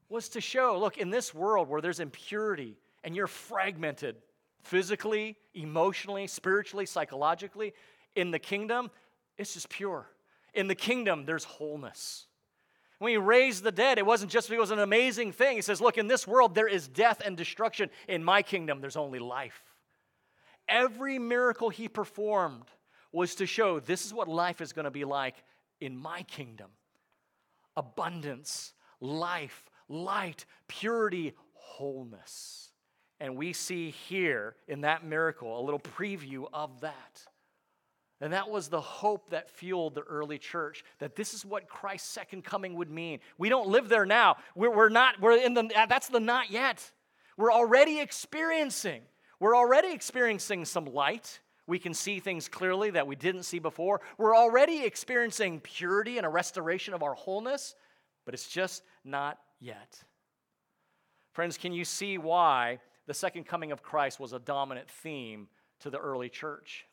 was 0.08 0.30
to 0.30 0.40
show 0.40 0.78
look, 0.78 0.96
in 0.96 1.10
this 1.10 1.34
world 1.34 1.68
where 1.68 1.82
there's 1.82 2.00
impurity 2.00 2.78
and 3.04 3.14
you're 3.14 3.26
fragmented 3.26 4.16
physically, 4.62 5.36
emotionally, 5.52 6.26
spiritually, 6.28 6.86
psychologically, 6.86 7.74
in 8.14 8.30
the 8.30 8.38
kingdom, 8.38 8.90
it's 9.36 9.52
just 9.52 9.68
pure 9.68 10.08
in 10.56 10.66
the 10.66 10.74
kingdom, 10.74 11.26
there's 11.26 11.44
wholeness. 11.44 12.26
When 12.98 13.10
he 13.10 13.18
raised 13.18 13.62
the 13.62 13.72
dead, 13.72 13.98
it 13.98 14.06
wasn't 14.06 14.30
just 14.30 14.48
because 14.48 14.56
it 14.56 14.60
was 14.60 14.70
an 14.70 14.78
amazing 14.78 15.32
thing. 15.32 15.56
He 15.56 15.62
says, 15.62 15.80
Look, 15.80 15.98
in 15.98 16.06
this 16.06 16.26
world, 16.26 16.54
there 16.54 16.68
is 16.68 16.88
death 16.88 17.20
and 17.24 17.36
destruction. 17.36 17.90
In 18.08 18.24
my 18.24 18.42
kingdom, 18.42 18.80
there's 18.80 18.96
only 18.96 19.18
life. 19.18 19.62
Every 20.68 21.18
miracle 21.18 21.68
he 21.68 21.88
performed 21.88 22.64
was 23.12 23.34
to 23.36 23.46
show 23.46 23.80
this 23.80 24.04
is 24.04 24.14
what 24.14 24.28
life 24.28 24.60
is 24.60 24.72
going 24.72 24.84
to 24.84 24.90
be 24.90 25.04
like 25.04 25.36
in 25.80 25.96
my 25.96 26.22
kingdom 26.22 26.70
abundance, 27.76 28.72
life, 29.00 29.64
light, 29.88 30.46
purity, 30.66 31.34
wholeness. 31.52 32.70
And 33.20 33.36
we 33.36 33.52
see 33.52 33.90
here 33.90 34.56
in 34.66 34.82
that 34.82 35.04
miracle 35.04 35.60
a 35.60 35.62
little 35.62 35.80
preview 35.80 36.46
of 36.52 36.80
that. 36.80 37.26
And 38.20 38.32
that 38.32 38.48
was 38.48 38.68
the 38.68 38.80
hope 38.80 39.30
that 39.30 39.50
fueled 39.50 39.94
the 39.94 40.00
early 40.00 40.38
church 40.38 40.84
that 41.00 41.16
this 41.16 41.34
is 41.34 41.44
what 41.44 41.68
Christ's 41.68 42.08
second 42.08 42.44
coming 42.44 42.74
would 42.76 42.90
mean. 42.90 43.20
We 43.36 43.50
don't 43.50 43.68
live 43.68 43.88
there 43.88 44.06
now. 44.06 44.36
We're, 44.54 44.74
we're 44.74 44.88
not, 44.88 45.20
we're 45.20 45.36
in 45.36 45.52
the, 45.52 45.70
that's 45.88 46.08
the 46.08 46.20
not 46.20 46.50
yet. 46.50 46.90
We're 47.36 47.52
already 47.52 48.00
experiencing, 48.00 49.02
we're 49.38 49.56
already 49.56 49.92
experiencing 49.92 50.64
some 50.64 50.86
light. 50.86 51.40
We 51.68 51.80
can 51.80 51.94
see 51.94 52.20
things 52.20 52.48
clearly 52.48 52.90
that 52.90 53.08
we 53.08 53.16
didn't 53.16 53.42
see 53.42 53.58
before. 53.58 54.00
We're 54.18 54.36
already 54.36 54.84
experiencing 54.84 55.58
purity 55.58 56.16
and 56.16 56.24
a 56.24 56.30
restoration 56.30 56.94
of 56.94 57.02
our 57.02 57.14
wholeness, 57.14 57.74
but 58.24 58.34
it's 58.34 58.46
just 58.46 58.84
not 59.04 59.40
yet. 59.58 60.00
Friends, 61.32 61.58
can 61.58 61.72
you 61.72 61.84
see 61.84 62.18
why 62.18 62.78
the 63.06 63.14
second 63.14 63.46
coming 63.46 63.72
of 63.72 63.82
Christ 63.82 64.20
was 64.20 64.32
a 64.32 64.38
dominant 64.38 64.88
theme 64.88 65.48
to 65.80 65.90
the 65.90 65.98
early 65.98 66.28
church? 66.28 66.86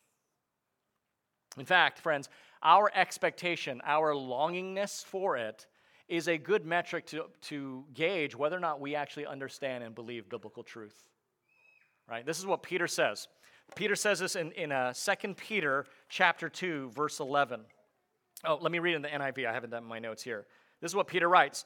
In 1.58 1.64
fact, 1.64 1.98
friends, 1.98 2.28
our 2.62 2.90
expectation, 2.94 3.80
our 3.84 4.12
longingness 4.12 5.04
for 5.04 5.36
it, 5.36 5.66
is 6.08 6.28
a 6.28 6.36
good 6.36 6.66
metric 6.66 7.06
to, 7.06 7.24
to 7.42 7.84
gauge 7.94 8.34
whether 8.36 8.56
or 8.56 8.60
not 8.60 8.80
we 8.80 8.94
actually 8.94 9.26
understand 9.26 9.82
and 9.84 9.94
believe 9.94 10.28
biblical 10.28 10.62
truth. 10.62 11.08
Right? 12.08 12.26
This 12.26 12.38
is 12.38 12.46
what 12.46 12.62
Peter 12.62 12.86
says. 12.86 13.28
Peter 13.74 13.96
says 13.96 14.18
this 14.18 14.36
in, 14.36 14.52
in 14.52 14.72
uh, 14.72 14.92
2 14.92 15.34
Peter 15.34 15.86
chapter 16.08 16.48
2, 16.48 16.90
verse 16.90 17.20
11. 17.20 17.60
Oh, 18.44 18.58
let 18.60 18.70
me 18.70 18.78
read 18.78 18.94
in 18.94 19.02
the 19.02 19.08
NIV. 19.08 19.46
I 19.46 19.52
have 19.52 19.64
it 19.64 19.72
in 19.72 19.84
my 19.84 19.98
notes 19.98 20.22
here. 20.22 20.46
This 20.80 20.90
is 20.90 20.96
what 20.96 21.06
Peter 21.06 21.28
writes. 21.28 21.64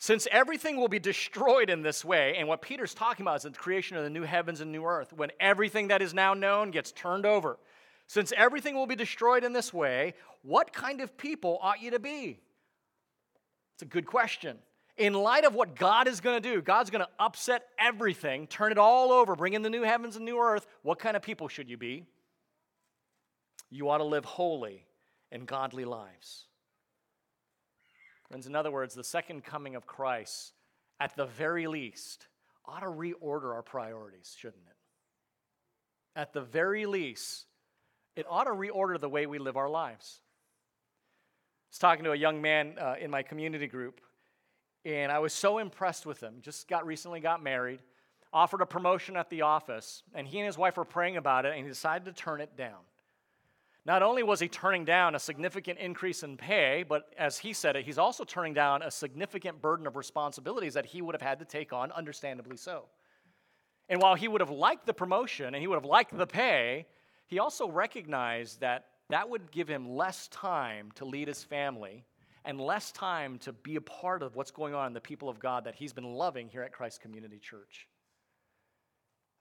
Since 0.00 0.26
everything 0.30 0.76
will 0.76 0.88
be 0.88 0.98
destroyed 0.98 1.70
in 1.70 1.82
this 1.82 2.04
way, 2.04 2.36
and 2.36 2.48
what 2.48 2.62
Peter's 2.62 2.94
talking 2.94 3.24
about 3.24 3.36
is 3.36 3.42
the 3.42 3.50
creation 3.50 3.96
of 3.96 4.04
the 4.04 4.10
new 4.10 4.22
heavens 4.22 4.60
and 4.60 4.70
new 4.70 4.84
earth, 4.84 5.12
when 5.12 5.30
everything 5.38 5.88
that 5.88 6.02
is 6.02 6.14
now 6.14 6.34
known 6.34 6.70
gets 6.70 6.92
turned 6.92 7.26
over 7.26 7.58
since 8.08 8.32
everything 8.36 8.74
will 8.74 8.86
be 8.86 8.96
destroyed 8.96 9.44
in 9.44 9.52
this 9.52 9.72
way, 9.72 10.14
what 10.42 10.72
kind 10.72 11.00
of 11.00 11.16
people 11.16 11.58
ought 11.62 11.80
you 11.80 11.92
to 11.92 12.00
be? 12.00 12.40
It's 13.74 13.82
a 13.82 13.86
good 13.86 14.06
question. 14.06 14.58
In 14.96 15.12
light 15.12 15.44
of 15.44 15.54
what 15.54 15.76
God 15.76 16.08
is 16.08 16.20
going 16.20 16.42
to 16.42 16.52
do, 16.54 16.60
God's 16.60 16.90
going 16.90 17.04
to 17.04 17.10
upset 17.20 17.66
everything, 17.78 18.48
turn 18.48 18.72
it 18.72 18.78
all 18.78 19.12
over, 19.12 19.36
bring 19.36 19.52
in 19.52 19.62
the 19.62 19.70
new 19.70 19.82
heavens 19.82 20.16
and 20.16 20.24
new 20.24 20.38
earth. 20.38 20.66
What 20.82 20.98
kind 20.98 21.16
of 21.16 21.22
people 21.22 21.46
should 21.46 21.70
you 21.70 21.76
be? 21.76 22.04
You 23.70 23.88
ought 23.88 23.98
to 23.98 24.04
live 24.04 24.24
holy 24.24 24.84
and 25.30 25.46
godly 25.46 25.84
lives. 25.84 26.46
Friends, 28.26 28.48
in 28.48 28.56
other 28.56 28.72
words, 28.72 28.94
the 28.94 29.04
second 29.04 29.44
coming 29.44 29.76
of 29.76 29.86
Christ, 29.86 30.52
at 30.98 31.14
the 31.14 31.26
very 31.26 31.68
least, 31.68 32.26
ought 32.66 32.80
to 32.80 32.86
reorder 32.86 33.54
our 33.54 33.62
priorities, 33.62 34.34
shouldn't 34.36 34.64
it? 34.66 34.78
at 36.18 36.32
the 36.32 36.40
very 36.40 36.84
least, 36.84 37.46
it 38.18 38.26
ought 38.28 38.44
to 38.44 38.50
reorder 38.50 38.98
the 38.98 39.08
way 39.08 39.26
we 39.26 39.38
live 39.38 39.56
our 39.56 39.68
lives. 39.68 40.20
I 41.68 41.70
was 41.70 41.78
talking 41.78 42.02
to 42.02 42.10
a 42.10 42.16
young 42.16 42.42
man 42.42 42.74
uh, 42.76 42.96
in 43.00 43.12
my 43.12 43.22
community 43.22 43.68
group, 43.68 44.00
and 44.84 45.12
I 45.12 45.20
was 45.20 45.32
so 45.32 45.58
impressed 45.58 46.04
with 46.04 46.20
him. 46.20 46.38
Just 46.40 46.66
got 46.66 46.84
recently 46.84 47.20
got 47.20 47.44
married, 47.44 47.78
offered 48.32 48.60
a 48.60 48.66
promotion 48.66 49.16
at 49.16 49.30
the 49.30 49.42
office, 49.42 50.02
and 50.14 50.26
he 50.26 50.38
and 50.40 50.46
his 50.46 50.58
wife 50.58 50.76
were 50.76 50.84
praying 50.84 51.16
about 51.16 51.46
it, 51.46 51.52
and 51.54 51.62
he 51.62 51.68
decided 51.68 52.06
to 52.06 52.12
turn 52.12 52.40
it 52.40 52.56
down. 52.56 52.80
Not 53.84 54.02
only 54.02 54.24
was 54.24 54.40
he 54.40 54.48
turning 54.48 54.84
down 54.84 55.14
a 55.14 55.20
significant 55.20 55.78
increase 55.78 56.24
in 56.24 56.36
pay, 56.36 56.84
but 56.88 57.14
as 57.16 57.38
he 57.38 57.52
said 57.52 57.76
it, 57.76 57.84
he's 57.84 57.98
also 57.98 58.24
turning 58.24 58.52
down 58.52 58.82
a 58.82 58.90
significant 58.90 59.62
burden 59.62 59.86
of 59.86 59.94
responsibilities 59.94 60.74
that 60.74 60.86
he 60.86 61.02
would 61.02 61.14
have 61.14 61.22
had 61.22 61.38
to 61.38 61.44
take 61.44 61.72
on, 61.72 61.92
understandably 61.92 62.56
so. 62.56 62.86
And 63.88 64.02
while 64.02 64.16
he 64.16 64.26
would 64.26 64.40
have 64.40 64.50
liked 64.50 64.86
the 64.86 64.92
promotion 64.92 65.54
and 65.54 65.58
he 65.58 65.68
would 65.68 65.76
have 65.76 65.84
liked 65.84 66.18
the 66.18 66.26
pay, 66.26 66.86
he 67.28 67.38
also 67.38 67.70
recognized 67.70 68.60
that 68.60 68.86
that 69.10 69.28
would 69.28 69.50
give 69.50 69.68
him 69.68 69.96
less 69.96 70.28
time 70.28 70.90
to 70.96 71.04
lead 71.04 71.28
his 71.28 71.44
family 71.44 72.04
and 72.44 72.60
less 72.60 72.90
time 72.90 73.38
to 73.38 73.52
be 73.52 73.76
a 73.76 73.80
part 73.80 74.22
of 74.22 74.34
what's 74.34 74.50
going 74.50 74.74
on 74.74 74.86
in 74.88 74.92
the 74.94 75.00
people 75.00 75.28
of 75.28 75.38
God 75.38 75.64
that 75.64 75.74
he's 75.74 75.92
been 75.92 76.14
loving 76.14 76.48
here 76.48 76.62
at 76.62 76.72
Christ 76.72 77.00
Community 77.00 77.38
Church. 77.38 77.86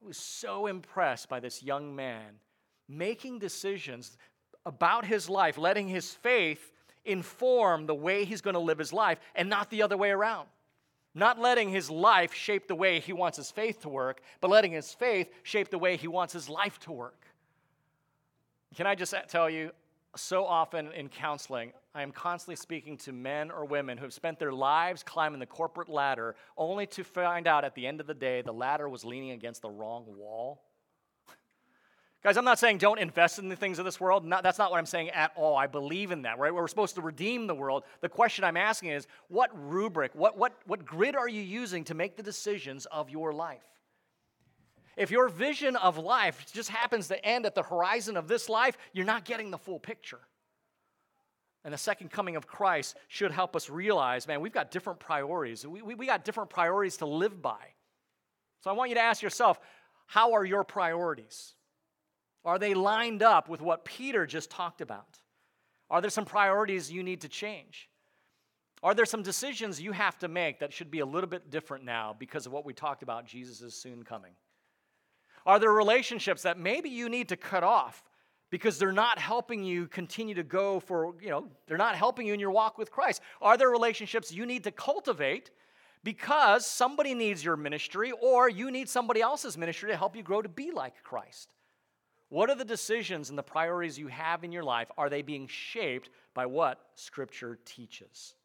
I 0.02 0.08
was 0.08 0.18
so 0.18 0.68
impressed 0.68 1.30
by 1.30 1.40
this 1.40 1.64
young 1.64 1.96
man 1.96 2.40
making 2.90 3.40
decisions 3.40 4.18
about 4.66 5.06
his 5.06 5.30
life, 5.30 5.58
letting 5.58 5.88
his 5.88 6.14
faith 6.14 6.72
inform 7.06 7.86
the 7.86 7.96
way 7.96 8.26
he's 8.26 8.42
going 8.42 8.54
to 8.54 8.60
live 8.60 8.78
his 8.78 8.94
life 8.94 9.20
and 9.36 9.50
not 9.50 9.70
the 9.70 9.82
other 9.82 9.98
way 9.98 10.10
around. 10.10 10.48
Not 11.16 11.40
letting 11.40 11.70
his 11.70 11.90
life 11.90 12.34
shape 12.34 12.68
the 12.68 12.76
way 12.76 13.00
he 13.00 13.14
wants 13.14 13.38
his 13.38 13.50
faith 13.50 13.82
to 13.82 13.90
work, 13.90 14.22
but 14.40 14.52
letting 14.52 14.74
his 14.74 14.94
faith 14.94 15.32
shape 15.44 15.70
the 15.70 15.80
way 15.80 15.98
he 15.98 16.08
wants 16.08 16.34
his 16.34 16.48
life 16.48 16.80
to 16.82 16.92
work. 16.92 17.27
Can 18.78 18.86
I 18.86 18.94
just 18.94 19.12
tell 19.28 19.50
you, 19.50 19.72
so 20.16 20.46
often 20.46 20.92
in 20.92 21.10
counseling, 21.10 21.74
I 21.96 22.04
am 22.04 22.12
constantly 22.12 22.58
speaking 22.58 22.96
to 22.98 23.12
men 23.12 23.50
or 23.50 23.66
women 23.66 23.98
who 23.98 24.04
have 24.04 24.14
spent 24.14 24.38
their 24.38 24.52
lives 24.54 25.02
climbing 25.02 25.40
the 25.40 25.48
corporate 25.48 25.90
ladder 25.90 26.36
only 26.60 26.86
to 26.86 27.04
find 27.04 27.48
out 27.48 27.66
at 27.66 27.74
the 27.74 27.88
end 27.88 28.02
of 28.02 28.06
the 28.06 28.14
day 28.14 28.44
the 28.44 28.54
ladder 28.54 28.88
was 28.88 29.04
leaning 29.04 29.32
against 29.32 29.64
the 29.64 29.70
wrong 29.70 30.06
wall. 30.08 30.62
Guys, 32.24 32.38
I'm 32.38 32.46
not 32.46 32.60
saying 32.60 32.78
don't 32.78 33.00
invest 33.00 33.40
in 33.40 33.50
the 33.50 33.56
things 33.56 33.80
of 33.80 33.86
this 33.86 34.00
world. 34.00 34.24
Not, 34.24 34.44
that's 34.44 34.60
not 34.60 34.70
what 34.70 34.78
I'm 34.78 34.86
saying 34.86 35.10
at 35.10 35.32
all. 35.36 35.58
I 35.58 35.66
believe 35.66 36.12
in 36.12 36.22
that, 36.22 36.38
right? 36.38 36.54
We're 36.54 36.68
supposed 36.68 36.94
to 36.96 37.02
redeem 37.02 37.48
the 37.48 37.56
world. 37.56 37.82
The 38.02 38.10
question 38.10 38.44
I'm 38.44 38.58
asking 38.58 38.92
is 38.92 39.08
what 39.28 39.50
rubric, 39.56 40.14
what, 40.14 40.38
what, 40.38 40.54
what 40.68 40.86
grid 40.86 41.16
are 41.16 41.28
you 41.28 41.42
using 41.42 41.84
to 41.86 41.96
make 41.96 42.16
the 42.16 42.22
decisions 42.22 42.86
of 42.92 43.10
your 43.10 43.34
life? 43.34 43.64
If 44.98 45.12
your 45.12 45.30
vision 45.30 45.76
of 45.76 46.00
life 46.00 46.44
just 46.52 46.70
happens 46.70 47.08
to 47.10 47.24
end 47.24 47.46
at 47.46 47.54
the 47.54 47.62
horizon 47.62 48.18
of 48.18 48.28
this 48.28 48.50
life, 48.50 48.78
you're 48.94 49.06
not 49.06 49.26
getting 49.26 49.52
the 49.52 49.58
full 49.58 49.80
picture. 49.80 50.20
And 51.64 51.74
the 51.74 51.78
second 51.78 52.10
coming 52.10 52.36
of 52.36 52.48
Christ 52.48 52.98
should 53.08 53.32
help 53.32 53.56
us 53.56 53.70
realize 53.70 54.28
man, 54.28 54.42
we've 54.42 54.52
got 54.52 54.72
different 54.72 55.00
priorities. 55.00 55.68
We, 55.68 55.84
we, 55.84 55.94
we 55.94 56.06
got 56.08 56.26
different 56.26 56.50
priorities 56.50 56.98
to 56.98 57.06
live 57.06 57.42
by. 57.42 57.60
So 58.62 58.72
I 58.72 58.74
want 58.74 58.90
you 58.90 58.96
to 58.96 59.02
ask 59.02 59.22
yourself 59.22 59.60
how 60.08 60.34
are 60.34 60.44
your 60.44 60.64
priorities? 60.64 61.54
Are 62.44 62.58
they 62.58 62.74
lined 62.74 63.22
up 63.22 63.50
with 63.50 63.62
what 63.62 63.86
Peter 63.86 64.26
just 64.26 64.50
talked 64.50 64.82
about? 64.82 65.20
Are 65.90 66.02
there 66.02 66.10
some 66.10 66.26
priorities 66.26 66.92
you 66.92 67.04
need 67.04 67.22
to 67.22 67.30
change? 67.30 67.90
Are 68.82 68.96
there 68.96 69.06
some 69.06 69.22
decisions 69.22 69.82
you 69.82 69.92
have 69.92 70.18
to 70.20 70.28
make 70.28 70.60
that 70.60 70.72
should 70.72 70.90
be 70.90 71.00
a 71.00 71.06
little 71.06 71.30
bit 71.30 71.50
different 71.50 71.84
now 71.84 72.16
because 72.18 72.46
of 72.46 72.52
what 72.52 72.66
we 72.66 72.74
talked 72.74 73.04
about 73.04 73.26
Jesus' 73.26 73.62
is 73.62 73.76
soon 73.76 74.04
coming? 74.04 74.32
Are 75.48 75.60
there 75.60 75.72
relationships 75.72 76.44
that 76.44 76.60
maybe 76.60 76.90
you 76.90 77.08
need 77.08 77.30
to 77.30 77.38
cut 77.38 77.64
off 77.64 78.04
because 78.50 78.78
they're 78.78 78.92
not 78.92 79.18
helping 79.18 79.64
you 79.64 79.88
continue 79.88 80.36
to 80.36 80.44
go 80.44 80.82
for, 80.82 81.16
you 81.22 81.30
know, 81.30 81.48
they're 81.68 81.78
not 81.78 81.96
helping 81.96 82.28
you 82.28 82.34
in 82.34 82.40
your 82.40 82.52
walk 82.52 82.78
with 82.78 82.92
Christ? 82.92 83.22
Are 83.42 83.58
there 83.58 83.70
relationships 83.70 84.30
you 84.30 84.46
need 84.46 84.66
to 84.66 84.72
cultivate 84.72 85.52
because 86.04 86.66
somebody 86.66 87.14
needs 87.14 87.46
your 87.46 87.56
ministry 87.56 88.12
or 88.22 88.50
you 88.50 88.72
need 88.72 88.90
somebody 88.90 89.22
else's 89.22 89.58
ministry 89.58 89.90
to 89.90 89.96
help 89.96 90.18
you 90.18 90.22
grow 90.22 90.42
to 90.42 90.50
be 90.50 90.72
like 90.72 91.02
Christ? 91.02 91.54
What 92.28 92.50
are 92.50 92.56
the 92.56 92.66
decisions 92.66 93.30
and 93.30 93.38
the 93.38 93.44
priorities 93.44 93.98
you 93.98 94.08
have 94.08 94.44
in 94.44 94.52
your 94.52 94.66
life? 94.66 94.92
Are 94.98 95.10
they 95.10 95.22
being 95.22 95.48
shaped 95.48 96.10
by 96.34 96.46
what 96.46 96.82
Scripture 96.96 97.58
teaches? 97.64 98.36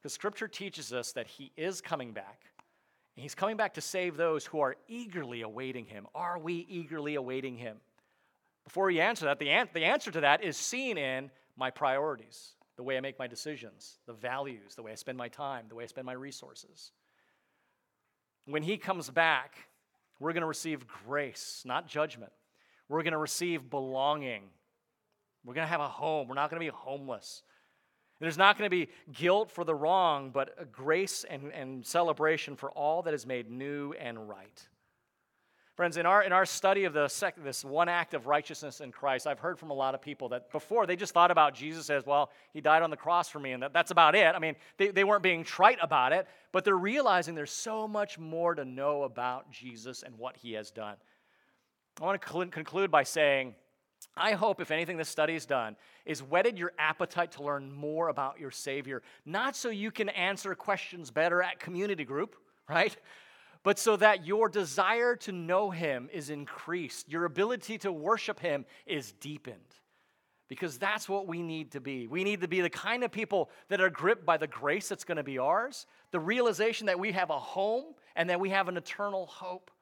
Because 0.00 0.14
Scripture 0.14 0.48
teaches 0.48 0.94
us 0.94 1.12
that 1.12 1.26
He 1.26 1.52
is 1.58 1.82
coming 1.82 2.12
back 2.12 2.40
and 3.16 3.22
he's 3.22 3.34
coming 3.34 3.56
back 3.56 3.74
to 3.74 3.80
save 3.80 4.16
those 4.16 4.44
who 4.44 4.60
are 4.60 4.76
eagerly 4.88 5.40
awaiting 5.40 5.86
him. 5.86 6.06
Are 6.14 6.38
we 6.38 6.66
eagerly 6.68 7.14
awaiting 7.14 7.56
him? 7.56 7.78
Before 8.64 8.90
you 8.90 9.00
answer 9.00 9.24
that, 9.24 9.38
the, 9.38 9.48
an- 9.48 9.70
the 9.72 9.84
answer 9.84 10.10
to 10.10 10.20
that 10.20 10.44
is 10.44 10.56
seen 10.56 10.98
in 10.98 11.30
my 11.56 11.70
priorities, 11.70 12.52
the 12.76 12.82
way 12.82 12.98
I 12.98 13.00
make 13.00 13.18
my 13.18 13.26
decisions, 13.26 13.98
the 14.06 14.12
values, 14.12 14.74
the 14.74 14.82
way 14.82 14.92
I 14.92 14.96
spend 14.96 15.16
my 15.16 15.28
time, 15.28 15.64
the 15.68 15.74
way 15.74 15.84
I 15.84 15.86
spend 15.86 16.04
my 16.04 16.12
resources. 16.12 16.92
When 18.44 18.62
he 18.62 18.76
comes 18.76 19.08
back, 19.08 19.56
we're 20.20 20.32
going 20.32 20.42
to 20.42 20.46
receive 20.46 20.86
grace, 20.86 21.62
not 21.64 21.88
judgment. 21.88 22.32
We're 22.88 23.02
going 23.02 23.12
to 23.12 23.18
receive 23.18 23.70
belonging. 23.70 24.42
We're 25.44 25.54
going 25.54 25.66
to 25.66 25.70
have 25.70 25.80
a 25.80 25.88
home. 25.88 26.28
We're 26.28 26.34
not 26.34 26.50
going 26.50 26.60
to 26.60 26.66
be 26.66 26.76
homeless. 26.76 27.42
There's 28.18 28.38
not 28.38 28.56
going 28.56 28.70
to 28.70 28.74
be 28.74 28.88
guilt 29.12 29.50
for 29.50 29.64
the 29.64 29.74
wrong, 29.74 30.30
but 30.30 30.72
grace 30.72 31.24
and, 31.28 31.52
and 31.52 31.84
celebration 31.84 32.56
for 32.56 32.70
all 32.70 33.02
that 33.02 33.14
is 33.14 33.26
made 33.26 33.50
new 33.50 33.92
and 33.92 34.28
right. 34.28 34.68
Friends, 35.76 35.98
in 35.98 36.06
our, 36.06 36.22
in 36.22 36.32
our 36.32 36.46
study 36.46 36.84
of 36.84 36.94
the 36.94 37.06
sec, 37.06 37.34
this 37.44 37.62
one 37.62 37.90
act 37.90 38.14
of 38.14 38.26
righteousness 38.26 38.80
in 38.80 38.90
Christ, 38.90 39.26
I've 39.26 39.38
heard 39.38 39.58
from 39.58 39.68
a 39.68 39.74
lot 39.74 39.94
of 39.94 40.00
people 40.00 40.30
that 40.30 40.50
before 40.50 40.86
they 40.86 40.96
just 40.96 41.12
thought 41.12 41.30
about 41.30 41.54
Jesus 41.54 41.90
as, 41.90 42.06
well, 42.06 42.30
he 42.54 42.62
died 42.62 42.82
on 42.82 42.88
the 42.88 42.96
cross 42.96 43.28
for 43.28 43.38
me, 43.38 43.52
and 43.52 43.62
that, 43.62 43.74
that's 43.74 43.90
about 43.90 44.14
it. 44.14 44.34
I 44.34 44.38
mean, 44.38 44.56
they, 44.78 44.88
they 44.88 45.04
weren't 45.04 45.22
being 45.22 45.44
trite 45.44 45.76
about 45.82 46.14
it, 46.14 46.26
but 46.50 46.64
they're 46.64 46.78
realizing 46.78 47.34
there's 47.34 47.50
so 47.50 47.86
much 47.86 48.18
more 48.18 48.54
to 48.54 48.64
know 48.64 49.02
about 49.02 49.50
Jesus 49.50 50.02
and 50.02 50.16
what 50.16 50.38
he 50.38 50.54
has 50.54 50.70
done. 50.70 50.96
I 52.00 52.04
want 52.04 52.22
to 52.22 52.46
conclude 52.46 52.90
by 52.90 53.02
saying, 53.02 53.54
I 54.16 54.32
hope, 54.32 54.60
if 54.60 54.70
anything 54.70 54.96
this 54.96 55.08
study 55.08 55.34
has 55.34 55.44
done, 55.44 55.76
is 56.04 56.22
whetted 56.22 56.58
your 56.58 56.72
appetite 56.78 57.32
to 57.32 57.42
learn 57.42 57.70
more 57.70 58.08
about 58.08 58.40
your 58.40 58.50
Savior, 58.50 59.02
not 59.24 59.54
so 59.54 59.68
you 59.68 59.90
can 59.90 60.08
answer 60.08 60.54
questions 60.54 61.10
better 61.10 61.42
at 61.42 61.60
community 61.60 62.04
group, 62.04 62.36
right? 62.68 62.96
But 63.62 63.78
so 63.78 63.96
that 63.96 64.24
your 64.24 64.48
desire 64.48 65.16
to 65.16 65.32
know 65.32 65.70
Him 65.70 66.08
is 66.12 66.30
increased, 66.30 67.08
your 67.10 67.24
ability 67.24 67.78
to 67.78 67.92
worship 67.92 68.40
Him 68.40 68.64
is 68.86 69.12
deepened. 69.12 69.56
Because 70.48 70.78
that's 70.78 71.08
what 71.08 71.26
we 71.26 71.42
need 71.42 71.72
to 71.72 71.80
be. 71.80 72.06
We 72.06 72.22
need 72.22 72.40
to 72.42 72.48
be 72.48 72.60
the 72.60 72.70
kind 72.70 73.02
of 73.02 73.10
people 73.10 73.50
that 73.68 73.80
are 73.80 73.90
gripped 73.90 74.24
by 74.24 74.36
the 74.36 74.46
grace 74.46 74.88
that's 74.88 75.02
going 75.02 75.16
to 75.16 75.24
be 75.24 75.38
ours, 75.38 75.86
the 76.12 76.20
realization 76.20 76.86
that 76.86 77.00
we 77.00 77.10
have 77.10 77.30
a 77.30 77.38
home 77.38 77.94
and 78.14 78.30
that 78.30 78.38
we 78.38 78.50
have 78.50 78.68
an 78.68 78.76
eternal 78.76 79.26
hope. 79.26 79.72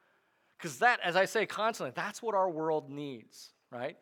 Because 0.56 0.78
that, 0.78 1.00
as 1.04 1.16
I 1.16 1.26
say 1.26 1.44
constantly, 1.44 1.92
that's 1.94 2.22
what 2.22 2.34
our 2.34 2.48
world 2.48 2.88
needs, 2.88 3.50
right? 3.70 3.98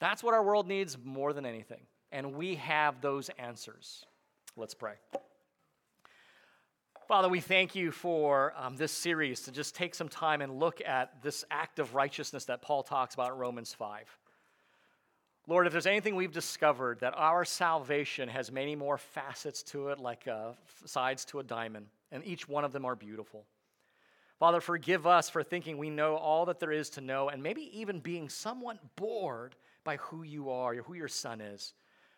That's 0.00 0.22
what 0.22 0.34
our 0.34 0.42
world 0.42 0.66
needs 0.66 0.96
more 1.02 1.32
than 1.32 1.46
anything. 1.46 1.80
And 2.12 2.34
we 2.34 2.56
have 2.56 3.00
those 3.00 3.30
answers. 3.38 4.04
Let's 4.56 4.74
pray. 4.74 4.94
Father, 7.08 7.28
we 7.28 7.40
thank 7.40 7.74
you 7.74 7.90
for 7.90 8.54
um, 8.56 8.76
this 8.76 8.90
series 8.90 9.42
to 9.42 9.52
just 9.52 9.74
take 9.74 9.94
some 9.94 10.08
time 10.08 10.40
and 10.40 10.58
look 10.58 10.80
at 10.86 11.22
this 11.22 11.44
act 11.50 11.78
of 11.78 11.94
righteousness 11.94 12.46
that 12.46 12.62
Paul 12.62 12.82
talks 12.82 13.14
about 13.14 13.32
in 13.32 13.38
Romans 13.38 13.74
5. 13.74 14.18
Lord, 15.46 15.66
if 15.66 15.72
there's 15.72 15.86
anything 15.86 16.16
we've 16.16 16.32
discovered, 16.32 17.00
that 17.00 17.12
our 17.14 17.44
salvation 17.44 18.30
has 18.30 18.50
many 18.50 18.74
more 18.74 18.96
facets 18.96 19.62
to 19.64 19.88
it, 19.88 19.98
like 19.98 20.26
uh, 20.26 20.52
sides 20.86 21.26
to 21.26 21.40
a 21.40 21.42
diamond, 21.42 21.86
and 22.10 22.24
each 22.24 22.48
one 22.48 22.64
of 22.64 22.72
them 22.72 22.86
are 22.86 22.96
beautiful. 22.96 23.44
Father, 24.38 24.62
forgive 24.62 25.06
us 25.06 25.28
for 25.28 25.42
thinking 25.42 25.76
we 25.76 25.90
know 25.90 26.16
all 26.16 26.46
that 26.46 26.58
there 26.58 26.72
is 26.72 26.88
to 26.90 27.02
know, 27.02 27.28
and 27.28 27.42
maybe 27.42 27.70
even 27.78 28.00
being 28.00 28.30
somewhat 28.30 28.78
bored 28.96 29.54
by 29.84 29.96
who 29.96 30.22
you 30.22 30.50
are, 30.50 30.74
who 30.74 30.94
your 30.94 31.08
son 31.08 31.40
is. 31.40 31.74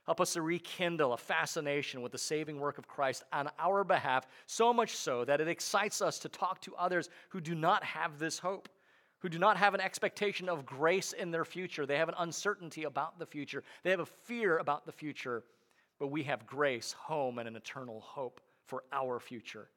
Help 0.07 0.21
us 0.21 0.35
to 0.35 0.43
rekindle 0.43 1.13
a 1.13 1.19
fascination 1.19 2.01
with 2.01 2.13
the 2.13 2.19
saving 2.19 2.61
work 2.61 2.79
of 2.79 2.87
Christ 2.87 3.25
on 3.33 3.51
our 3.59 3.83
behalf, 3.83 4.29
so 4.47 4.73
much 4.73 4.95
so 4.95 5.25
that 5.25 5.41
it 5.41 5.49
excites 5.49 6.01
us 6.01 6.21
to 6.21 6.29
talk 6.29 6.61
to 6.61 6.77
others 6.77 7.11
who 7.29 7.41
do 7.41 7.57
not 7.57 7.83
have 7.83 8.19
this 8.19 8.39
hope, 8.39 8.69
who 9.19 9.29
do 9.29 9.39
not 9.39 9.57
have 9.57 9.75
an 9.75 9.81
expectation 9.81 10.49
of 10.49 10.65
grace 10.65 11.13
in 11.13 11.33
their 11.33 11.45
future. 11.45 11.87
They 11.87 11.99
have 11.99 12.09
an 12.09 12.15
uncertainty 12.19 12.85
about 12.85 13.19
the 13.19 13.27
future, 13.27 13.65
they 13.83 13.91
have 13.91 14.01
a 14.01 14.07
fear 14.07 14.59
about 14.59 14.87
the 14.87 14.93
future, 14.93 15.43
but 15.99 16.09
we 16.09 16.23
have 16.23 16.47
grace, 16.47 16.93
home, 16.93 17.41
and 17.41 17.49
an 17.49 17.57
eternal 17.57 18.01
hope 18.01 18.41
for 18.65 18.85
our 18.93 19.19
future. 19.19 19.69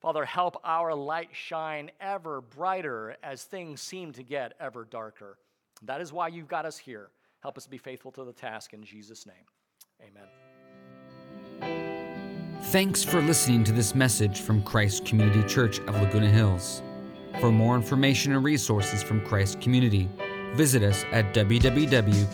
Father, 0.00 0.24
help 0.24 0.56
our 0.64 0.94
light 0.94 1.30
shine 1.32 1.90
ever 2.00 2.40
brighter 2.40 3.16
as 3.22 3.44
things 3.44 3.80
seem 3.80 4.12
to 4.12 4.22
get 4.22 4.54
ever 4.60 4.84
darker. 4.84 5.36
That 5.82 6.00
is 6.00 6.12
why 6.12 6.28
you've 6.28 6.48
got 6.48 6.64
us 6.64 6.78
here. 6.78 7.10
Help 7.42 7.56
us 7.56 7.66
be 7.66 7.78
faithful 7.78 8.12
to 8.12 8.24
the 8.24 8.32
task 8.32 8.72
in 8.72 8.82
Jesus' 8.82 9.26
name. 9.26 9.44
Amen. 10.02 10.26
Thanks 12.64 13.04
for 13.04 13.20
listening 13.22 13.62
to 13.64 13.72
this 13.72 13.94
message 13.94 14.40
from 14.40 14.62
Christ 14.62 15.04
Community 15.04 15.42
Church 15.44 15.78
of 15.80 16.00
Laguna 16.00 16.28
Hills. 16.28 16.82
For 17.40 17.52
more 17.52 17.76
information 17.76 18.32
and 18.32 18.42
resources 18.42 19.02
from 19.02 19.24
Christ 19.24 19.60
Community, 19.60 20.08
visit 20.54 20.82
us 20.82 21.04
at 21.12 21.34
www.ccclh.org. 21.34 22.26